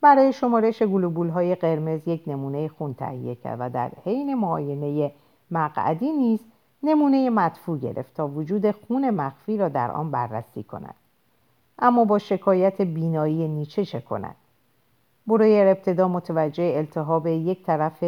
برای 0.00 0.32
شمارش 0.32 0.82
گلوبول 0.82 1.28
های 1.28 1.54
قرمز 1.54 2.08
یک 2.08 2.22
نمونه 2.26 2.68
خون 2.68 2.94
تهیه 2.94 3.34
کرد 3.34 3.56
و 3.60 3.70
در 3.70 3.90
حین 4.04 4.34
معاینه 4.34 5.12
مقعدی 5.50 6.12
نیز 6.12 6.40
نمونه 6.82 7.30
مدفوع 7.30 7.78
گرفت 7.78 8.14
تا 8.14 8.28
وجود 8.28 8.70
خون 8.70 9.10
مخفی 9.10 9.56
را 9.56 9.68
در 9.68 9.90
آن 9.90 10.10
بررسی 10.10 10.62
کند. 10.62 10.94
اما 11.78 12.04
با 12.04 12.18
شکایت 12.18 12.82
بینایی 12.82 13.48
نیچه 13.48 13.84
چه 13.84 14.00
کند؟ 14.00 14.36
برویر 15.26 15.66
ابتدا 15.66 16.08
متوجه 16.08 16.72
التهاب 16.76 17.26
یک 17.26 17.62
طرف 17.62 18.04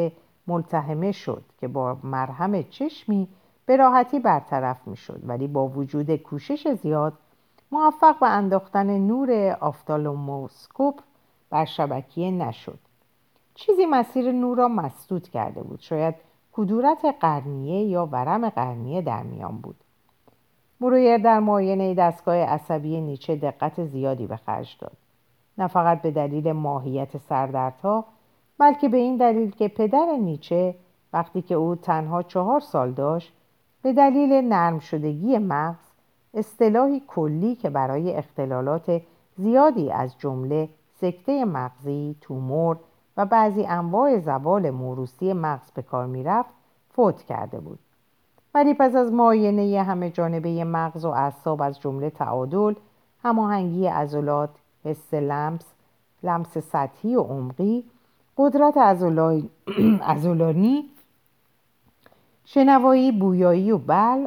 ملتهمه 0.47 1.13
شد 1.13 1.45
که 1.61 1.69
با 1.69 1.99
مرهم 2.03 2.63
چشمی 2.63 3.29
به 3.67 3.77
راحتی 3.77 4.21
برطرف 4.21 4.89
می 4.89 4.97
شد 4.97 5.21
ولی 5.27 5.49
با 5.49 5.69
وجود 5.69 6.17
کوشش 6.17 6.75
زیاد 6.83 7.13
موفق 7.73 8.19
به 8.19 8.27
انداختن 8.27 8.99
نور 8.99 9.57
آفتالوموسکوپ 9.61 11.01
بر 11.51 11.65
شبکیه 11.65 12.31
نشد. 12.31 12.79
چیزی 13.55 13.87
مسیر 13.87 14.33
نور 14.33 14.59
را 14.59 14.69
مسدود 14.69 15.29
کرده 15.29 15.63
بود. 15.63 15.81
شاید 15.81 16.15
کدورت 16.53 17.17
قرنیه 17.21 17.85
یا 17.85 18.07
ورم 18.07 18.49
قرنیه 18.49 19.03
در 19.03 19.23
میان 19.23 19.57
بود؟ 19.57 19.77
برویر 20.81 21.19
در 21.19 21.41
معاینه 21.41 21.95
دستگاه 21.95 22.37
عصبی 22.37 23.01
نیچه 23.01 23.37
دقت 23.37 23.85
زیادی 23.85 24.27
به 24.27 24.37
خرج 24.37 24.77
داد. 24.81 24.97
نه 25.59 25.67
فقط 25.67 26.03
به 26.03 26.11
دلیل 26.11 26.53
ماهیت 26.53 27.17
سردردها 27.17 28.05
بلکه 28.59 28.89
به 28.89 28.97
این 28.97 29.17
دلیل 29.17 29.51
که 29.51 29.69
پدر 29.69 30.17
نیچه 30.21 30.75
وقتی 31.13 31.43
که 31.43 31.55
او 31.55 31.75
تنها 31.75 32.23
چهار 32.23 32.61
سال 32.61 32.93
داشت 32.93 33.33
به 33.83 33.93
دلیل 33.93 34.33
نرم 34.33 34.79
شدگی 34.79 35.39
مغز 35.39 35.91
اصطلاحی 36.35 37.03
کلی 37.09 37.55
که 37.55 37.71
برای 37.71 38.15
اختلالات 38.15 39.03
زیادی 39.37 39.91
از 39.91 40.19
جمله 40.19 40.69
سکته 41.01 41.45
مغزی، 41.45 42.17
تومور 42.21 42.77
و 43.21 43.27
بعضی 43.27 43.67
انواع 43.67 44.19
زوال 44.19 44.71
موروسی 44.71 45.33
مغز 45.33 45.71
به 45.71 45.83
کار 45.83 46.07
می‌رفت 46.07 46.51
فوت 46.91 47.23
کرده 47.23 47.61
بود. 47.61 47.79
ولی 48.55 48.75
پس 48.75 48.95
از 48.95 49.13
معاینه 49.13 49.83
همه 49.83 50.11
جانبه 50.11 50.65
مغز 50.65 51.05
و 51.05 51.09
اعصاب 51.09 51.63
از 51.63 51.81
جمله 51.81 52.11
تعادل 52.11 52.75
هماهنگی 53.23 53.87
عضلات 53.87 54.51
حس 54.85 55.15
لمس 55.15 55.65
لمس 56.23 56.59
سطحی 56.59 57.17
و 57.17 57.23
عمقی 57.23 57.85
قدرت 58.37 58.77
ازولانی 60.03 60.85
شنوایی 62.45 63.13
بویایی 63.13 63.73
و 63.73 63.79
بل 63.79 64.27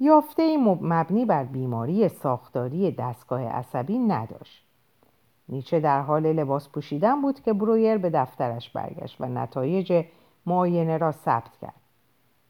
یافته 0.00 0.56
مبنی 0.56 1.24
بر 1.24 1.44
بیماری 1.44 2.08
ساختاری 2.08 2.90
دستگاه 2.90 3.42
عصبی 3.42 3.98
نداشت. 3.98 4.69
نیچه 5.50 5.80
در 5.80 6.00
حال 6.00 6.32
لباس 6.32 6.68
پوشیدن 6.68 7.22
بود 7.22 7.40
که 7.40 7.52
برویر 7.52 7.98
به 7.98 8.10
دفترش 8.10 8.70
برگشت 8.70 9.20
و 9.20 9.26
نتایج 9.26 10.04
معاینه 10.46 10.98
را 10.98 11.12
ثبت 11.12 11.56
کرد. 11.60 11.80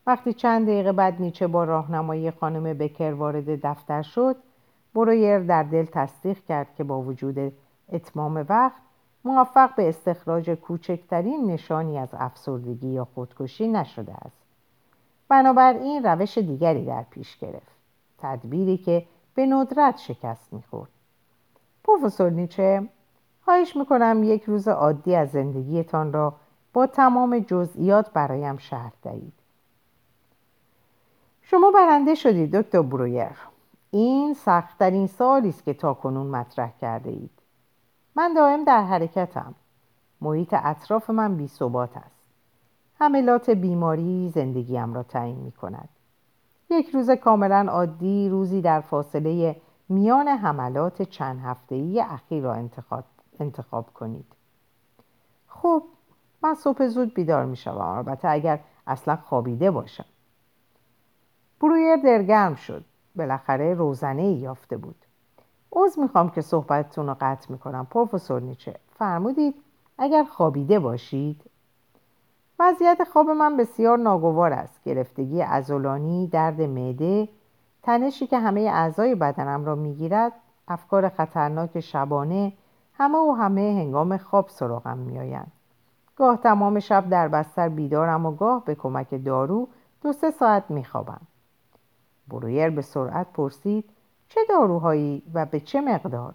وقتی 0.07 0.32
چند 0.32 0.66
دقیقه 0.66 0.92
بعد 0.92 1.20
نیچه 1.20 1.46
با 1.46 1.64
راهنمایی 1.64 2.30
خانم 2.30 2.78
بکر 2.78 3.12
وارد 3.12 3.66
دفتر 3.66 4.03
شد 4.03 4.36
برویر 4.94 5.38
در 5.38 5.62
دل 5.62 5.84
تصدیق 5.84 6.44
کرد 6.44 6.74
که 6.74 6.84
با 6.84 7.03
وجود 7.03 7.53
اتمام 7.92 8.46
وقت 8.48 8.82
موفق 9.24 9.74
به 9.74 9.88
استخراج 9.88 10.51
کوچکترین 10.51 11.51
نشانی 11.51 11.98
از 11.98 12.09
افسردگی 12.12 12.88
یا 12.88 13.05
خودکشی 13.14 13.68
نشده 13.68 14.14
است. 14.14 14.42
بنابراین 15.28 16.03
روش 16.03 16.38
دیگری 16.38 16.84
در 16.84 17.03
پیش 17.11 17.38
گرفت. 17.38 17.76
تدبیری 18.18 18.76
که 18.76 19.07
به 19.34 19.46
ندرت 19.46 19.98
شکست 19.98 20.53
می‌خورد. 20.53 20.90
پروفسور 21.91 22.30
نیچه 22.30 22.88
خواهش 23.45 23.76
می‌کنم 23.76 24.20
یک 24.24 24.45
روز 24.45 24.68
عادی 24.68 25.16
از 25.16 25.30
زندگیتان 25.30 26.12
را 26.12 26.34
با 26.72 26.86
تمام 26.86 27.38
جزئیات 27.38 28.11
برایم 28.12 28.57
شرح 28.57 28.93
دهید. 29.03 29.32
شما 31.43 31.70
برنده 31.70 32.14
شدید 32.14 32.57
دکتر 32.57 32.82
برویر. 32.82 33.36
این 33.91 34.34
سختترین 34.34 35.07
سالی 35.07 35.49
است 35.49 35.64
که 35.64 35.74
تاکنون 35.74 36.26
مطرح 36.26 36.72
کرده 36.80 37.11
اید. 37.11 37.30
من 38.14 38.34
دائم 38.34 38.64
در 38.64 38.84
حرکتم. 38.84 39.55
محیط 40.20 40.55
اطراف 40.55 41.11
من 41.11 41.36
بی 41.36 41.49
ثبات 41.49 41.97
است. 41.97 42.20
حملات 43.01 43.51
بیماری 43.51 44.28
زندگیم 44.34 44.95
را 44.95 45.03
تعیین 45.03 45.38
می 45.38 45.53
کند 45.53 45.88
یک 46.70 46.91
روز 46.91 47.11
کاملا 47.11 47.66
عادی 47.70 48.28
روزی 48.28 48.61
در 48.61 48.80
فاصله 48.80 49.57
میان 49.91 50.28
حملات 50.28 51.03
چند 51.03 51.41
هفتهی 51.45 52.01
اخیر 52.01 52.43
را 52.43 52.55
انتخاب, 52.55 53.05
انتخاب 53.41 53.95
کنید. 53.95 54.26
خب 55.49 55.82
من 56.43 56.55
صبح 56.55 56.86
زود 56.86 57.14
بیدار 57.14 57.45
می 57.45 57.57
شوم 57.57 57.80
البته 57.80 58.28
اگر 58.28 58.61
اصلا 58.86 59.16
خوابیده 59.16 59.70
باشم. 59.70 60.05
برویر 61.61 61.97
درگرم 61.97 62.55
شد. 62.55 62.84
بالاخره 63.16 63.74
روزنه 63.74 64.22
ای 64.22 64.32
یافته 64.32 64.76
بود. 64.76 64.97
عوض 65.72 65.99
می‌خوام 65.99 66.30
که 66.30 66.41
صحبتتون 66.41 67.07
رو 67.07 67.16
قطع 67.20 67.53
می‌کنم 67.53 67.86
پروفسور 67.91 68.41
نیچه. 68.41 68.74
فرمودید 68.99 69.55
اگر 69.99 70.24
خوابیده 70.24 70.78
باشید. 70.78 71.43
وضعیت 72.59 73.05
خواب 73.05 73.30
من 73.30 73.57
بسیار 73.57 73.99
ناگوار 73.99 74.53
است. 74.53 74.84
گرفتگی 74.84 75.43
ازولانی 75.43 76.26
درد 76.26 76.61
معده 76.61 77.28
تنشی 77.82 78.26
که 78.26 78.38
همه 78.38 78.60
اعضای 78.60 79.14
بدنم 79.14 79.64
را 79.64 79.74
می‌گیرد 79.74 80.32
افکار 80.68 81.08
خطرناک 81.08 81.80
شبانه 81.80 82.52
همه 82.94 83.18
و 83.18 83.32
همه 83.32 83.60
هنگام 83.60 84.16
خواب 84.16 84.48
سراغم 84.48 84.98
میآیند. 84.98 85.52
گاه 86.16 86.36
تمام 86.36 86.80
شب 86.80 87.08
در 87.08 87.28
بستر 87.28 87.68
بیدارم 87.68 88.26
و 88.26 88.30
گاه 88.30 88.64
به 88.64 88.74
کمک 88.74 89.24
دارو 89.24 89.68
دو 90.02 90.12
سه 90.12 90.30
ساعت 90.30 90.70
میخوابم. 90.70 91.20
برویر 92.28 92.70
به 92.70 92.82
سرعت 92.82 93.26
پرسید 93.32 93.84
چه 94.28 94.40
داروهایی 94.48 95.22
و 95.34 95.46
به 95.46 95.60
چه 95.60 95.80
مقدار؟ 95.80 96.34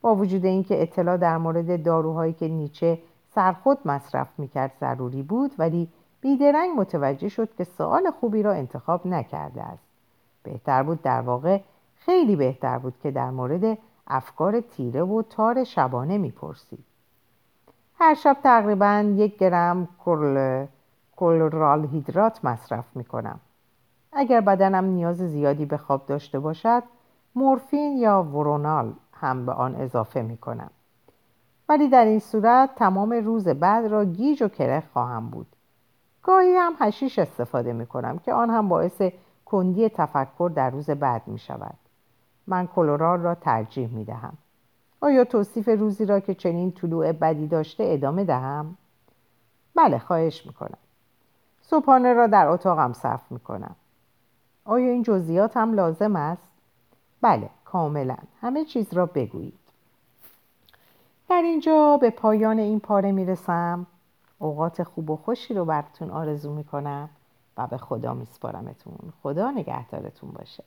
با 0.00 0.14
وجود 0.14 0.44
اینکه 0.44 0.82
اطلاع 0.82 1.16
در 1.16 1.38
مورد 1.38 1.82
داروهایی 1.82 2.32
که 2.32 2.48
نیچه 2.48 2.98
سرخود 3.34 3.78
مصرف 3.84 4.28
می‌کرد 4.38 4.72
ضروری 4.80 5.22
بود 5.22 5.54
ولی 5.58 5.88
بیدرنگ 6.20 6.70
متوجه 6.76 7.28
شد 7.28 7.54
که 7.54 7.64
سوال 7.64 8.10
خوبی 8.10 8.42
را 8.42 8.52
انتخاب 8.52 9.06
نکرده 9.06 9.62
است. 9.62 9.91
بهتر 10.42 10.82
بود 10.82 11.02
در 11.02 11.20
واقع 11.20 11.60
خیلی 11.94 12.36
بهتر 12.36 12.78
بود 12.78 12.94
که 13.02 13.10
در 13.10 13.30
مورد 13.30 13.78
افکار 14.06 14.60
تیره 14.60 15.02
و 15.02 15.22
تار 15.22 15.64
شبانه 15.64 16.18
می‌پرسید 16.18 16.84
هر 17.98 18.14
شب 18.14 18.36
تقریبا 18.42 19.12
یک 19.16 19.38
گرم 19.38 19.88
کلرال 21.16 21.86
هیدرات 21.86 22.44
مصرف 22.44 22.84
می‌کنم 22.94 23.40
اگر 24.12 24.40
بدنم 24.40 24.84
نیاز 24.84 25.16
زیادی 25.16 25.66
به 25.66 25.76
خواب 25.76 26.06
داشته 26.06 26.38
باشد 26.38 26.82
مورفین 27.34 27.96
یا 27.96 28.22
ورونال 28.22 28.92
هم 29.12 29.46
به 29.46 29.52
آن 29.52 29.74
اضافه 29.74 30.22
می 30.22 30.36
کنم. 30.36 30.70
ولی 31.68 31.88
در 31.88 32.04
این 32.04 32.18
صورت 32.18 32.74
تمام 32.74 33.12
روز 33.12 33.48
بعد 33.48 33.86
را 33.86 34.04
گیج 34.04 34.42
و 34.42 34.48
کره 34.48 34.82
خواهم 34.92 35.30
بود. 35.30 35.46
گاهی 36.22 36.54
هم 36.54 36.72
هشیش 36.78 37.18
استفاده 37.18 37.72
می 37.72 37.86
کنم 37.86 38.18
که 38.18 38.32
آن 38.32 38.50
هم 38.50 38.68
باعث 38.68 39.02
کندی 39.52 39.88
تفکر 39.88 40.50
در 40.54 40.70
روز 40.70 40.90
بعد 40.90 41.22
می 41.28 41.38
شود. 41.38 41.74
من 42.46 42.66
کلورال 42.66 43.20
را 43.20 43.34
ترجیح 43.34 43.88
می 43.88 44.04
دهم. 44.04 44.32
آیا 45.00 45.24
توصیف 45.24 45.68
روزی 45.68 46.04
را 46.04 46.20
که 46.20 46.34
چنین 46.34 46.72
طلوع 46.72 47.12
بدی 47.12 47.46
داشته 47.46 47.84
ادامه 47.86 48.24
دهم؟ 48.24 48.76
بله 49.74 49.98
خواهش 49.98 50.46
می 50.46 50.52
کنم. 50.52 50.78
صبحانه 51.62 52.12
را 52.12 52.26
در 52.26 52.46
اتاقم 52.46 52.92
صرف 52.92 53.32
می 53.32 53.38
کنم. 53.38 53.76
آیا 54.64 54.90
این 54.90 55.02
جزئیات 55.02 55.56
هم 55.56 55.74
لازم 55.74 56.16
است؟ 56.16 56.48
بله 57.20 57.50
کاملا 57.64 58.16
همه 58.40 58.64
چیز 58.64 58.94
را 58.94 59.06
بگویید 59.06 59.58
در 61.28 61.42
اینجا 61.42 61.96
به 61.96 62.10
پایان 62.10 62.58
این 62.58 62.80
پاره 62.80 63.12
می‌رسم 63.12 63.86
اوقات 64.38 64.82
خوب 64.82 65.10
و 65.10 65.16
خوشی 65.16 65.54
رو 65.54 65.64
براتون 65.64 66.10
آرزو 66.10 66.54
می‌کنم 66.54 67.08
و 67.56 67.66
به 67.66 67.78
خدا 67.78 68.14
میسپارمتون. 68.14 69.12
خدا 69.22 69.50
نگهدارتون 69.50 70.30
باشه. 70.30 70.64